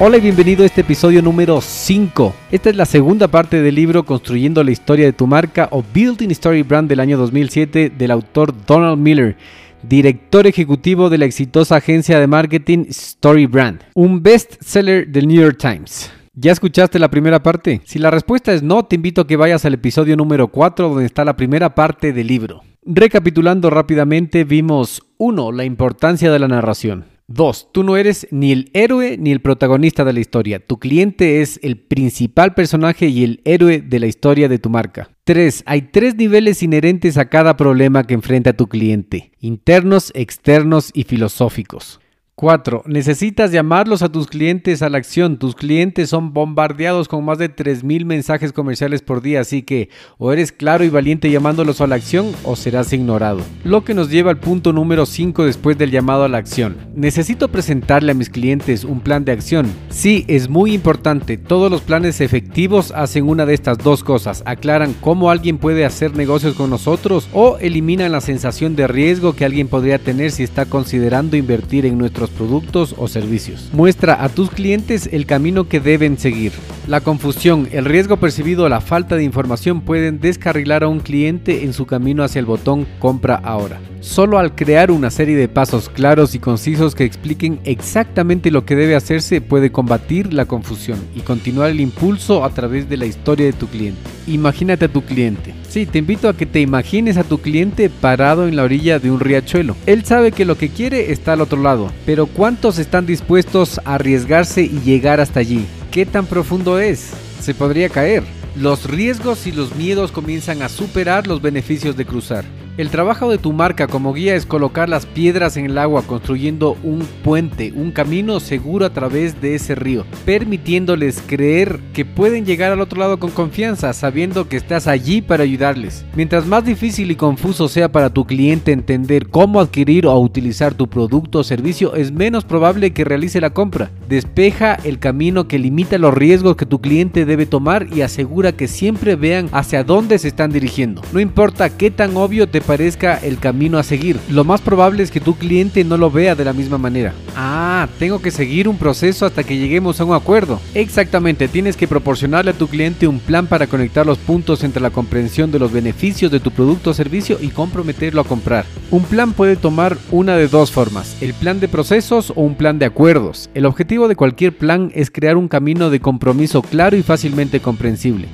Hola 0.00 0.16
y 0.16 0.22
bienvenido 0.22 0.64
a 0.64 0.66
este 0.66 0.80
episodio 0.80 1.22
número 1.22 1.60
5. 1.60 2.34
Esta 2.50 2.68
es 2.68 2.74
la 2.74 2.84
segunda 2.84 3.28
parte 3.28 3.62
del 3.62 3.76
libro 3.76 4.04
Construyendo 4.04 4.64
la 4.64 4.72
historia 4.72 5.04
de 5.04 5.12
tu 5.12 5.28
marca 5.28 5.68
o 5.70 5.84
Building 5.94 6.30
Story 6.30 6.62
Brand 6.62 6.88
del 6.88 6.98
año 6.98 7.16
2007 7.16 7.92
del 7.96 8.10
autor 8.10 8.52
Donald 8.66 8.98
Miller, 8.98 9.36
director 9.84 10.48
ejecutivo 10.48 11.10
de 11.10 11.18
la 11.18 11.26
exitosa 11.26 11.76
agencia 11.76 12.18
de 12.18 12.26
marketing 12.26 12.86
Story 12.88 13.46
Brand, 13.46 13.82
un 13.94 14.20
bestseller 14.20 15.06
del 15.06 15.28
New 15.28 15.40
York 15.40 15.58
Times. 15.58 16.10
¿Ya 16.34 16.50
escuchaste 16.50 16.98
la 16.98 17.08
primera 17.08 17.40
parte? 17.40 17.80
Si 17.84 18.00
la 18.00 18.10
respuesta 18.10 18.52
es 18.52 18.64
no, 18.64 18.84
te 18.84 18.96
invito 18.96 19.20
a 19.20 19.26
que 19.28 19.36
vayas 19.36 19.64
al 19.64 19.74
episodio 19.74 20.16
número 20.16 20.48
4 20.48 20.88
donde 20.88 21.06
está 21.06 21.24
la 21.24 21.36
primera 21.36 21.76
parte 21.76 22.12
del 22.12 22.26
libro. 22.26 22.62
Recapitulando 22.84 23.70
rápidamente, 23.70 24.42
vimos 24.42 25.02
1. 25.18 25.52
La 25.52 25.64
importancia 25.64 26.32
de 26.32 26.38
la 26.40 26.48
narración. 26.48 27.13
2. 27.28 27.72
Tú 27.72 27.84
no 27.84 27.96
eres 27.96 28.26
ni 28.30 28.52
el 28.52 28.70
héroe 28.74 29.16
ni 29.18 29.32
el 29.32 29.40
protagonista 29.40 30.04
de 30.04 30.12
la 30.12 30.20
historia. 30.20 30.58
Tu 30.58 30.78
cliente 30.78 31.40
es 31.40 31.58
el 31.62 31.78
principal 31.78 32.54
personaje 32.54 33.08
y 33.08 33.24
el 33.24 33.40
héroe 33.44 33.80
de 33.80 33.98
la 33.98 34.06
historia 34.06 34.48
de 34.48 34.58
tu 34.58 34.70
marca. 34.70 35.08
3. 35.24 35.62
Hay 35.66 35.82
tres 35.82 36.16
niveles 36.16 36.62
inherentes 36.62 37.16
a 37.16 37.30
cada 37.30 37.56
problema 37.56 38.04
que 38.04 38.14
enfrenta 38.14 38.52
tu 38.52 38.68
cliente. 38.68 39.32
Internos, 39.40 40.12
externos 40.14 40.90
y 40.92 41.04
filosóficos. 41.04 42.00
4. 42.36 42.82
Necesitas 42.86 43.52
llamarlos 43.52 44.02
a 44.02 44.08
tus 44.08 44.26
clientes 44.26 44.82
a 44.82 44.88
la 44.88 44.98
acción. 44.98 45.38
Tus 45.38 45.54
clientes 45.54 46.10
son 46.10 46.32
bombardeados 46.32 47.06
con 47.06 47.24
más 47.24 47.38
de 47.38 47.54
3.000 47.54 48.04
mensajes 48.04 48.52
comerciales 48.52 49.02
por 49.02 49.22
día, 49.22 49.40
así 49.40 49.62
que 49.62 49.88
o 50.18 50.32
eres 50.32 50.50
claro 50.50 50.82
y 50.82 50.88
valiente 50.88 51.30
llamándolos 51.30 51.80
a 51.80 51.86
la 51.86 51.94
acción 51.94 52.32
o 52.42 52.56
serás 52.56 52.92
ignorado. 52.92 53.40
Lo 53.62 53.84
que 53.84 53.94
nos 53.94 54.10
lleva 54.10 54.32
al 54.32 54.40
punto 54.40 54.72
número 54.72 55.06
5 55.06 55.44
después 55.44 55.78
del 55.78 55.92
llamado 55.92 56.24
a 56.24 56.28
la 56.28 56.38
acción. 56.38 56.76
Necesito 56.96 57.48
presentarle 57.48 58.10
a 58.10 58.14
mis 58.16 58.30
clientes 58.30 58.82
un 58.82 59.00
plan 59.00 59.24
de 59.24 59.32
acción. 59.32 59.66
Sí, 59.90 60.24
es 60.26 60.48
muy 60.48 60.74
importante. 60.74 61.38
Todos 61.38 61.70
los 61.70 61.82
planes 61.82 62.20
efectivos 62.20 62.90
hacen 62.96 63.28
una 63.28 63.46
de 63.46 63.54
estas 63.54 63.78
dos 63.78 64.02
cosas. 64.02 64.42
Aclaran 64.44 64.94
cómo 65.00 65.30
alguien 65.30 65.58
puede 65.58 65.84
hacer 65.84 66.16
negocios 66.16 66.56
con 66.56 66.68
nosotros 66.68 67.28
o 67.32 67.58
eliminan 67.58 68.10
la 68.10 68.20
sensación 68.20 68.74
de 68.74 68.88
riesgo 68.88 69.34
que 69.34 69.44
alguien 69.44 69.68
podría 69.68 70.00
tener 70.00 70.32
si 70.32 70.42
está 70.42 70.66
considerando 70.66 71.36
invertir 71.36 71.86
en 71.86 71.96
nuestro 71.96 72.23
productos 72.30 72.94
o 72.98 73.08
servicios. 73.08 73.70
Muestra 73.72 74.22
a 74.22 74.28
tus 74.28 74.50
clientes 74.50 75.08
el 75.12 75.26
camino 75.26 75.68
que 75.68 75.80
deben 75.80 76.18
seguir. 76.18 76.52
La 76.86 77.00
confusión, 77.00 77.68
el 77.72 77.84
riesgo 77.84 78.18
percibido 78.18 78.64
o 78.64 78.68
la 78.68 78.80
falta 78.80 79.16
de 79.16 79.24
información 79.24 79.80
pueden 79.80 80.20
descarrilar 80.20 80.84
a 80.84 80.88
un 80.88 81.00
cliente 81.00 81.64
en 81.64 81.72
su 81.72 81.86
camino 81.86 82.22
hacia 82.22 82.40
el 82.40 82.46
botón 82.46 82.86
compra 82.98 83.36
ahora. 83.36 83.80
Solo 84.04 84.38
al 84.38 84.54
crear 84.54 84.90
una 84.90 85.10
serie 85.10 85.34
de 85.34 85.48
pasos 85.48 85.88
claros 85.88 86.34
y 86.34 86.38
concisos 86.38 86.94
que 86.94 87.04
expliquen 87.04 87.58
exactamente 87.64 88.50
lo 88.50 88.66
que 88.66 88.76
debe 88.76 88.94
hacerse 88.94 89.40
puede 89.40 89.72
combatir 89.72 90.34
la 90.34 90.44
confusión 90.44 90.98
y 91.16 91.20
continuar 91.20 91.70
el 91.70 91.80
impulso 91.80 92.44
a 92.44 92.50
través 92.50 92.86
de 92.90 92.98
la 92.98 93.06
historia 93.06 93.46
de 93.46 93.54
tu 93.54 93.66
cliente. 93.66 93.98
Imagínate 94.26 94.84
a 94.84 94.92
tu 94.92 95.02
cliente. 95.02 95.54
Sí, 95.68 95.86
te 95.86 95.98
invito 96.00 96.28
a 96.28 96.36
que 96.36 96.44
te 96.44 96.60
imagines 96.60 97.16
a 97.16 97.24
tu 97.24 97.38
cliente 97.38 97.88
parado 97.88 98.46
en 98.46 98.56
la 98.56 98.64
orilla 98.64 98.98
de 98.98 99.10
un 99.10 99.20
riachuelo. 99.20 99.74
Él 99.86 100.04
sabe 100.04 100.32
que 100.32 100.44
lo 100.44 100.58
que 100.58 100.68
quiere 100.68 101.10
está 101.10 101.32
al 101.32 101.40
otro 101.40 101.62
lado, 101.62 101.90
pero 102.04 102.26
¿cuántos 102.26 102.78
están 102.78 103.06
dispuestos 103.06 103.80
a 103.86 103.94
arriesgarse 103.94 104.62
y 104.62 104.80
llegar 104.84 105.18
hasta 105.18 105.40
allí? 105.40 105.64
¿Qué 105.90 106.04
tan 106.04 106.26
profundo 106.26 106.78
es? 106.78 107.10
Se 107.40 107.54
podría 107.54 107.88
caer. 107.88 108.22
Los 108.54 108.84
riesgos 108.84 109.46
y 109.46 109.52
los 109.52 109.74
miedos 109.74 110.12
comienzan 110.12 110.60
a 110.60 110.68
superar 110.68 111.26
los 111.26 111.40
beneficios 111.40 111.96
de 111.96 112.04
cruzar. 112.04 112.44
El 112.76 112.90
trabajo 112.90 113.30
de 113.30 113.38
tu 113.38 113.52
marca 113.52 113.86
como 113.86 114.12
guía 114.12 114.34
es 114.34 114.46
colocar 114.46 114.88
las 114.88 115.06
piedras 115.06 115.56
en 115.56 115.66
el 115.66 115.78
agua 115.78 116.02
construyendo 116.02 116.76
un 116.82 117.06
puente, 117.22 117.72
un 117.72 117.92
camino 117.92 118.40
seguro 118.40 118.84
a 118.84 118.90
través 118.92 119.40
de 119.40 119.54
ese 119.54 119.76
río, 119.76 120.04
permitiéndoles 120.24 121.22
creer 121.24 121.78
que 121.92 122.04
pueden 122.04 122.44
llegar 122.44 122.72
al 122.72 122.80
otro 122.80 122.98
lado 122.98 123.20
con 123.20 123.30
confianza, 123.30 123.92
sabiendo 123.92 124.48
que 124.48 124.56
estás 124.56 124.88
allí 124.88 125.22
para 125.22 125.44
ayudarles. 125.44 126.04
Mientras 126.16 126.46
más 126.46 126.64
difícil 126.64 127.12
y 127.12 127.14
confuso 127.14 127.68
sea 127.68 127.92
para 127.92 128.10
tu 128.10 128.24
cliente 128.24 128.72
entender 128.72 129.28
cómo 129.28 129.60
adquirir 129.60 130.08
o 130.08 130.18
utilizar 130.18 130.74
tu 130.74 130.88
producto 130.88 131.38
o 131.38 131.44
servicio, 131.44 131.94
es 131.94 132.10
menos 132.10 132.44
probable 132.44 132.92
que 132.92 133.04
realice 133.04 133.40
la 133.40 133.50
compra. 133.50 133.92
Despeja 134.08 134.74
el 134.82 134.98
camino 134.98 135.46
que 135.46 135.60
limita 135.60 135.96
los 135.96 136.12
riesgos 136.12 136.56
que 136.56 136.66
tu 136.66 136.80
cliente 136.80 137.24
debe 137.24 137.46
tomar 137.46 137.86
y 137.94 138.00
asegura 138.00 138.50
que 138.50 138.66
siempre 138.66 139.14
vean 139.14 139.48
hacia 139.52 139.84
dónde 139.84 140.18
se 140.18 140.26
están 140.26 140.50
dirigiendo. 140.50 141.02
No 141.12 141.20
importa 141.20 141.70
qué 141.70 141.92
tan 141.92 142.16
obvio 142.16 142.48
te 142.48 142.63
parezca 142.64 143.16
el 143.16 143.38
camino 143.38 143.78
a 143.78 143.82
seguir. 143.82 144.18
Lo 144.28 144.44
más 144.44 144.60
probable 144.60 145.02
es 145.02 145.10
que 145.10 145.20
tu 145.20 145.36
cliente 145.36 145.84
no 145.84 145.96
lo 145.96 146.10
vea 146.10 146.34
de 146.34 146.44
la 146.44 146.52
misma 146.52 146.78
manera. 146.78 147.14
Ah, 147.36 147.88
tengo 147.98 148.20
que 148.20 148.30
seguir 148.30 148.68
un 148.68 148.78
proceso 148.78 149.26
hasta 149.26 149.44
que 149.44 149.56
lleguemos 149.56 150.00
a 150.00 150.04
un 150.04 150.14
acuerdo. 150.14 150.60
Exactamente, 150.74 151.48
tienes 151.48 151.76
que 151.76 151.88
proporcionarle 151.88 152.52
a 152.52 152.58
tu 152.58 152.68
cliente 152.68 153.06
un 153.06 153.20
plan 153.20 153.46
para 153.46 153.66
conectar 153.66 154.06
los 154.06 154.18
puntos 154.18 154.64
entre 154.64 154.82
la 154.82 154.90
comprensión 154.90 155.52
de 155.52 155.58
los 155.58 155.72
beneficios 155.72 156.30
de 156.30 156.40
tu 156.40 156.50
producto 156.50 156.90
o 156.90 156.94
servicio 156.94 157.38
y 157.40 157.48
comprometerlo 157.48 158.20
a 158.20 158.24
comprar. 158.24 158.64
Un 158.90 159.04
plan 159.04 159.32
puede 159.32 159.56
tomar 159.56 159.96
una 160.10 160.36
de 160.36 160.48
dos 160.48 160.70
formas, 160.70 161.16
el 161.20 161.34
plan 161.34 161.60
de 161.60 161.68
procesos 161.68 162.30
o 162.30 162.42
un 162.42 162.54
plan 162.54 162.78
de 162.78 162.86
acuerdos. 162.86 163.50
El 163.54 163.66
objetivo 163.66 164.08
de 164.08 164.16
cualquier 164.16 164.56
plan 164.56 164.90
es 164.94 165.10
crear 165.10 165.36
un 165.36 165.48
camino 165.48 165.90
de 165.90 166.00
compromiso 166.00 166.62
claro 166.62 166.96
y 166.96 167.02
fácilmente 167.02 167.60
comprensible. 167.60 168.28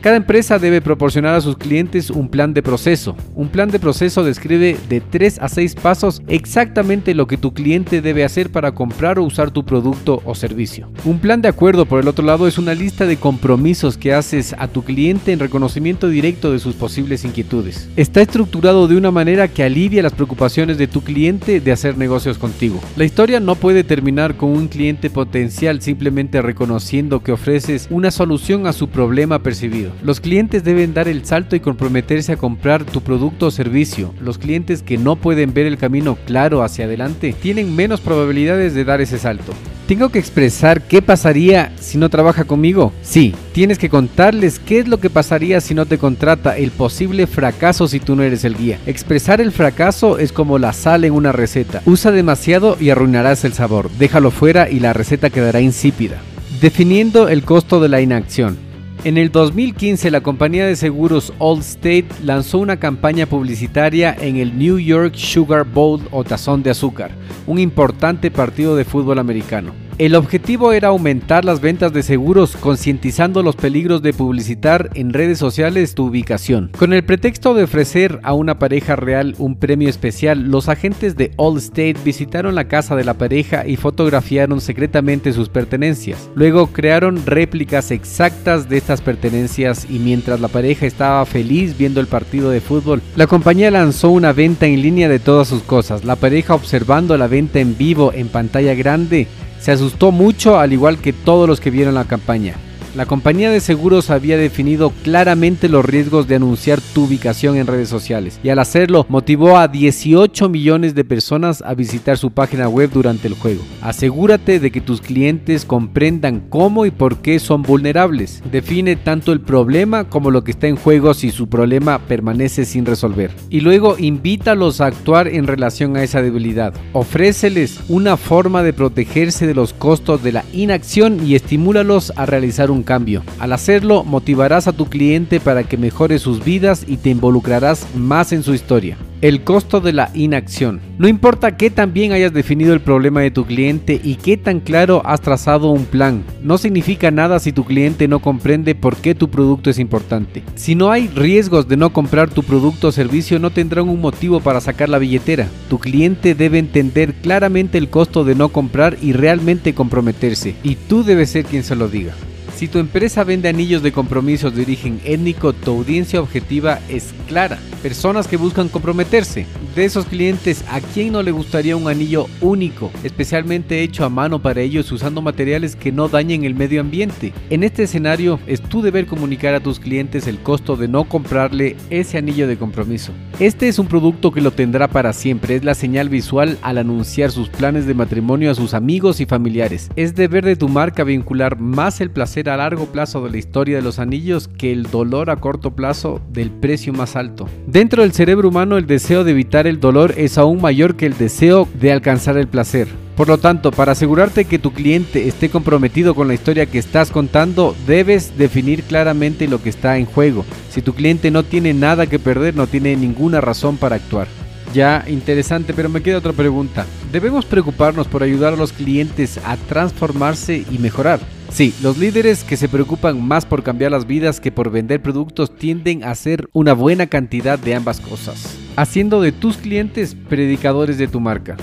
Cada 0.00 0.16
empresa 0.16 0.60
debe 0.60 0.80
proporcionar 0.80 1.34
a 1.34 1.40
sus 1.40 1.56
clientes 1.56 2.10
un 2.10 2.28
plan 2.28 2.54
de 2.54 2.62
proceso. 2.62 3.16
Un 3.34 3.48
plan 3.48 3.68
de 3.68 3.80
proceso 3.80 4.22
describe 4.22 4.76
de 4.88 5.00
3 5.00 5.40
a 5.40 5.48
6 5.48 5.74
pasos 5.74 6.22
exactamente 6.28 7.14
lo 7.14 7.26
que 7.26 7.36
tu 7.36 7.52
cliente 7.52 8.00
debe 8.00 8.22
hacer 8.22 8.52
para 8.52 8.72
comprar 8.72 9.18
o 9.18 9.24
usar 9.24 9.50
tu 9.50 9.64
producto 9.64 10.22
o 10.24 10.36
servicio. 10.36 10.88
Un 11.04 11.18
plan 11.18 11.42
de 11.42 11.48
acuerdo, 11.48 11.84
por 11.84 12.00
el 12.00 12.06
otro 12.06 12.24
lado, 12.24 12.46
es 12.46 12.58
una 12.58 12.74
lista 12.74 13.06
de 13.06 13.16
compromisos 13.16 13.98
que 13.98 14.14
haces 14.14 14.54
a 14.56 14.68
tu 14.68 14.84
cliente 14.84 15.32
en 15.32 15.40
reconocimiento 15.40 16.08
directo 16.08 16.52
de 16.52 16.60
sus 16.60 16.76
posibles 16.76 17.24
inquietudes. 17.24 17.88
Está 17.96 18.20
estructurado 18.20 18.86
de 18.86 18.96
una 18.96 19.10
manera 19.10 19.48
que 19.48 19.64
alivia 19.64 20.04
las 20.04 20.12
preocupaciones 20.12 20.78
de 20.78 20.86
tu 20.86 21.02
cliente 21.02 21.60
de 21.60 21.72
hacer 21.72 21.98
negocios 21.98 22.38
contigo. 22.38 22.80
La 22.96 23.04
historia 23.04 23.40
no 23.40 23.56
puede 23.56 23.82
terminar 23.82 24.36
con 24.36 24.50
un 24.50 24.68
cliente 24.68 25.10
potencial 25.10 25.82
simplemente 25.82 26.40
reconociendo 26.40 27.20
que 27.24 27.32
ofreces 27.32 27.88
una 27.90 28.12
solución 28.12 28.68
a 28.68 28.72
su 28.72 28.88
problema 28.88 29.42
percibido. 29.42 29.87
Los 30.02 30.20
clientes 30.20 30.64
deben 30.64 30.94
dar 30.94 31.08
el 31.08 31.24
salto 31.24 31.56
y 31.56 31.60
comprometerse 31.60 32.32
a 32.32 32.36
comprar 32.36 32.84
tu 32.84 33.00
producto 33.00 33.46
o 33.46 33.50
servicio. 33.50 34.14
Los 34.20 34.38
clientes 34.38 34.82
que 34.82 34.98
no 34.98 35.16
pueden 35.16 35.54
ver 35.54 35.66
el 35.66 35.78
camino 35.78 36.16
claro 36.26 36.62
hacia 36.62 36.84
adelante 36.84 37.34
tienen 37.40 37.74
menos 37.74 38.00
probabilidades 38.00 38.74
de 38.74 38.84
dar 38.84 39.00
ese 39.00 39.18
salto. 39.18 39.52
¿Tengo 39.88 40.10
que 40.10 40.18
expresar 40.18 40.82
qué 40.82 41.00
pasaría 41.00 41.72
si 41.80 41.96
no 41.96 42.10
trabaja 42.10 42.44
conmigo? 42.44 42.92
Sí, 43.00 43.34
tienes 43.52 43.78
que 43.78 43.88
contarles 43.88 44.58
qué 44.58 44.80
es 44.80 44.86
lo 44.86 45.00
que 45.00 45.08
pasaría 45.08 45.62
si 45.62 45.74
no 45.74 45.86
te 45.86 45.96
contrata, 45.96 46.58
el 46.58 46.72
posible 46.72 47.26
fracaso 47.26 47.88
si 47.88 47.98
tú 47.98 48.14
no 48.14 48.22
eres 48.22 48.44
el 48.44 48.54
guía. 48.54 48.78
Expresar 48.84 49.40
el 49.40 49.50
fracaso 49.50 50.18
es 50.18 50.30
como 50.30 50.58
la 50.58 50.74
sal 50.74 51.06
en 51.06 51.14
una 51.14 51.32
receta. 51.32 51.80
Usa 51.86 52.10
demasiado 52.12 52.76
y 52.78 52.90
arruinarás 52.90 53.46
el 53.46 53.54
sabor. 53.54 53.90
Déjalo 53.98 54.30
fuera 54.30 54.68
y 54.68 54.78
la 54.80 54.92
receta 54.92 55.30
quedará 55.30 55.62
insípida. 55.62 56.18
Definiendo 56.60 57.28
el 57.28 57.42
costo 57.44 57.80
de 57.80 57.88
la 57.88 58.02
inacción. 58.02 58.67
En 59.04 59.16
el 59.16 59.30
2015 59.30 60.10
la 60.10 60.22
compañía 60.22 60.66
de 60.66 60.74
seguros 60.74 61.32
Allstate 61.38 62.08
lanzó 62.24 62.58
una 62.58 62.78
campaña 62.78 63.26
publicitaria 63.26 64.14
en 64.18 64.36
el 64.36 64.58
New 64.58 64.80
York 64.80 65.14
Sugar 65.14 65.64
Bowl 65.64 66.00
o 66.10 66.24
tazón 66.24 66.64
de 66.64 66.70
azúcar, 66.70 67.12
un 67.46 67.60
importante 67.60 68.32
partido 68.32 68.74
de 68.74 68.84
fútbol 68.84 69.20
americano. 69.20 69.87
El 69.98 70.14
objetivo 70.14 70.72
era 70.72 70.88
aumentar 70.88 71.44
las 71.44 71.60
ventas 71.60 71.92
de 71.92 72.04
seguros 72.04 72.56
concientizando 72.56 73.42
los 73.42 73.56
peligros 73.56 74.00
de 74.00 74.12
publicitar 74.12 74.90
en 74.94 75.12
redes 75.12 75.38
sociales 75.38 75.96
tu 75.96 76.06
ubicación. 76.06 76.70
Con 76.78 76.92
el 76.92 77.02
pretexto 77.02 77.52
de 77.52 77.64
ofrecer 77.64 78.20
a 78.22 78.32
una 78.32 78.60
pareja 78.60 78.94
real 78.94 79.34
un 79.38 79.56
premio 79.56 79.88
especial, 79.88 80.52
los 80.52 80.68
agentes 80.68 81.16
de 81.16 81.32
Allstate 81.36 81.96
visitaron 82.04 82.54
la 82.54 82.68
casa 82.68 82.94
de 82.94 83.02
la 83.02 83.14
pareja 83.14 83.66
y 83.66 83.74
fotografiaron 83.74 84.60
secretamente 84.60 85.32
sus 85.32 85.48
pertenencias. 85.48 86.30
Luego 86.36 86.68
crearon 86.68 87.26
réplicas 87.26 87.90
exactas 87.90 88.68
de 88.68 88.76
estas 88.76 89.00
pertenencias 89.00 89.84
y 89.90 89.98
mientras 89.98 90.38
la 90.38 90.46
pareja 90.46 90.86
estaba 90.86 91.26
feliz 91.26 91.76
viendo 91.76 92.00
el 92.00 92.06
partido 92.06 92.50
de 92.50 92.60
fútbol, 92.60 93.02
la 93.16 93.26
compañía 93.26 93.72
lanzó 93.72 94.10
una 94.10 94.32
venta 94.32 94.66
en 94.66 94.80
línea 94.80 95.08
de 95.08 95.18
todas 95.18 95.48
sus 95.48 95.62
cosas. 95.64 96.04
La 96.04 96.14
pareja 96.14 96.54
observando 96.54 97.18
la 97.18 97.26
venta 97.26 97.58
en 97.58 97.76
vivo 97.76 98.12
en 98.14 98.28
pantalla 98.28 98.74
grande 98.74 99.26
se 99.60 99.72
asustó 99.72 100.12
mucho 100.12 100.58
al 100.58 100.72
igual 100.72 100.98
que 100.98 101.12
todos 101.12 101.48
los 101.48 101.60
que 101.60 101.70
vieron 101.70 101.94
la 101.94 102.04
campaña. 102.04 102.54
La 102.96 103.06
compañía 103.06 103.50
de 103.50 103.60
seguros 103.60 104.10
había 104.10 104.36
definido 104.38 104.90
claramente 105.02 105.68
los 105.68 105.84
riesgos 105.84 106.26
de 106.26 106.36
anunciar 106.36 106.80
tu 106.80 107.04
ubicación 107.04 107.56
en 107.56 107.66
redes 107.66 107.88
sociales 107.88 108.40
y 108.42 108.48
al 108.48 108.58
hacerlo 108.58 109.06
motivó 109.08 109.58
a 109.58 109.68
18 109.68 110.48
millones 110.48 110.94
de 110.94 111.04
personas 111.04 111.62
a 111.62 111.74
visitar 111.74 112.18
su 112.18 112.30
página 112.30 112.68
web 112.68 112.90
durante 112.92 113.28
el 113.28 113.34
juego. 113.34 113.62
Asegúrate 113.82 114.58
de 114.58 114.70
que 114.70 114.80
tus 114.80 115.00
clientes 115.00 115.64
comprendan 115.64 116.44
cómo 116.48 116.86
y 116.86 116.90
por 116.90 117.18
qué 117.18 117.38
son 117.38 117.62
vulnerables. 117.62 118.42
Define 118.50 118.96
tanto 118.96 119.32
el 119.32 119.40
problema 119.40 120.08
como 120.08 120.30
lo 120.30 120.42
que 120.42 120.52
está 120.52 120.66
en 120.66 120.76
juego 120.76 121.14
si 121.14 121.30
su 121.30 121.48
problema 121.48 121.98
permanece 121.98 122.64
sin 122.64 122.86
resolver. 122.86 123.30
Y 123.50 123.60
luego 123.60 123.96
invítalos 123.98 124.80
a 124.80 124.86
actuar 124.86 125.28
en 125.28 125.46
relación 125.46 125.96
a 125.96 126.02
esa 126.02 126.22
debilidad. 126.22 126.74
Ofréceles 126.92 127.80
una 127.88 128.16
forma 128.16 128.62
de 128.62 128.72
protegerse 128.72 129.46
de 129.46 129.54
los 129.54 129.72
costos 129.72 130.22
de 130.22 130.32
la 130.32 130.44
inacción 130.52 131.26
y 131.26 131.34
estimúlalos 131.34 132.12
a 132.16 132.26
realizar 132.26 132.70
un 132.70 132.77
cambio. 132.82 133.22
Al 133.38 133.52
hacerlo, 133.52 134.04
motivarás 134.04 134.68
a 134.68 134.72
tu 134.72 134.86
cliente 134.86 135.40
para 135.40 135.64
que 135.64 135.76
mejore 135.76 136.18
sus 136.18 136.44
vidas 136.44 136.84
y 136.86 136.96
te 136.96 137.10
involucrarás 137.10 137.86
más 137.94 138.32
en 138.32 138.42
su 138.42 138.54
historia. 138.54 138.96
El 139.20 139.42
costo 139.42 139.80
de 139.80 139.92
la 139.92 140.10
inacción. 140.14 140.80
No 140.96 141.08
importa 141.08 141.56
qué 141.56 141.70
tan 141.70 141.92
bien 141.92 142.12
hayas 142.12 142.32
definido 142.32 142.72
el 142.72 142.80
problema 142.80 143.20
de 143.20 143.32
tu 143.32 143.44
cliente 143.44 144.00
y 144.02 144.14
qué 144.14 144.36
tan 144.36 144.60
claro 144.60 145.02
has 145.04 145.20
trazado 145.20 145.70
un 145.70 145.86
plan, 145.86 146.22
no 146.40 146.56
significa 146.56 147.10
nada 147.10 147.40
si 147.40 147.52
tu 147.52 147.64
cliente 147.64 148.06
no 148.06 148.20
comprende 148.20 148.76
por 148.76 148.96
qué 148.96 149.16
tu 149.16 149.28
producto 149.28 149.70
es 149.70 149.80
importante. 149.80 150.44
Si 150.54 150.76
no 150.76 150.92
hay 150.92 151.08
riesgos 151.08 151.66
de 151.66 151.76
no 151.76 151.92
comprar 151.92 152.30
tu 152.30 152.44
producto 152.44 152.88
o 152.88 152.92
servicio, 152.92 153.40
no 153.40 153.50
tendrán 153.50 153.88
un 153.88 154.00
motivo 154.00 154.38
para 154.38 154.60
sacar 154.60 154.88
la 154.88 154.98
billetera. 154.98 155.48
Tu 155.68 155.80
cliente 155.80 156.36
debe 156.36 156.58
entender 156.58 157.14
claramente 157.14 157.76
el 157.76 157.90
costo 157.90 158.22
de 158.22 158.36
no 158.36 158.50
comprar 158.50 158.98
y 159.02 159.14
realmente 159.14 159.74
comprometerse, 159.74 160.54
y 160.62 160.76
tú 160.76 161.02
debes 161.02 161.30
ser 161.30 161.44
quien 161.44 161.64
se 161.64 161.74
lo 161.74 161.88
diga. 161.88 162.14
Si 162.58 162.66
tu 162.66 162.80
empresa 162.80 163.22
vende 163.22 163.48
anillos 163.48 163.84
de 163.84 163.92
compromisos 163.92 164.52
de 164.52 164.62
origen 164.62 165.00
étnico, 165.04 165.52
tu 165.52 165.70
audiencia 165.70 166.20
objetiva 166.20 166.80
es 166.88 167.14
clara. 167.28 167.56
Personas 167.84 168.26
que 168.26 168.36
buscan 168.36 168.68
comprometerse. 168.68 169.46
De 169.76 169.84
esos 169.84 170.06
clientes, 170.06 170.64
¿a 170.68 170.80
quién 170.80 171.12
no 171.12 171.22
le 171.22 171.30
gustaría 171.30 171.76
un 171.76 171.86
anillo 171.86 172.26
único, 172.40 172.90
especialmente 173.04 173.84
hecho 173.84 174.04
a 174.04 174.08
mano 174.08 174.42
para 174.42 174.60
ellos 174.60 174.90
usando 174.90 175.22
materiales 175.22 175.76
que 175.76 175.92
no 175.92 176.08
dañen 176.08 176.42
el 176.42 176.56
medio 176.56 176.80
ambiente? 176.80 177.32
En 177.48 177.62
este 177.62 177.84
escenario, 177.84 178.40
es 178.48 178.60
tu 178.60 178.82
deber 178.82 179.06
comunicar 179.06 179.54
a 179.54 179.60
tus 179.60 179.78
clientes 179.78 180.26
el 180.26 180.40
costo 180.40 180.74
de 180.74 180.88
no 180.88 181.04
comprarle 181.04 181.76
ese 181.90 182.18
anillo 182.18 182.48
de 182.48 182.58
compromiso. 182.58 183.12
Este 183.38 183.68
es 183.68 183.78
un 183.78 183.86
producto 183.86 184.32
que 184.32 184.40
lo 184.40 184.50
tendrá 184.50 184.88
para 184.88 185.12
siempre, 185.12 185.54
es 185.54 185.62
la 185.62 185.76
señal 185.76 186.08
visual 186.08 186.58
al 186.62 186.78
anunciar 186.78 187.30
sus 187.30 187.48
planes 187.48 187.86
de 187.86 187.94
matrimonio 187.94 188.50
a 188.50 188.56
sus 188.56 188.74
amigos 188.74 189.20
y 189.20 189.26
familiares. 189.26 189.90
Es 189.94 190.16
deber 190.16 190.44
de 190.44 190.56
tu 190.56 190.68
marca 190.68 191.04
vincular 191.04 191.60
más 191.60 192.00
el 192.00 192.10
placer 192.10 192.47
a 192.48 192.56
largo 192.56 192.86
plazo 192.86 193.24
de 193.24 193.30
la 193.30 193.38
historia 193.38 193.76
de 193.76 193.82
los 193.82 193.98
anillos 193.98 194.48
que 194.48 194.72
el 194.72 194.84
dolor 194.84 195.30
a 195.30 195.36
corto 195.36 195.72
plazo 195.72 196.20
del 196.30 196.50
precio 196.50 196.92
más 196.92 197.16
alto. 197.16 197.48
Dentro 197.66 198.02
del 198.02 198.12
cerebro 198.12 198.48
humano 198.48 198.78
el 198.78 198.86
deseo 198.86 199.24
de 199.24 199.32
evitar 199.32 199.66
el 199.66 199.80
dolor 199.80 200.14
es 200.16 200.38
aún 200.38 200.60
mayor 200.60 200.96
que 200.96 201.06
el 201.06 201.16
deseo 201.16 201.68
de 201.80 201.92
alcanzar 201.92 202.36
el 202.36 202.48
placer. 202.48 202.88
Por 203.16 203.26
lo 203.26 203.38
tanto, 203.38 203.72
para 203.72 203.92
asegurarte 203.92 204.44
que 204.44 204.60
tu 204.60 204.72
cliente 204.72 205.26
esté 205.26 205.50
comprometido 205.50 206.14
con 206.14 206.28
la 206.28 206.34
historia 206.34 206.66
que 206.66 206.78
estás 206.78 207.10
contando, 207.10 207.74
debes 207.84 208.38
definir 208.38 208.84
claramente 208.84 209.48
lo 209.48 209.60
que 209.60 209.70
está 209.70 209.98
en 209.98 210.06
juego. 210.06 210.44
Si 210.70 210.82
tu 210.82 210.94
cliente 210.94 211.32
no 211.32 211.42
tiene 211.42 211.74
nada 211.74 212.06
que 212.06 212.20
perder, 212.20 212.54
no 212.54 212.68
tiene 212.68 212.94
ninguna 212.94 213.40
razón 213.40 213.76
para 213.76 213.96
actuar. 213.96 214.28
Ya, 214.72 215.04
interesante, 215.08 215.74
pero 215.74 215.88
me 215.88 216.02
queda 216.02 216.18
otra 216.18 216.32
pregunta. 216.32 216.86
¿Debemos 217.10 217.44
preocuparnos 217.44 218.06
por 218.06 218.22
ayudar 218.22 218.52
a 218.52 218.56
los 218.56 218.72
clientes 218.72 219.40
a 219.44 219.56
transformarse 219.56 220.64
y 220.70 220.78
mejorar? 220.78 221.18
Sí, 221.50 221.74
los 221.82 221.98
líderes 221.98 222.44
que 222.44 222.56
se 222.56 222.68
preocupan 222.68 223.26
más 223.26 223.46
por 223.46 223.62
cambiar 223.62 223.90
las 223.90 224.06
vidas 224.06 224.38
que 224.38 224.52
por 224.52 224.70
vender 224.70 225.02
productos 225.02 225.56
tienden 225.56 226.04
a 226.04 226.10
hacer 226.10 226.48
una 226.52 226.72
buena 226.74 227.06
cantidad 227.06 227.58
de 227.58 227.74
ambas 227.74 228.00
cosas, 228.00 228.56
haciendo 228.76 229.20
de 229.20 229.32
tus 229.32 229.56
clientes 229.56 230.14
predicadores 230.28 230.98
de 230.98 231.08
tu 231.08 231.20
marca. 231.20 231.56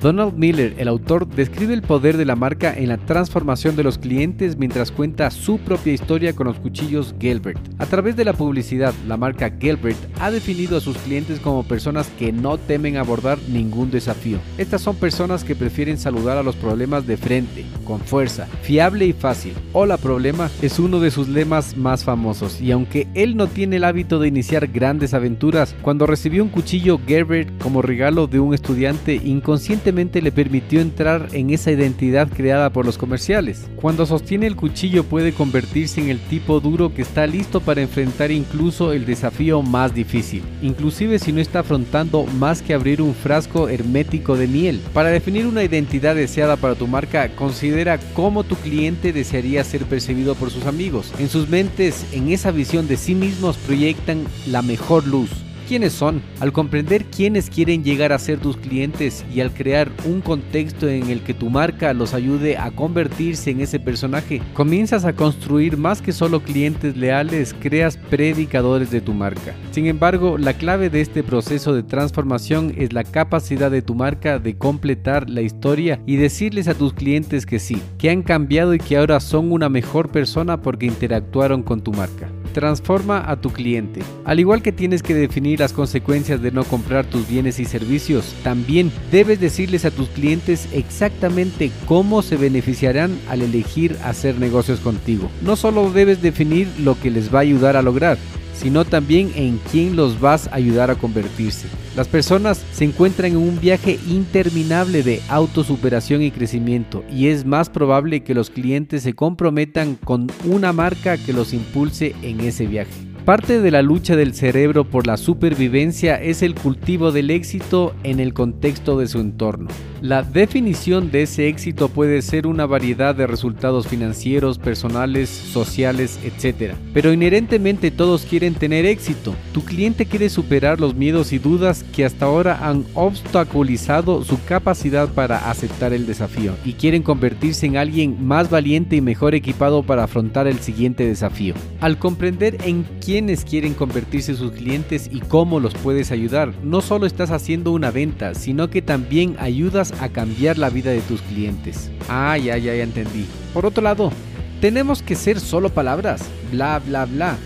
Donald 0.00 0.34
Miller, 0.34 0.74
el 0.78 0.86
autor, 0.86 1.26
describe 1.26 1.74
el 1.74 1.82
poder 1.82 2.16
de 2.16 2.24
la 2.24 2.36
marca 2.36 2.72
en 2.72 2.88
la 2.88 2.98
transformación 2.98 3.74
de 3.74 3.82
los 3.82 3.98
clientes 3.98 4.56
mientras 4.56 4.92
cuenta 4.92 5.28
su 5.32 5.58
propia 5.58 5.92
historia 5.92 6.34
con 6.34 6.46
los 6.46 6.58
cuchillos 6.60 7.16
Gilbert. 7.18 7.58
A 7.78 7.86
través 7.86 8.14
de 8.14 8.24
la 8.24 8.32
publicidad, 8.32 8.94
la 9.08 9.16
marca 9.16 9.52
Gilbert 9.58 9.98
ha 10.20 10.30
definido 10.30 10.76
a 10.76 10.80
sus 10.80 10.96
clientes 10.98 11.40
como 11.40 11.64
personas 11.64 12.08
que 12.16 12.32
no 12.32 12.58
temen 12.58 12.96
abordar 12.96 13.38
ningún 13.48 13.90
desafío. 13.90 14.38
Estas 14.56 14.82
son 14.82 14.94
personas 14.94 15.42
que 15.42 15.56
prefieren 15.56 15.98
saludar 15.98 16.38
a 16.38 16.44
los 16.44 16.54
problemas 16.54 17.04
de 17.06 17.16
frente, 17.16 17.64
con 17.84 18.00
fuerza, 18.00 18.46
fiable 18.62 19.06
y 19.06 19.12
fácil. 19.12 19.54
Hola 19.72 19.96
problema 19.96 20.48
es 20.62 20.78
uno 20.78 21.00
de 21.00 21.10
sus 21.10 21.28
lemas 21.28 21.76
más 21.76 22.04
famosos 22.04 22.60
y 22.60 22.70
aunque 22.70 23.08
él 23.14 23.36
no 23.36 23.48
tiene 23.48 23.76
el 23.76 23.84
hábito 23.84 24.20
de 24.20 24.28
iniciar 24.28 24.68
grandes 24.68 25.12
aventuras, 25.12 25.74
cuando 25.82 26.06
recibió 26.06 26.44
un 26.44 26.50
cuchillo 26.50 27.00
Gilbert 27.04 27.50
como 27.60 27.82
regalo 27.82 28.28
de 28.28 28.38
un 28.38 28.54
estudiante 28.54 29.16
inconsciente 29.16 29.87
le 29.92 30.32
permitió 30.32 30.80
entrar 30.80 31.28
en 31.32 31.50
esa 31.50 31.70
identidad 31.70 32.28
creada 32.28 32.70
por 32.70 32.84
los 32.84 32.98
comerciales. 32.98 33.68
Cuando 33.76 34.04
sostiene 34.04 34.46
el 34.46 34.54
cuchillo 34.54 35.02
puede 35.02 35.32
convertirse 35.32 36.00
en 36.00 36.10
el 36.10 36.18
tipo 36.18 36.60
duro 36.60 36.92
que 36.92 37.02
está 37.02 37.26
listo 37.26 37.60
para 37.60 37.80
enfrentar 37.80 38.30
incluso 38.30 38.92
el 38.92 39.06
desafío 39.06 39.62
más 39.62 39.94
difícil, 39.94 40.42
inclusive 40.60 41.18
si 41.18 41.32
no 41.32 41.40
está 41.40 41.60
afrontando 41.60 42.24
más 42.38 42.60
que 42.60 42.74
abrir 42.74 43.00
un 43.00 43.14
frasco 43.14 43.68
hermético 43.68 44.36
de 44.36 44.46
miel. 44.46 44.80
Para 44.92 45.08
definir 45.08 45.46
una 45.46 45.64
identidad 45.64 46.14
deseada 46.14 46.56
para 46.56 46.74
tu 46.74 46.86
marca, 46.86 47.30
considera 47.30 47.98
cómo 48.14 48.44
tu 48.44 48.56
cliente 48.56 49.12
desearía 49.12 49.64
ser 49.64 49.84
percibido 49.84 50.34
por 50.34 50.50
sus 50.50 50.66
amigos. 50.66 51.12
En 51.18 51.28
sus 51.28 51.48
mentes, 51.48 52.04
en 52.12 52.30
esa 52.30 52.50
visión 52.50 52.88
de 52.88 52.98
sí 52.98 53.14
mismos 53.14 53.56
proyectan 53.56 54.24
la 54.46 54.60
mejor 54.60 55.06
luz 55.06 55.30
quiénes 55.68 55.92
son. 55.92 56.22
Al 56.40 56.52
comprender 56.52 57.04
quiénes 57.04 57.50
quieren 57.50 57.84
llegar 57.84 58.12
a 58.12 58.18
ser 58.18 58.38
tus 58.38 58.56
clientes 58.56 59.24
y 59.32 59.40
al 59.42 59.52
crear 59.52 59.90
un 60.06 60.22
contexto 60.22 60.88
en 60.88 61.10
el 61.10 61.20
que 61.20 61.34
tu 61.34 61.50
marca 61.50 61.92
los 61.92 62.14
ayude 62.14 62.56
a 62.56 62.70
convertirse 62.70 63.50
en 63.50 63.60
ese 63.60 63.78
personaje, 63.78 64.40
comienzas 64.54 65.04
a 65.04 65.12
construir 65.12 65.76
más 65.76 66.00
que 66.00 66.12
solo 66.12 66.40
clientes 66.40 66.96
leales, 66.96 67.54
creas 67.60 67.96
predicadores 67.96 68.90
de 68.90 69.02
tu 69.02 69.12
marca. 69.12 69.54
Sin 69.70 69.86
embargo, 69.86 70.38
la 70.38 70.54
clave 70.54 70.88
de 70.88 71.02
este 71.02 71.22
proceso 71.22 71.74
de 71.74 71.82
transformación 71.82 72.72
es 72.76 72.92
la 72.92 73.04
capacidad 73.04 73.70
de 73.70 73.82
tu 73.82 73.94
marca 73.94 74.38
de 74.38 74.56
completar 74.56 75.28
la 75.28 75.42
historia 75.42 76.00
y 76.06 76.16
decirles 76.16 76.68
a 76.68 76.74
tus 76.74 76.94
clientes 76.94 77.44
que 77.44 77.58
sí, 77.58 77.82
que 77.98 78.10
han 78.10 78.22
cambiado 78.22 78.72
y 78.72 78.78
que 78.78 78.96
ahora 78.96 79.20
son 79.20 79.52
una 79.52 79.68
mejor 79.68 80.10
persona 80.10 80.62
porque 80.62 80.86
interactuaron 80.86 81.62
con 81.62 81.82
tu 81.82 81.92
marca 81.92 82.30
transforma 82.58 83.22
a 83.24 83.36
tu 83.36 83.50
cliente. 83.50 84.00
Al 84.24 84.40
igual 84.40 84.62
que 84.62 84.72
tienes 84.72 85.00
que 85.00 85.14
definir 85.14 85.60
las 85.60 85.72
consecuencias 85.72 86.42
de 86.42 86.50
no 86.50 86.64
comprar 86.64 87.06
tus 87.06 87.28
bienes 87.28 87.60
y 87.60 87.64
servicios, 87.64 88.34
también 88.42 88.90
debes 89.12 89.38
decirles 89.38 89.84
a 89.84 89.92
tus 89.92 90.08
clientes 90.08 90.68
exactamente 90.72 91.70
cómo 91.86 92.20
se 92.20 92.36
beneficiarán 92.36 93.16
al 93.28 93.42
elegir 93.42 93.96
hacer 94.02 94.40
negocios 94.40 94.80
contigo. 94.80 95.30
No 95.40 95.54
solo 95.54 95.92
debes 95.92 96.20
definir 96.20 96.66
lo 96.80 96.98
que 96.98 97.12
les 97.12 97.32
va 97.32 97.38
a 97.38 97.42
ayudar 97.42 97.76
a 97.76 97.82
lograr, 97.82 98.18
sino 98.58 98.84
también 98.84 99.32
en 99.34 99.60
quién 99.70 99.96
los 99.96 100.20
vas 100.20 100.48
a 100.48 100.56
ayudar 100.56 100.90
a 100.90 100.96
convertirse. 100.96 101.68
Las 101.96 102.08
personas 102.08 102.64
se 102.72 102.84
encuentran 102.84 103.32
en 103.32 103.38
un 103.38 103.60
viaje 103.60 103.98
interminable 104.08 105.02
de 105.02 105.22
autosuperación 105.28 106.22
y 106.22 106.30
crecimiento 106.30 107.04
y 107.10 107.28
es 107.28 107.44
más 107.44 107.70
probable 107.70 108.22
que 108.22 108.34
los 108.34 108.50
clientes 108.50 109.02
se 109.02 109.14
comprometan 109.14 109.96
con 109.96 110.26
una 110.44 110.72
marca 110.72 111.16
que 111.16 111.32
los 111.32 111.52
impulse 111.52 112.14
en 112.22 112.40
ese 112.40 112.66
viaje. 112.66 113.07
Parte 113.24 113.60
de 113.60 113.70
la 113.70 113.82
lucha 113.82 114.16
del 114.16 114.34
cerebro 114.34 114.84
por 114.84 115.06
la 115.06 115.16
supervivencia 115.18 116.16
es 116.16 116.42
el 116.42 116.54
cultivo 116.54 117.12
del 117.12 117.30
éxito 117.30 117.94
en 118.02 118.20
el 118.20 118.32
contexto 118.32 118.98
de 118.98 119.06
su 119.06 119.20
entorno. 119.20 119.68
La 120.00 120.22
definición 120.22 121.10
de 121.10 121.22
ese 121.22 121.48
éxito 121.48 121.88
puede 121.88 122.22
ser 122.22 122.46
una 122.46 122.66
variedad 122.66 123.16
de 123.16 123.26
resultados 123.26 123.88
financieros, 123.88 124.56
personales, 124.56 125.28
sociales, 125.28 126.20
etc. 126.24 126.74
Pero 126.94 127.12
inherentemente 127.12 127.90
todos 127.90 128.24
quieren 128.24 128.54
tener 128.54 128.86
éxito. 128.86 129.34
Tu 129.52 129.64
cliente 129.64 130.06
quiere 130.06 130.30
superar 130.30 130.80
los 130.80 130.94
miedos 130.94 131.32
y 131.32 131.38
dudas 131.38 131.84
que 131.94 132.04
hasta 132.04 132.26
ahora 132.26 132.68
han 132.68 132.84
obstaculizado 132.94 134.24
su 134.24 134.42
capacidad 134.44 135.08
para 135.08 135.50
aceptar 135.50 135.92
el 135.92 136.06
desafío 136.06 136.54
y 136.64 136.74
quieren 136.74 137.02
convertirse 137.02 137.66
en 137.66 137.76
alguien 137.76 138.24
más 138.24 138.50
valiente 138.50 138.94
y 138.94 139.00
mejor 139.00 139.34
equipado 139.34 139.82
para 139.82 140.04
afrontar 140.04 140.46
el 140.46 140.60
siguiente 140.60 141.04
desafío. 141.04 141.54
Al 141.80 141.98
comprender 141.98 142.56
en 142.64 142.86
quién 143.04 143.07
quiénes 143.08 143.46
quieren 143.46 143.72
convertirse 143.72 144.34
sus 144.34 144.52
clientes 144.52 145.08
y 145.10 145.20
cómo 145.20 145.60
los 145.60 145.72
puedes 145.72 146.12
ayudar. 146.12 146.52
No 146.62 146.82
solo 146.82 147.06
estás 147.06 147.30
haciendo 147.30 147.72
una 147.72 147.90
venta, 147.90 148.34
sino 148.34 148.68
que 148.68 148.82
también 148.82 149.34
ayudas 149.38 149.94
a 150.02 150.10
cambiar 150.10 150.58
la 150.58 150.68
vida 150.68 150.90
de 150.90 151.00
tus 151.00 151.22
clientes. 151.22 151.90
Ah, 152.10 152.36
ya, 152.36 152.58
ya, 152.58 152.74
ya 152.74 152.82
entendí. 152.82 153.24
Por 153.54 153.64
otro 153.64 153.82
lado, 153.82 154.12
tenemos 154.60 155.00
que 155.00 155.14
ser 155.14 155.40
solo 155.40 155.70
palabras, 155.70 156.20
bla, 156.52 156.80
bla, 156.80 157.06
bla. 157.06 157.38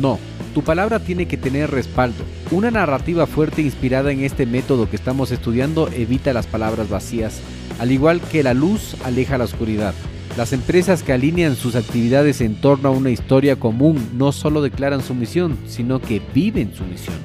No, 0.00 0.20
tu 0.54 0.62
palabra 0.62 1.00
tiene 1.00 1.26
que 1.26 1.36
tener 1.36 1.68
respaldo. 1.68 2.22
Una 2.52 2.70
narrativa 2.70 3.26
fuerte 3.26 3.60
inspirada 3.60 4.12
en 4.12 4.22
este 4.22 4.46
método 4.46 4.88
que 4.88 4.94
estamos 4.94 5.32
estudiando 5.32 5.88
evita 5.88 6.32
las 6.32 6.46
palabras 6.46 6.88
vacías, 6.88 7.40
al 7.80 7.90
igual 7.90 8.20
que 8.20 8.44
la 8.44 8.54
luz 8.54 8.94
aleja 9.02 9.36
la 9.36 9.46
oscuridad. 9.46 9.94
Las 10.38 10.52
empresas 10.52 11.02
que 11.02 11.12
alinean 11.12 11.56
sus 11.56 11.74
actividades 11.74 12.40
en 12.42 12.54
torno 12.54 12.90
a 12.90 12.92
una 12.92 13.10
historia 13.10 13.56
común 13.56 13.98
no 14.14 14.30
solo 14.30 14.62
declaran 14.62 15.02
su 15.02 15.12
misión, 15.12 15.58
sino 15.66 16.00
que 16.00 16.22
viven 16.32 16.72
su 16.72 16.84
misión. 16.84 17.16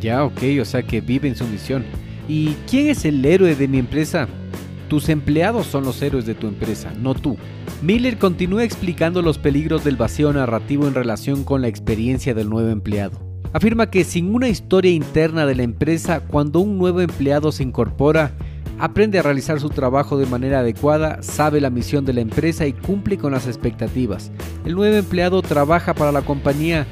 Ya, 0.00 0.24
ok, 0.24 0.40
o 0.62 0.64
sea 0.64 0.82
que 0.82 1.02
viven 1.02 1.36
su 1.36 1.46
misión. 1.46 1.84
¿Y 2.26 2.54
quién 2.66 2.86
es 2.86 3.04
el 3.04 3.22
héroe 3.22 3.54
de 3.54 3.68
mi 3.68 3.76
empresa? 3.76 4.28
Tus 4.88 5.10
empleados 5.10 5.66
son 5.66 5.84
los 5.84 6.00
héroes 6.00 6.24
de 6.24 6.34
tu 6.34 6.46
empresa, 6.46 6.90
no 6.98 7.12
tú. 7.14 7.36
Miller 7.82 8.16
continúa 8.16 8.64
explicando 8.64 9.20
los 9.20 9.36
peligros 9.36 9.84
del 9.84 9.96
vacío 9.96 10.32
narrativo 10.32 10.88
en 10.88 10.94
relación 10.94 11.44
con 11.44 11.60
la 11.60 11.68
experiencia 11.68 12.32
del 12.32 12.48
nuevo 12.48 12.70
empleado. 12.70 13.20
Afirma 13.52 13.90
que 13.90 14.04
sin 14.04 14.34
una 14.34 14.48
historia 14.48 14.90
interna 14.90 15.44
de 15.44 15.54
la 15.54 15.64
empresa, 15.64 16.20
cuando 16.20 16.60
un 16.60 16.78
nuevo 16.78 17.02
empleado 17.02 17.52
se 17.52 17.62
incorpora, 17.62 18.32
aprende 18.78 19.18
a 19.18 19.22
realizar 19.22 19.60
su 19.60 19.70
trabajo 19.70 20.18
de 20.18 20.26
manera 20.26 20.60
adecuada, 20.60 21.22
sabe 21.22 21.60
la 21.60 21.70
misión 21.70 22.04
de 22.04 22.12
la 22.12 22.20
empresa 22.20 22.66
y 22.66 22.72
cumple 22.72 23.18
con 23.18 23.32
las 23.32 23.46
expectativas. 23.46 24.30
El 24.64 24.74
nuevo 24.74 24.96
empleado 24.96 25.42
trabaja 25.42 25.94
para 25.94 26.12
la 26.12 26.22
compañía 26.22 26.86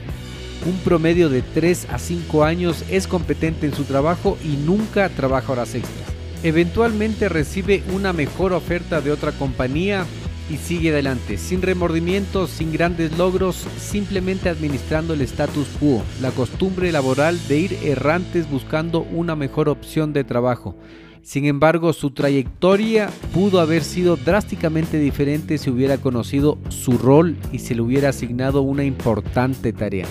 un 0.67 0.77
promedio 0.79 1.29
de 1.29 1.43
3 1.43 1.89
a 1.91 1.99
5 1.99 2.45
años, 2.45 2.85
es 2.89 3.07
competente 3.07 3.67
en 3.67 3.75
su 3.75 3.85
trabajo 3.85 4.39
y 4.45 4.57
nunca 4.57 5.09
trabaja 5.09 5.53
horas 5.53 5.75
extras. 5.75 6.09
Eventualmente 6.45 7.29
recibe 7.29 7.83
una 7.95 8.13
mejor 8.13 8.53
oferta 8.53 9.01
de 9.01 9.13
otra 9.13 9.33
compañía 9.33 10.07
y 10.51 10.57
sigue 10.57 10.91
adelante, 10.91 11.39
sin 11.39 11.63
remordimientos, 11.63 12.51
sin 12.51 12.73
grandes 12.73 13.17
logros, 13.17 13.65
simplemente 13.79 14.49
administrando 14.49 15.15
el 15.15 15.23
status 15.23 15.69
quo, 15.81 16.03
la 16.21 16.31
costumbre 16.31 16.93
laboral 16.93 17.39
de 17.49 17.59
ir 17.59 17.79
errantes 17.85 18.51
buscando 18.51 19.01
una 19.01 19.37
mejor 19.37 19.69
opción 19.69 20.13
de 20.13 20.25
trabajo. 20.25 20.77
Sin 21.23 21.45
embargo, 21.45 21.93
su 21.93 22.11
trayectoria 22.11 23.09
pudo 23.33 23.61
haber 23.61 23.85
sido 23.85 24.17
drásticamente 24.17 24.99
diferente 24.99 25.57
si 25.57 25.71
hubiera 25.71 25.99
conocido 25.99 26.59
su 26.69 26.99
rol 26.99 27.37
y 27.53 27.61
se 27.61 27.77
le 27.77 27.83
hubiera 27.83 28.09
asignado 28.09 28.63
una 28.63 28.85
importante 28.85 29.73
tarea. 29.73 30.07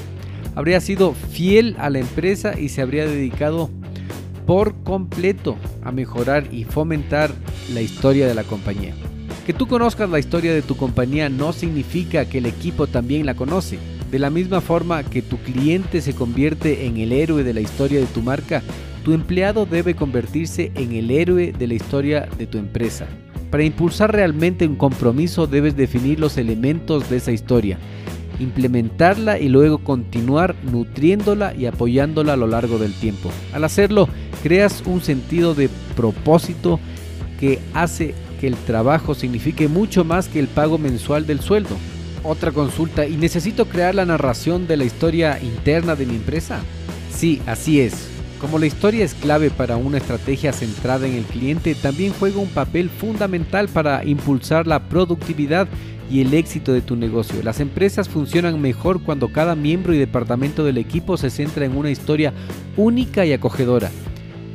Habría 0.56 0.80
sido 0.80 1.14
fiel 1.14 1.76
a 1.80 1.90
la 1.90 2.00
empresa 2.00 2.58
y 2.58 2.70
se 2.70 2.82
habría 2.82 3.06
dedicado 3.06 3.70
por 4.46 4.74
completo 4.84 5.58
a 5.84 5.92
mejorar 5.92 6.48
y 6.52 6.64
fomentar 6.64 7.32
la 7.74 7.82
historia 7.82 8.26
de 8.26 8.34
la 8.34 8.44
compañía. 8.44 8.94
Que 9.46 9.54
tú 9.54 9.68
conozcas 9.68 10.10
la 10.10 10.20
historia 10.20 10.54
de 10.54 10.62
tu 10.62 10.78
compañía 10.78 11.28
no 11.28 11.52
significa 11.52 12.26
que 12.26 12.38
el 12.38 12.46
equipo 12.46 12.88
también 12.88 13.26
la 13.26 13.36
conoce. 13.36 13.80
De 14.12 14.20
la 14.20 14.30
misma 14.30 14.62
forma 14.62 15.04
que 15.04 15.22
tu 15.22 15.38
cliente 15.38 16.02
se 16.02 16.14
convierte 16.14 16.86
en 16.86 16.98
el 16.98 17.12
héroe 17.12 17.44
de 17.44 17.54
la 17.54 17.62
historia 17.62 18.00
de 18.00 18.06
tu 18.08 18.22
marca, 18.22 18.62
tu 19.04 19.14
empleado 19.14 19.66
debe 19.66 19.96
convertirse 19.96 20.72
en 20.76 20.94
el 20.94 21.12
héroe 21.12 21.54
de 21.58 21.68
la 21.68 21.74
historia 21.74 22.28
de 22.38 22.48
tu 22.48 22.58
empresa. 22.58 23.08
Para 23.50 23.64
impulsar 23.64 24.14
realmente 24.14 24.66
un 24.66 24.76
compromiso 24.76 25.48
debes 25.48 25.76
definir 25.76 26.20
los 26.20 26.38
elementos 26.38 27.10
de 27.10 27.18
esa 27.18 27.32
historia, 27.32 27.78
implementarla 28.40 29.40
y 29.40 29.50
luego 29.50 29.80
continuar 29.80 30.56
nutriéndola 30.64 31.54
y 31.54 31.66
apoyándola 31.66 32.34
a 32.34 32.38
lo 32.38 32.48
largo 32.48 32.78
del 32.78 32.94
tiempo. 32.94 33.30
Al 33.54 33.64
hacerlo, 33.64 34.08
creas 34.42 34.84
un 34.86 35.02
sentido 35.02 35.54
de 35.54 35.70
propósito 35.96 36.80
que 37.40 37.60
hace 37.74 38.16
que 38.40 38.48
el 38.48 38.56
trabajo 38.56 39.16
signifique 39.16 39.68
mucho 39.68 40.04
más 40.04 40.28
que 40.28 40.40
el 40.40 40.48
pago 40.48 40.78
mensual 40.78 41.28
del 41.28 41.42
sueldo. 41.42 41.76
Otra 42.24 42.52
consulta, 42.52 43.08
¿y 43.08 43.18
necesito 43.18 43.66
crear 43.66 43.96
la 43.96 44.06
narración 44.06 44.68
de 44.68 44.78
la 44.78 44.86
historia 44.86 45.40
interna 45.42 45.96
de 45.96 46.06
mi 46.06 46.16
empresa? 46.16 46.60
Sí, 47.12 47.42
así 47.48 47.82
es. 47.82 48.11
Como 48.42 48.58
la 48.58 48.66
historia 48.66 49.06
es 49.06 49.14
clave 49.14 49.52
para 49.52 49.78
una 49.78 50.00
estrategia 50.00 50.52
centrada 50.52 51.06
en 51.06 51.14
el 51.14 51.26
cliente, 51.26 51.76
también 51.76 52.12
juega 52.20 52.42
un 52.42 52.50
papel 52.50 52.90
fundamental 52.90 53.68
para 53.68 54.04
impulsar 54.04 54.66
la 54.66 54.90
productividad 54.90 55.68
y 56.10 56.22
el 56.22 56.34
éxito 56.34 56.74
de 56.74 56.82
tu 56.82 56.96
negocio. 56.96 57.44
Las 57.44 57.60
empresas 57.60 58.10
funcionan 58.10 58.60
mejor 58.60 59.04
cuando 59.04 59.32
cada 59.32 59.54
miembro 59.54 59.94
y 59.94 60.00
departamento 60.00 60.66
del 60.66 60.80
equipo 60.80 61.18
se 61.18 61.30
centra 61.30 61.66
en 61.66 61.78
una 61.78 61.92
historia 61.92 62.34
única 62.78 63.28
y 63.28 63.34
acogedora. 63.34 63.92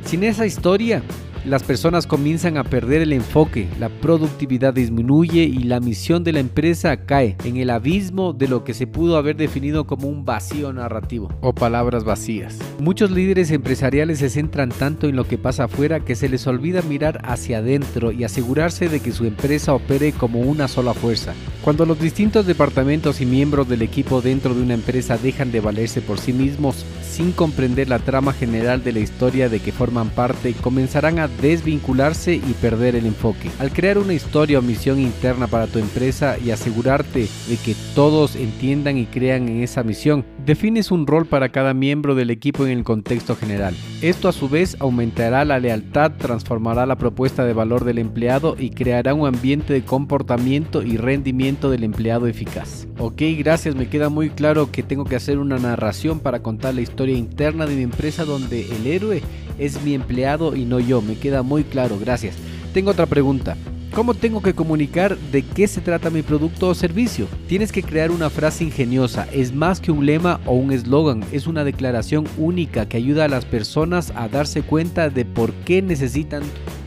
Sin 0.03 0.25
esa 0.25 0.45
historia, 0.45 1.01
las 1.47 1.63
personas 1.63 2.07
comienzan 2.07 2.57
a 2.57 2.63
perder 2.65 3.01
el 3.01 3.13
enfoque, 3.13 3.67
la 3.79 3.89
productividad 3.89 4.73
disminuye 4.73 5.43
y 5.43 5.59
la 5.59 5.79
misión 5.79 6.23
de 6.23 6.33
la 6.33 6.39
empresa 6.39 7.05
cae 7.05 7.37
en 7.45 7.57
el 7.57 7.69
abismo 7.69 8.33
de 8.33 8.47
lo 8.49 8.63
que 8.63 8.73
se 8.73 8.85
pudo 8.85 9.17
haber 9.17 9.37
definido 9.37 9.87
como 9.87 10.09
un 10.09 10.25
vacío 10.25 10.73
narrativo 10.73 11.29
o 11.41 11.53
palabras 11.53 12.03
vacías. 12.03 12.59
Muchos 12.79 13.11
líderes 13.11 13.51
empresariales 13.51 14.19
se 14.19 14.29
centran 14.29 14.69
tanto 14.69 15.07
en 15.07 15.15
lo 15.15 15.25
que 15.25 15.37
pasa 15.37 15.65
afuera 15.65 16.01
que 16.01 16.15
se 16.15 16.27
les 16.27 16.45
olvida 16.47 16.81
mirar 16.81 17.21
hacia 17.23 17.59
adentro 17.59 18.11
y 18.11 18.25
asegurarse 18.25 18.89
de 18.89 18.99
que 18.99 19.13
su 19.13 19.25
empresa 19.25 19.73
opere 19.73 20.11
como 20.11 20.41
una 20.41 20.67
sola 20.67 20.93
fuerza. 20.93 21.33
Cuando 21.63 21.85
los 21.85 21.99
distintos 21.99 22.45
departamentos 22.45 23.21
y 23.21 23.25
miembros 23.25 23.67
del 23.69 23.81
equipo 23.81 24.21
dentro 24.21 24.53
de 24.53 24.61
una 24.61 24.73
empresa 24.73 25.17
dejan 25.17 25.51
de 25.51 25.61
valerse 25.61 26.01
por 26.01 26.19
sí 26.19 26.33
mismos 26.33 26.85
sin 27.01 27.31
comprender 27.31 27.89
la 27.89 27.99
trama 27.99 28.31
general 28.31 28.83
de 28.83 28.91
la 28.91 28.99
historia 28.99 29.49
de 29.49 29.59
que 29.59 29.71
forman 29.71 30.09
parte, 30.09 30.53
comenzarán 30.53 31.19
a 31.19 31.27
desvincularse 31.41 32.35
y 32.35 32.53
perder 32.61 32.95
el 32.95 33.05
enfoque. 33.05 33.49
Al 33.59 33.71
crear 33.71 33.97
una 33.97 34.13
historia 34.13 34.59
o 34.59 34.61
misión 34.61 34.99
interna 34.99 35.47
para 35.47 35.67
tu 35.67 35.79
empresa 35.79 36.37
y 36.43 36.51
asegurarte 36.51 37.27
de 37.47 37.57
que 37.63 37.75
todos 37.95 38.35
entiendan 38.35 38.97
y 38.97 39.05
crean 39.05 39.47
en 39.47 39.63
esa 39.63 39.83
misión, 39.83 40.25
defines 40.45 40.91
un 40.91 41.07
rol 41.07 41.25
para 41.25 41.49
cada 41.49 41.73
miembro 41.73 42.15
del 42.15 42.29
equipo 42.29 42.65
en 42.65 42.71
el 42.71 42.83
contexto 42.83 43.35
general. 43.35 43.75
Esto 44.01 44.29
a 44.29 44.33
su 44.33 44.49
vez 44.49 44.77
aumentará 44.79 45.43
la 45.45 45.59
lealtad, 45.59 46.11
transformará 46.17 46.85
la 46.85 46.97
propuesta 46.97 47.45
de 47.45 47.53
valor 47.53 47.83
del 47.83 47.99
empleado 47.99 48.55
y 48.57 48.69
creará 48.69 49.13
un 49.13 49.27
ambiente 49.27 49.73
de 49.73 49.83
comportamiento 49.83 50.83
y 50.83 50.97
rendimiento 50.97 51.69
del 51.69 51.83
empleado 51.83 52.27
eficaz. 52.27 52.87
Ok, 52.97 53.21
gracias, 53.37 53.75
me 53.75 53.89
queda 53.89 54.09
muy 54.09 54.29
claro 54.29 54.71
que 54.71 54.83
tengo 54.83 55.05
que 55.05 55.15
hacer 55.15 55.37
una 55.37 55.57
narración 55.57 56.19
para 56.19 56.41
contar 56.41 56.73
la 56.73 56.81
historia 56.81 57.17
interna 57.17 57.65
de 57.65 57.75
mi 57.75 57.83
empresa 57.83 58.25
donde 58.25 58.65
el 58.75 58.87
héroe 58.87 59.21
es 59.59 59.81
mi 59.83 59.93
empleado 59.93 60.55
y 60.55 60.65
no 60.65 60.79
yo. 60.79 61.01
Me 61.01 61.15
queda 61.15 61.43
muy 61.43 61.63
claro, 61.63 61.97
gracias. 61.99 62.35
Tengo 62.73 62.91
otra 62.91 63.05
pregunta. 63.05 63.57
¿Cómo 63.93 64.13
tengo 64.13 64.41
que 64.41 64.53
comunicar 64.53 65.17
de 65.17 65.41
qué 65.41 65.67
se 65.67 65.81
trata 65.81 66.11
mi 66.11 66.21
producto 66.21 66.67
o 66.67 66.75
servicio? 66.75 67.27
Tienes 67.47 67.71
que 67.71 67.81
crear 67.81 68.11
una 68.11 68.29
frase 68.29 68.63
ingeniosa, 68.63 69.27
es 69.31 69.55
más 69.55 69.79
que 69.79 69.91
un 69.91 70.05
lema 70.05 70.39
o 70.45 70.53
un 70.53 70.71
eslogan, 70.71 71.23
es 71.31 71.47
una 71.47 71.63
declaración 71.63 72.25
única 72.37 72.87
que 72.87 72.97
ayuda 72.97 73.25
a 73.25 73.29
las 73.29 73.45
personas 73.45 74.13
a 74.15 74.27
darse 74.27 74.61
cuenta 74.61 75.09
de 75.09 75.25
por 75.25 75.51
qué 75.65 75.81
necesitan 75.81 76.43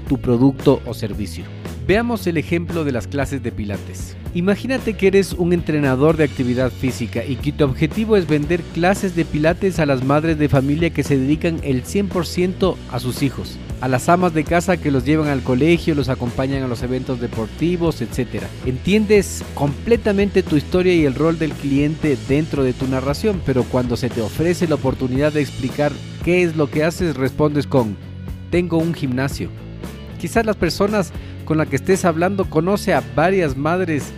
tu 0.09 0.19
producto 0.19 0.81
o 0.87 0.95
servicio. 0.95 1.60
Veamos 1.91 2.25
el 2.29 2.37
ejemplo 2.37 2.85
de 2.85 2.93
las 2.93 3.09
clases 3.09 3.43
de 3.43 3.51
pilates. 3.51 4.17
Imagínate 4.33 4.95
que 4.95 5.09
eres 5.09 5.33
un 5.33 5.53
entrenador 5.53 6.17
de 6.17 6.23
actividad 6.23 6.71
física 6.71 7.25
y 7.25 7.35
que 7.35 7.51
tu 7.51 7.65
objetivo 7.65 8.17
es 8.17 8.29
vender 8.29 8.63
clases 8.63 9.17
de 9.17 9.25
pilates 9.25 9.81
a 9.81 9.87
las 9.87 10.05
madres 10.05 10.39
de 10.39 10.49
familia 10.49 10.91
que 10.91 11.03
se 11.03 11.19
dedican 11.19 11.59
el 11.65 11.83
100% 11.83 12.77
a 12.93 13.01
sus 13.01 13.25
hijos, 13.25 13.59
a 13.81 13.89
las 13.89 14.09
amas 14.09 14.33
de 14.35 14.45
casa 14.45 14.77
que 14.77 14.93
los 14.93 15.05
llevan 15.05 15.27
al 15.27 15.43
colegio, 15.43 15.97
los 15.97 16.09
acompañan 16.09 16.63
a 16.63 16.69
los 16.69 16.85
eventos 16.85 17.21
deportivos, 17.21 18.01
etc. 18.03 18.45
Entiendes 18.67 19.43
completamente 19.55 20.45
tu 20.45 20.55
historia 20.55 20.95
y 20.95 21.07
el 21.07 21.17
rol 21.17 21.41
del 21.41 21.51
cliente 21.55 22.17
dentro 22.29 22.63
de 22.63 22.73
tu 22.73 22.87
narración, 22.87 23.43
pero 23.45 23.65
cuando 23.65 23.97
se 23.97 24.11
te 24.11 24.21
ofrece 24.21 24.69
la 24.69 24.77
oportunidad 24.77 25.33
de 25.33 25.41
explicar 25.41 25.91
qué 26.25 26.45
es 26.45 26.55
lo 26.55 26.71
que 26.71 26.85
haces, 26.85 27.17
respondes 27.17 27.67
con, 27.67 27.97
tengo 28.53 28.79
un 28.79 28.95
gimnasio. 28.95 29.51
Quizás 30.21 30.45
las 30.45 30.57
personas 30.57 31.15
con 31.51 31.59
las 31.59 31.67
que 31.67 31.75
estés 31.75 32.05
hablando 32.05 32.45
conoce 32.45 32.95
a 32.95 33.03
varias 33.17 33.57
madres 33.57 34.13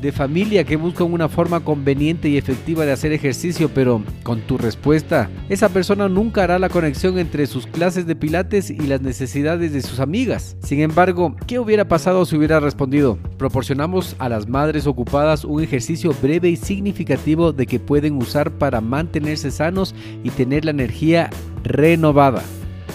de 0.00 0.10
familia 0.10 0.64
que 0.64 0.76
buscan 0.76 1.12
una 1.12 1.28
forma 1.28 1.60
conveniente 1.60 2.30
y 2.30 2.38
efectiva 2.38 2.86
de 2.86 2.92
hacer 2.92 3.12
ejercicio, 3.12 3.68
pero 3.74 4.02
con 4.22 4.40
tu 4.40 4.56
respuesta, 4.56 5.28
esa 5.50 5.68
persona 5.68 6.08
nunca 6.08 6.44
hará 6.44 6.58
la 6.58 6.70
conexión 6.70 7.18
entre 7.18 7.46
sus 7.46 7.66
clases 7.66 8.06
de 8.06 8.16
pilates 8.16 8.70
y 8.70 8.78
las 8.86 9.02
necesidades 9.02 9.74
de 9.74 9.82
sus 9.82 10.00
amigas. 10.00 10.56
Sin 10.62 10.80
embargo, 10.80 11.36
¿qué 11.46 11.58
hubiera 11.58 11.86
pasado 11.86 12.24
si 12.24 12.38
hubiera 12.38 12.58
respondido? 12.58 13.18
Proporcionamos 13.36 14.16
a 14.18 14.30
las 14.30 14.48
madres 14.48 14.86
ocupadas 14.86 15.44
un 15.44 15.62
ejercicio 15.62 16.14
breve 16.22 16.48
y 16.48 16.56
significativo 16.56 17.52
de 17.52 17.66
que 17.66 17.80
pueden 17.80 18.16
usar 18.16 18.50
para 18.52 18.80
mantenerse 18.80 19.50
sanos 19.50 19.94
y 20.24 20.30
tener 20.30 20.64
la 20.64 20.70
energía 20.70 21.28
renovada. 21.64 22.42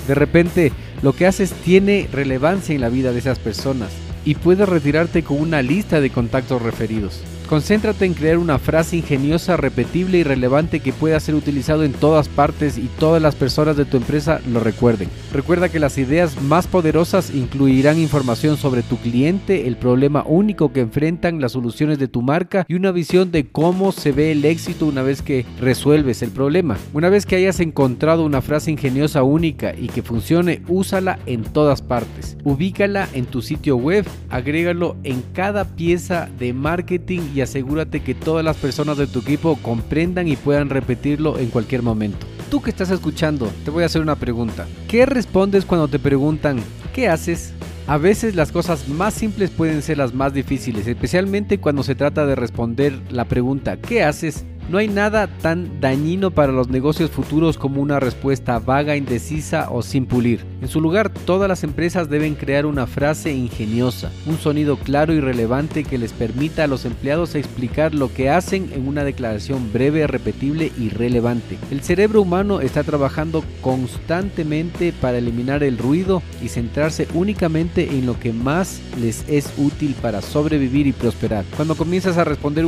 De 0.07 0.15
repente, 0.15 0.71
lo 1.01 1.13
que 1.13 1.27
haces 1.27 1.51
tiene 1.51 2.07
relevancia 2.11 2.75
en 2.75 2.81
la 2.81 2.89
vida 2.89 3.11
de 3.11 3.19
esas 3.19 3.39
personas 3.39 3.91
y 4.25 4.35
puedes 4.35 4.67
retirarte 4.67 5.23
con 5.23 5.39
una 5.39 5.61
lista 5.61 6.01
de 6.01 6.09
contactos 6.09 6.61
referidos. 6.61 7.21
Concéntrate 7.53 8.05
en 8.05 8.15
crear 8.15 8.39
una 8.39 8.57
frase 8.57 8.97
ingeniosa, 8.97 9.57
repetible 9.57 10.17
y 10.17 10.23
relevante 10.23 10.79
que 10.79 10.91
pueda 10.91 11.19
ser 11.19 11.35
utilizado 11.35 11.83
en 11.83 11.93
todas 11.93 12.27
partes 12.27 12.79
y 12.79 12.89
todas 12.97 13.21
las 13.21 13.35
personas 13.35 13.77
de 13.77 13.85
tu 13.85 13.95
empresa 13.95 14.41
lo 14.51 14.59
recuerden. 14.59 15.07
Recuerda 15.31 15.69
que 15.69 15.77
las 15.77 15.99
ideas 15.99 16.41
más 16.41 16.65
poderosas 16.65 17.29
incluirán 17.29 17.99
información 17.99 18.57
sobre 18.57 18.81
tu 18.81 18.97
cliente, 18.97 19.67
el 19.67 19.77
problema 19.77 20.23
único 20.25 20.73
que 20.73 20.79
enfrentan, 20.79 21.41
las 21.41 21.51
soluciones 21.51 21.99
de 21.99 22.07
tu 22.07 22.23
marca 22.23 22.65
y 22.67 22.73
una 22.73 22.91
visión 22.91 23.31
de 23.31 23.45
cómo 23.45 23.91
se 23.91 24.11
ve 24.11 24.31
el 24.31 24.45
éxito 24.45 24.87
una 24.87 25.03
vez 25.03 25.21
que 25.21 25.45
resuelves 25.61 26.23
el 26.23 26.31
problema. 26.31 26.75
Una 26.91 27.09
vez 27.09 27.27
que 27.27 27.35
hayas 27.35 27.59
encontrado 27.59 28.25
una 28.25 28.41
frase 28.41 28.71
ingeniosa 28.71 29.21
única 29.21 29.75
y 29.77 29.89
que 29.89 30.01
funcione, 30.01 30.63
úsala 30.67 31.19
en 31.27 31.43
todas 31.43 31.83
partes. 31.83 32.35
Ubícala 32.43 33.07
en 33.13 33.25
tu 33.25 33.43
sitio 33.43 33.77
web, 33.77 34.07
agrégalo 34.31 34.95
en 35.03 35.21
cada 35.33 35.65
pieza 35.65 36.29
de 36.39 36.51
marketing 36.51 37.19
y 37.35 37.42
asegúrate 37.43 38.01
que 38.01 38.15
todas 38.15 38.43
las 38.43 38.57
personas 38.57 38.97
de 38.97 39.07
tu 39.07 39.19
equipo 39.19 39.57
comprendan 39.61 40.27
y 40.27 40.35
puedan 40.35 40.69
repetirlo 40.69 41.37
en 41.37 41.49
cualquier 41.49 41.83
momento. 41.83 42.25
Tú 42.49 42.61
que 42.61 42.69
estás 42.69 42.89
escuchando, 42.89 43.51
te 43.63 43.71
voy 43.71 43.83
a 43.83 43.87
hacer 43.87 44.01
una 44.01 44.15
pregunta. 44.15 44.67
¿Qué 44.87 45.05
respondes 45.05 45.65
cuando 45.65 45.87
te 45.87 45.99
preguntan, 45.99 46.59
¿qué 46.93 47.07
haces? 47.07 47.53
A 47.85 47.97
veces 47.97 48.35
las 48.35 48.51
cosas 48.51 48.87
más 48.87 49.13
simples 49.13 49.49
pueden 49.49 49.81
ser 49.81 49.97
las 49.97 50.13
más 50.13 50.33
difíciles, 50.33 50.87
especialmente 50.87 51.59
cuando 51.59 51.83
se 51.83 51.95
trata 51.95 52.25
de 52.25 52.35
responder 52.35 52.97
la 53.09 53.25
pregunta 53.25 53.77
¿qué 53.77 54.03
haces? 54.03 54.45
No 54.69 54.77
hay 54.77 54.87
nada 54.87 55.27
tan 55.27 55.81
dañino 55.81 56.31
para 56.31 56.51
los 56.51 56.69
negocios 56.69 57.11
futuros 57.11 57.57
como 57.57 57.81
una 57.81 57.99
respuesta 57.99 58.59
vaga, 58.59 58.95
indecisa 58.95 59.69
o 59.69 59.81
sin 59.81 60.05
pulir. 60.05 60.45
En 60.61 60.67
su 60.67 60.79
lugar, 60.79 61.09
todas 61.09 61.49
las 61.49 61.63
empresas 61.63 62.09
deben 62.09 62.35
crear 62.35 62.65
una 62.65 62.87
frase 62.87 63.33
ingeniosa, 63.33 64.11
un 64.25 64.37
sonido 64.37 64.77
claro 64.77 65.13
y 65.13 65.19
relevante 65.19 65.83
que 65.83 65.97
les 65.97 66.13
permita 66.13 66.63
a 66.63 66.67
los 66.67 66.85
empleados 66.85 67.35
explicar 67.35 67.93
lo 67.93 68.13
que 68.13 68.29
hacen 68.29 68.71
en 68.73 68.87
una 68.87 69.03
declaración 69.03 69.71
breve, 69.73 70.07
repetible 70.07 70.71
y 70.77 70.89
relevante. 70.89 71.57
El 71.69 71.81
cerebro 71.81 72.21
humano 72.21 72.61
está 72.61 72.83
trabajando 72.83 73.43
constantemente 73.61 74.93
para 74.93 75.17
eliminar 75.17 75.63
el 75.63 75.77
ruido 75.77 76.23
y 76.41 76.47
centrarse 76.47 77.07
únicamente 77.13 77.89
en 77.89 78.05
lo 78.05 78.19
que 78.19 78.31
más 78.31 78.81
les 78.99 79.27
es 79.27 79.53
útil 79.57 79.95
para 80.01 80.21
sobrevivir 80.21 80.87
y 80.87 80.93
prosperar. 80.93 81.43
Cuando 81.55 81.75
comienzas 81.75 82.17
a 82.17 82.23
responder 82.23 82.63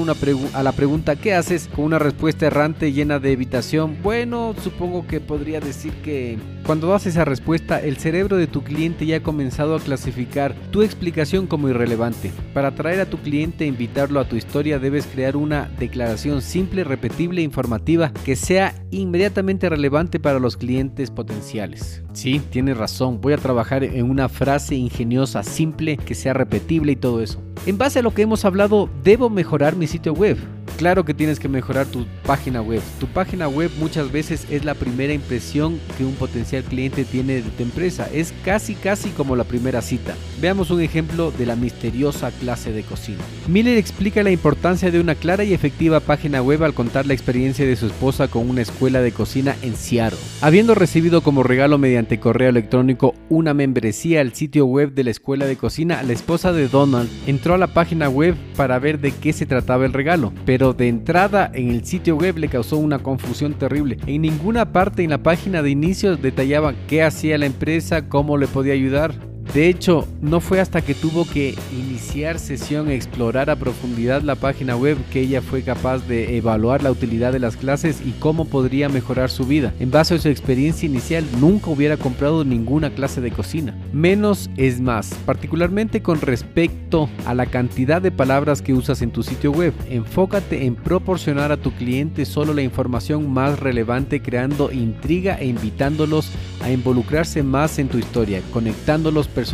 a 0.53 0.63
la 0.63 0.71
pregunta 0.73 1.15
¿qué 1.15 1.33
haces? 1.33 1.69
Una 1.85 1.99
respuesta 1.99 2.47
errante 2.47 2.91
llena 2.91 3.19
de 3.19 3.31
evitación, 3.31 3.97
bueno, 4.01 4.55
supongo 4.61 5.05
que 5.05 5.21
podría 5.21 5.59
decir 5.59 5.93
que 6.03 6.37
cuando 6.65 6.87
das 6.87 7.05
esa 7.05 7.25
respuesta, 7.25 7.79
el 7.79 7.97
cerebro 7.97 8.37
de 8.37 8.47
tu 8.47 8.63
cliente 8.63 9.05
ya 9.05 9.17
ha 9.17 9.23
comenzado 9.23 9.75
a 9.75 9.79
clasificar 9.79 10.55
tu 10.71 10.81
explicación 10.81 11.45
como 11.45 11.69
irrelevante. 11.69 12.31
Para 12.55 12.69
atraer 12.69 13.01
a 13.01 13.05
tu 13.05 13.19
cliente 13.19 13.63
e 13.65 13.67
invitarlo 13.67 14.19
a 14.19 14.27
tu 14.27 14.35
historia, 14.35 14.79
debes 14.79 15.05
crear 15.05 15.37
una 15.37 15.69
declaración 15.79 16.41
simple, 16.41 16.83
repetible 16.83 17.41
e 17.41 17.43
informativa 17.45 18.11
que 18.25 18.35
sea 18.35 18.73
inmediatamente 18.89 19.69
relevante 19.69 20.19
para 20.19 20.39
los 20.39 20.57
clientes 20.57 21.11
potenciales. 21.11 22.01
Sí, 22.13 22.41
tienes 22.49 22.77
razón, 22.77 23.21
voy 23.21 23.33
a 23.33 23.37
trabajar 23.37 23.83
en 23.83 24.09
una 24.09 24.27
frase 24.27 24.73
ingeniosa, 24.73 25.43
simple, 25.43 25.97
que 25.97 26.15
sea 26.15 26.33
repetible 26.33 26.93
y 26.93 26.95
todo 26.95 27.21
eso. 27.21 27.43
En 27.67 27.77
base 27.77 27.99
a 27.99 28.01
lo 28.01 28.13
que 28.13 28.23
hemos 28.23 28.43
hablado, 28.43 28.89
debo 29.03 29.29
mejorar 29.29 29.75
mi 29.75 29.85
sitio 29.85 30.13
web. 30.13 30.37
Claro 30.77 31.05
que 31.05 31.13
tienes 31.13 31.39
que 31.39 31.47
mejorar 31.47 31.85
tu 31.85 32.05
página 32.25 32.61
web. 32.61 32.81
Tu 32.99 33.07
página 33.07 33.47
web 33.47 33.71
muchas 33.79 34.11
veces 34.11 34.45
es 34.49 34.65
la 34.65 34.73
primera 34.73 35.13
impresión 35.13 35.79
que 35.97 36.03
un 36.03 36.15
potencial 36.15 36.63
cliente 36.63 37.05
tiene 37.05 37.35
de 37.35 37.41
tu 37.43 37.63
empresa. 37.63 38.09
Es 38.13 38.33
casi 38.43 38.75
casi 38.75 39.09
como 39.09 39.35
la 39.35 39.45
primera 39.45 39.81
cita. 39.81 40.15
Veamos 40.41 40.71
un 40.71 40.81
ejemplo 40.81 41.31
de 41.31 41.45
la 41.45 41.55
misteriosa 41.55 42.31
clase 42.31 42.71
de 42.71 42.83
cocina. 42.83 43.19
Miller 43.47 43.77
explica 43.77 44.21
la 44.23 44.31
importancia 44.31 44.91
de 44.91 44.99
una 44.99 45.15
clara 45.15 45.43
y 45.43 45.53
efectiva 45.53 45.99
página 45.99 46.41
web 46.41 46.63
al 46.63 46.73
contar 46.73 47.05
la 47.05 47.13
experiencia 47.13 47.65
de 47.65 47.75
su 47.75 47.87
esposa 47.87 48.27
con 48.27 48.49
una 48.49 48.61
escuela 48.61 49.01
de 49.01 49.11
cocina 49.11 49.55
en 49.61 49.75
Seattle. 49.75 50.19
Habiendo 50.41 50.75
recibido 50.75 51.21
como 51.21 51.43
regalo 51.43 51.77
mediante 51.77 52.19
correo 52.19 52.49
electrónico 52.49 53.15
una 53.29 53.53
membresía 53.53 54.21
al 54.21 54.33
sitio 54.33 54.65
web 54.65 54.93
de 54.93 55.03
la 55.03 55.11
escuela 55.11 55.45
de 55.45 55.55
cocina, 55.55 56.03
la 56.03 56.13
esposa 56.13 56.51
de 56.51 56.67
Donald 56.67 57.09
entró 57.27 57.53
a 57.53 57.57
la 57.57 57.67
página 57.67 58.09
web 58.09 58.35
para 58.55 58.79
ver 58.79 58.99
de 58.99 59.11
qué 59.11 59.33
se 59.33 59.45
trataba 59.45 59.85
el 59.85 59.93
regalo, 59.93 60.33
de 60.57 60.87
entrada 60.87 61.51
en 61.53 61.69
el 61.69 61.85
sitio 61.85 62.15
web 62.15 62.37
le 62.37 62.47
causó 62.47 62.77
una 62.77 62.99
confusión 62.99 63.55
terrible. 63.55 63.97
En 64.07 64.21
ninguna 64.21 64.71
parte 64.71 65.03
en 65.03 65.09
la 65.09 65.17
página 65.17 65.61
de 65.61 65.69
inicio 65.69 66.15
detallaba 66.15 66.73
qué 66.87 67.03
hacía 67.03 67.37
la 67.37 67.45
empresa, 67.45 68.07
cómo 68.07 68.37
le 68.37 68.47
podía 68.47 68.73
ayudar. 68.73 69.34
De 69.55 69.69
hecho, 69.69 70.05
no 70.21 70.41
fue 70.41 70.59
hasta 70.59 70.81
que 70.81 70.93
tuvo 70.93 71.23
que 71.23 71.55
iniciar 71.71 72.39
sesión 72.39 72.89
e 72.89 72.95
explorar 72.95 73.49
a 73.49 73.55
profundidad 73.55 74.21
la 74.21 74.35
página 74.35 74.75
web 74.75 74.97
que 75.13 75.21
ella 75.21 75.41
fue 75.41 75.61
capaz 75.61 76.05
de 76.09 76.35
evaluar 76.35 76.83
la 76.83 76.91
utilidad 76.91 77.31
de 77.31 77.39
las 77.39 77.55
clases 77.55 78.01
y 78.05 78.11
cómo 78.19 78.43
podría 78.43 78.89
mejorar 78.89 79.29
su 79.29 79.45
vida. 79.45 79.73
En 79.79 79.91
base 79.91 80.15
a 80.15 80.17
su 80.17 80.27
experiencia 80.27 80.87
inicial, 80.87 81.23
nunca 81.39 81.69
hubiera 81.69 81.95
comprado 81.95 82.43
ninguna 82.43 82.89
clase 82.89 83.21
de 83.21 83.31
cocina. 83.31 83.73
Menos 83.93 84.49
es 84.57 84.81
más, 84.81 85.13
particularmente 85.25 86.01
con 86.01 86.19
respecto 86.19 87.09
a 87.25 87.33
la 87.33 87.45
cantidad 87.45 88.01
de 88.01 88.11
palabras 88.11 88.61
que 88.61 88.73
usas 88.73 89.01
en 89.01 89.11
tu 89.11 89.23
sitio 89.23 89.53
web. 89.53 89.73
Enfócate 89.89 90.65
en 90.65 90.75
proporcionar 90.75 91.53
a 91.53 91.57
tu 91.61 91.71
cliente 91.71 92.25
solo 92.25 92.53
la 92.53 92.61
información 92.61 93.31
más 93.31 93.57
relevante 93.57 94.21
creando 94.21 94.69
intriga 94.73 95.35
e 95.39 95.45
invitándolos 95.45 96.29
a 96.61 96.71
involucrarse 96.71 97.41
más 97.41 97.79
en 97.79 97.87
tu 97.87 97.97
historia, 97.97 98.41
conectándolos 98.51 99.29
personalmente 99.29 99.44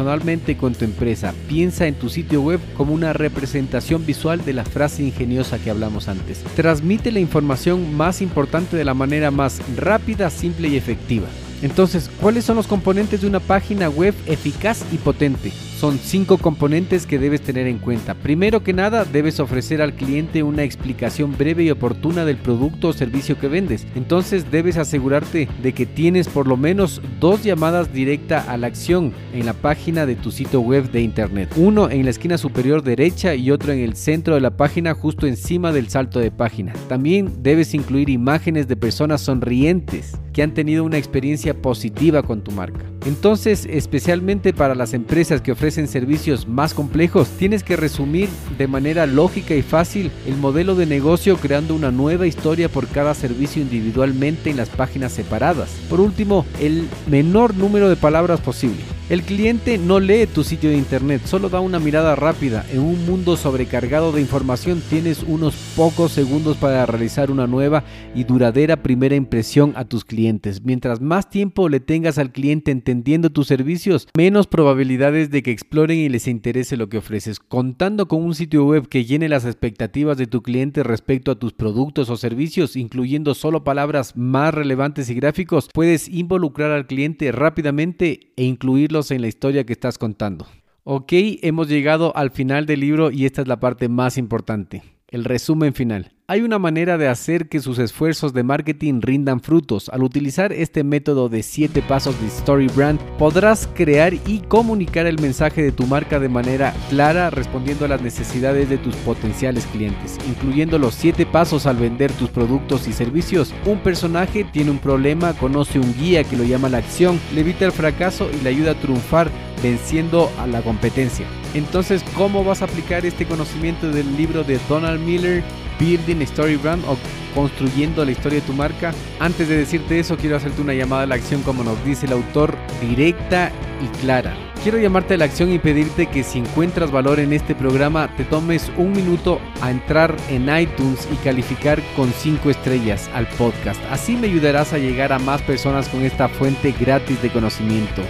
con 0.59 0.73
tu 0.73 0.85
empresa. 0.85 1.33
Piensa 1.47 1.87
en 1.87 1.95
tu 1.95 2.09
sitio 2.09 2.41
web 2.41 2.59
como 2.75 2.93
una 2.93 3.13
representación 3.13 4.05
visual 4.05 4.43
de 4.45 4.53
la 4.53 4.65
frase 4.65 5.03
ingeniosa 5.03 5.59
que 5.59 5.69
hablamos 5.69 6.07
antes. 6.07 6.43
Transmite 6.55 7.11
la 7.11 7.19
información 7.19 7.95
más 7.95 8.21
importante 8.21 8.77
de 8.77 8.85
la 8.85 8.93
manera 8.93 9.31
más 9.31 9.61
rápida, 9.75 10.29
simple 10.29 10.69
y 10.69 10.77
efectiva. 10.77 11.27
Entonces, 11.61 12.09
¿cuáles 12.19 12.45
son 12.45 12.55
los 12.55 12.67
componentes 12.67 13.21
de 13.21 13.27
una 13.27 13.39
página 13.39 13.89
web 13.89 14.15
eficaz 14.25 14.83
y 14.91 14.97
potente? 14.97 15.51
Son 15.81 15.97
cinco 15.97 16.37
componentes 16.37 17.07
que 17.07 17.17
debes 17.17 17.41
tener 17.41 17.65
en 17.65 17.79
cuenta. 17.79 18.13
Primero 18.13 18.61
que 18.61 18.71
nada, 18.71 19.03
debes 19.03 19.39
ofrecer 19.39 19.81
al 19.81 19.95
cliente 19.95 20.43
una 20.43 20.61
explicación 20.61 21.35
breve 21.35 21.63
y 21.63 21.71
oportuna 21.71 22.23
del 22.23 22.37
producto 22.37 22.89
o 22.89 22.93
servicio 22.93 23.39
que 23.39 23.47
vendes. 23.47 23.87
Entonces 23.95 24.51
debes 24.51 24.77
asegurarte 24.77 25.49
de 25.63 25.73
que 25.73 25.87
tienes 25.87 26.27
por 26.27 26.45
lo 26.45 26.55
menos 26.55 27.01
dos 27.19 27.43
llamadas 27.43 27.91
directa 27.91 28.41
a 28.41 28.57
la 28.57 28.67
acción 28.67 29.11
en 29.33 29.47
la 29.47 29.53
página 29.53 30.05
de 30.05 30.13
tu 30.13 30.29
sitio 30.29 30.61
web 30.61 30.91
de 30.91 31.01
internet. 31.01 31.51
Uno 31.55 31.89
en 31.89 32.03
la 32.03 32.11
esquina 32.11 32.37
superior 32.37 32.83
derecha 32.83 33.33
y 33.33 33.49
otro 33.49 33.73
en 33.73 33.79
el 33.79 33.95
centro 33.95 34.35
de 34.35 34.41
la 34.41 34.55
página 34.55 34.93
justo 34.93 35.25
encima 35.25 35.71
del 35.71 35.89
salto 35.89 36.19
de 36.19 36.29
página. 36.29 36.73
También 36.89 37.41
debes 37.41 37.73
incluir 37.73 38.11
imágenes 38.11 38.67
de 38.67 38.75
personas 38.75 39.21
sonrientes 39.21 40.13
que 40.33 40.43
han 40.43 40.53
tenido 40.53 40.83
una 40.83 40.97
experiencia 40.97 41.53
positiva 41.53 42.23
con 42.23 42.41
tu 42.41 42.51
marca. 42.51 42.85
Entonces, 43.05 43.67
especialmente 43.69 44.53
para 44.53 44.75
las 44.75 44.93
empresas 44.93 45.41
que 45.41 45.51
ofrecen 45.51 45.87
servicios 45.87 46.47
más 46.47 46.73
complejos, 46.73 47.29
tienes 47.29 47.63
que 47.63 47.75
resumir 47.75 48.29
de 48.57 48.67
manera 48.67 49.05
lógica 49.07 49.55
y 49.55 49.61
fácil 49.61 50.11
el 50.27 50.37
modelo 50.37 50.75
de 50.75 50.85
negocio 50.85 51.37
creando 51.37 51.75
una 51.75 51.91
nueva 51.91 52.27
historia 52.27 52.69
por 52.69 52.87
cada 52.87 53.13
servicio 53.13 53.61
individualmente 53.61 54.49
en 54.49 54.57
las 54.57 54.69
páginas 54.69 55.11
separadas. 55.11 55.69
Por 55.89 55.99
último, 55.99 56.45
el 56.59 56.87
menor 57.07 57.55
número 57.55 57.89
de 57.89 57.95
palabras 57.95 58.39
posible. 58.39 59.00
El 59.11 59.23
cliente 59.23 59.77
no 59.77 59.99
lee 59.99 60.25
tu 60.25 60.41
sitio 60.41 60.69
de 60.69 60.77
internet, 60.77 61.23
solo 61.25 61.49
da 61.49 61.59
una 61.59 61.79
mirada 61.79 62.15
rápida. 62.15 62.65
En 62.71 62.79
un 62.79 63.05
mundo 63.05 63.35
sobrecargado 63.35 64.13
de 64.13 64.21
información 64.21 64.81
tienes 64.89 65.21
unos 65.27 65.53
pocos 65.75 66.13
segundos 66.13 66.55
para 66.55 66.85
realizar 66.85 67.29
una 67.29 67.45
nueva 67.45 67.83
y 68.15 68.23
duradera 68.23 68.81
primera 68.81 69.17
impresión 69.17 69.73
a 69.75 69.83
tus 69.83 70.05
clientes. 70.05 70.63
Mientras 70.63 71.01
más 71.01 71.29
tiempo 71.29 71.67
le 71.67 71.81
tengas 71.81 72.19
al 72.19 72.31
cliente 72.31 72.71
entendiendo 72.71 73.29
tus 73.31 73.47
servicios, 73.47 74.07
menos 74.15 74.47
probabilidades 74.47 75.29
de 75.29 75.43
que 75.43 75.51
exploren 75.51 75.97
y 75.97 76.07
les 76.07 76.29
interese 76.29 76.77
lo 76.77 76.87
que 76.87 76.99
ofreces. 76.99 77.41
Contando 77.41 78.07
con 78.07 78.23
un 78.23 78.33
sitio 78.33 78.63
web 78.63 78.87
que 78.87 79.03
llene 79.03 79.27
las 79.27 79.43
expectativas 79.43 80.15
de 80.15 80.27
tu 80.27 80.41
cliente 80.41 80.83
respecto 80.83 81.31
a 81.31 81.35
tus 81.37 81.51
productos 81.51 82.09
o 82.09 82.15
servicios, 82.15 82.77
incluyendo 82.77 83.33
solo 83.33 83.65
palabras 83.65 84.15
más 84.15 84.53
relevantes 84.53 85.09
y 85.09 85.15
gráficos, 85.15 85.67
puedes 85.73 86.07
involucrar 86.07 86.71
al 86.71 86.87
cliente 86.87 87.33
rápidamente 87.33 88.31
e 88.37 88.45
incluirlo 88.45 89.00
en 89.09 89.21
la 89.21 89.27
historia 89.27 89.65
que 89.65 89.73
estás 89.73 89.97
contando. 89.97 90.45
Ok, 90.83 91.13
hemos 91.13 91.67
llegado 91.67 92.15
al 92.15 92.31
final 92.31 92.67
del 92.67 92.81
libro 92.81 93.09
y 93.09 93.25
esta 93.25 93.41
es 93.41 93.47
la 93.47 93.59
parte 93.59 93.89
más 93.89 94.17
importante, 94.17 94.83
el 95.07 95.23
resumen 95.23 95.73
final. 95.73 96.11
Hay 96.31 96.43
una 96.43 96.59
manera 96.59 96.97
de 96.97 97.09
hacer 97.09 97.49
que 97.49 97.59
sus 97.59 97.77
esfuerzos 97.77 98.31
de 98.31 98.43
marketing 98.43 99.01
rindan 99.01 99.41
frutos. 99.41 99.89
Al 99.89 100.01
utilizar 100.01 100.53
este 100.53 100.81
método 100.81 101.27
de 101.27 101.43
7 101.43 101.81
pasos 101.81 102.17
de 102.21 102.27
Story 102.27 102.67
Brand, 102.67 103.01
podrás 103.17 103.67
crear 103.75 104.13
y 104.13 104.39
comunicar 104.47 105.07
el 105.07 105.19
mensaje 105.19 105.61
de 105.61 105.73
tu 105.73 105.85
marca 105.87 106.21
de 106.21 106.29
manera 106.29 106.73
clara, 106.89 107.31
respondiendo 107.31 107.83
a 107.83 107.89
las 107.89 108.01
necesidades 108.01 108.69
de 108.69 108.77
tus 108.77 108.95
potenciales 108.95 109.65
clientes, 109.73 110.17
incluyendo 110.25 110.79
los 110.79 110.95
7 110.95 111.25
pasos 111.25 111.65
al 111.65 111.75
vender 111.75 112.13
tus 112.13 112.29
productos 112.29 112.87
y 112.87 112.93
servicios. 112.93 113.53
Un 113.65 113.79
personaje 113.79 114.45
tiene 114.45 114.71
un 114.71 114.79
problema, 114.79 115.33
conoce 115.33 115.79
un 115.79 115.93
guía 115.95 116.23
que 116.23 116.37
lo 116.37 116.45
llama 116.45 116.69
la 116.69 116.77
acción, 116.77 117.19
le 117.35 117.41
evita 117.41 117.65
el 117.65 117.73
fracaso 117.73 118.29
y 118.31 118.41
le 118.41 118.51
ayuda 118.51 118.71
a 118.71 118.79
triunfar 118.79 119.29
venciendo 119.61 120.31
a 120.39 120.47
la 120.47 120.61
competencia. 120.61 121.27
Entonces, 121.53 122.05
¿cómo 122.15 122.45
vas 122.45 122.61
a 122.61 122.65
aplicar 122.65 123.05
este 123.05 123.25
conocimiento 123.25 123.91
del 123.91 124.15
libro 124.15 124.45
de 124.45 124.59
Donald 124.69 125.05
Miller? 125.05 125.43
Building 125.79 126.21
Story 126.21 126.55
Brand 126.55 126.83
o 126.85 126.97
construyendo 127.33 128.03
la 128.05 128.11
historia 128.11 128.39
de 128.39 128.45
tu 128.45 128.53
marca. 128.53 128.93
Antes 129.19 129.47
de 129.47 129.57
decirte 129.57 129.99
eso, 129.99 130.17
quiero 130.17 130.35
hacerte 130.35 130.61
una 130.61 130.73
llamada 130.73 131.03
a 131.03 131.07
la 131.07 131.15
acción, 131.15 131.41
como 131.43 131.63
nos 131.63 131.83
dice 131.85 132.05
el 132.05 132.13
autor, 132.13 132.55
directa 132.81 133.51
y 133.81 133.87
clara. 133.99 134.35
Quiero 134.63 134.77
llamarte 134.77 135.15
a 135.15 135.17
la 135.17 135.25
acción 135.25 135.51
y 135.51 135.57
pedirte 135.57 136.05
que 136.05 136.23
si 136.23 136.37
encuentras 136.37 136.91
valor 136.91 137.19
en 137.19 137.33
este 137.33 137.55
programa, 137.55 138.15
te 138.15 138.23
tomes 138.23 138.71
un 138.77 138.91
minuto 138.91 139.41
a 139.59 139.71
entrar 139.71 140.15
en 140.29 140.55
iTunes 140.55 141.07
y 141.11 141.15
calificar 141.23 141.81
con 141.95 142.11
5 142.11 142.51
estrellas 142.51 143.09
al 143.15 143.27
podcast. 143.27 143.81
Así 143.89 144.15
me 144.15 144.27
ayudarás 144.27 144.73
a 144.73 144.77
llegar 144.77 145.13
a 145.13 145.19
más 145.19 145.41
personas 145.41 145.89
con 145.89 146.03
esta 146.03 146.29
fuente 146.29 146.75
gratis 146.79 147.19
de 147.23 147.31
conocimiento. 147.31 148.03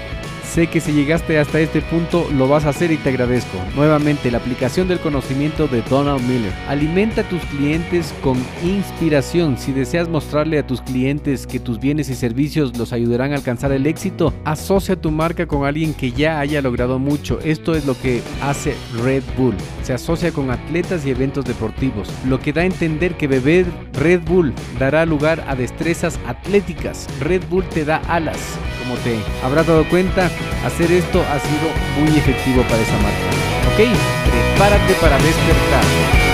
Sé 0.54 0.68
que 0.68 0.82
si 0.82 0.92
llegaste 0.92 1.40
hasta 1.40 1.62
este 1.62 1.82
punto 1.82 2.28
lo 2.36 2.46
vas 2.46 2.66
a 2.66 2.70
hacer 2.70 2.92
y 2.92 2.98
te 2.98 3.08
agradezco. 3.08 3.58
Nuevamente, 3.74 4.30
la 4.30 4.40
aplicación 4.40 4.90
del 4.90 5.00
conocimiento 5.00 5.70
de 5.70 5.82
Donald 5.84 6.22
Miller. 6.28 6.52
Alimenta 6.68 7.22
a 7.22 7.30
tus 7.30 7.42
clientes 7.46 8.14
con 8.22 8.38
inspiración. 8.62 9.58
Si 9.58 9.72
deseas 9.72 10.10
mostrarle 10.10 10.60
a 10.60 10.68
tus 10.68 10.82
clientes 10.82 11.48
que 11.48 11.62
tus 11.62 11.80
bienes 11.80 12.10
y 12.10 12.16
servicios 12.16 12.78
los 12.78 12.92
ayudarán 12.92 13.32
a 13.32 13.36
alcanzar 13.36 13.72
el 13.72 13.88
éxito, 13.88 14.34
asocia 14.44 14.98
tu 14.98 15.10
marca 15.10 15.48
con 15.48 15.64
alguien 15.64 15.94
que 15.94 16.12
ya 16.12 16.42
haya 16.42 16.62
logrado 16.62 17.00
mucho. 17.00 17.40
Esto 17.40 17.74
es 17.74 17.86
lo 17.86 17.98
que 17.98 18.22
hace 18.42 18.76
Red 19.02 19.24
Bull. 19.38 19.56
Se 19.84 19.94
asocia 19.94 20.34
con 20.34 20.52
atletas 20.52 21.06
y 21.06 21.12
eventos 21.12 21.46
deportivos, 21.46 22.10
lo 22.28 22.42
que 22.42 22.52
da 22.52 22.64
a 22.64 22.66
entender 22.66 23.16
que 23.16 23.28
beber 23.28 23.68
Red 23.94 24.24
Bull 24.26 24.54
dará 24.78 25.06
lugar 25.06 25.46
a 25.48 25.56
destrezas 25.56 26.20
atléticas. 26.28 27.08
Red 27.22 27.44
Bull 27.50 27.64
te 27.70 27.86
da 27.86 28.02
alas. 28.10 28.58
Como 28.82 28.96
te 28.98 29.20
habrás 29.44 29.68
dado 29.68 29.88
cuenta, 29.88 30.32
hacer 30.66 30.92
esto 30.92 31.24
ha 31.32 31.40
sido 31.40 31.70
muy 32.00 32.18
efectivo 32.18 32.64
para 32.64 32.82
esa 32.82 32.98
marca. 32.98 33.30
¿Ok? 33.74 33.78
Prepárate 34.58 34.94
para 34.96 35.18
despertar. 35.18 36.31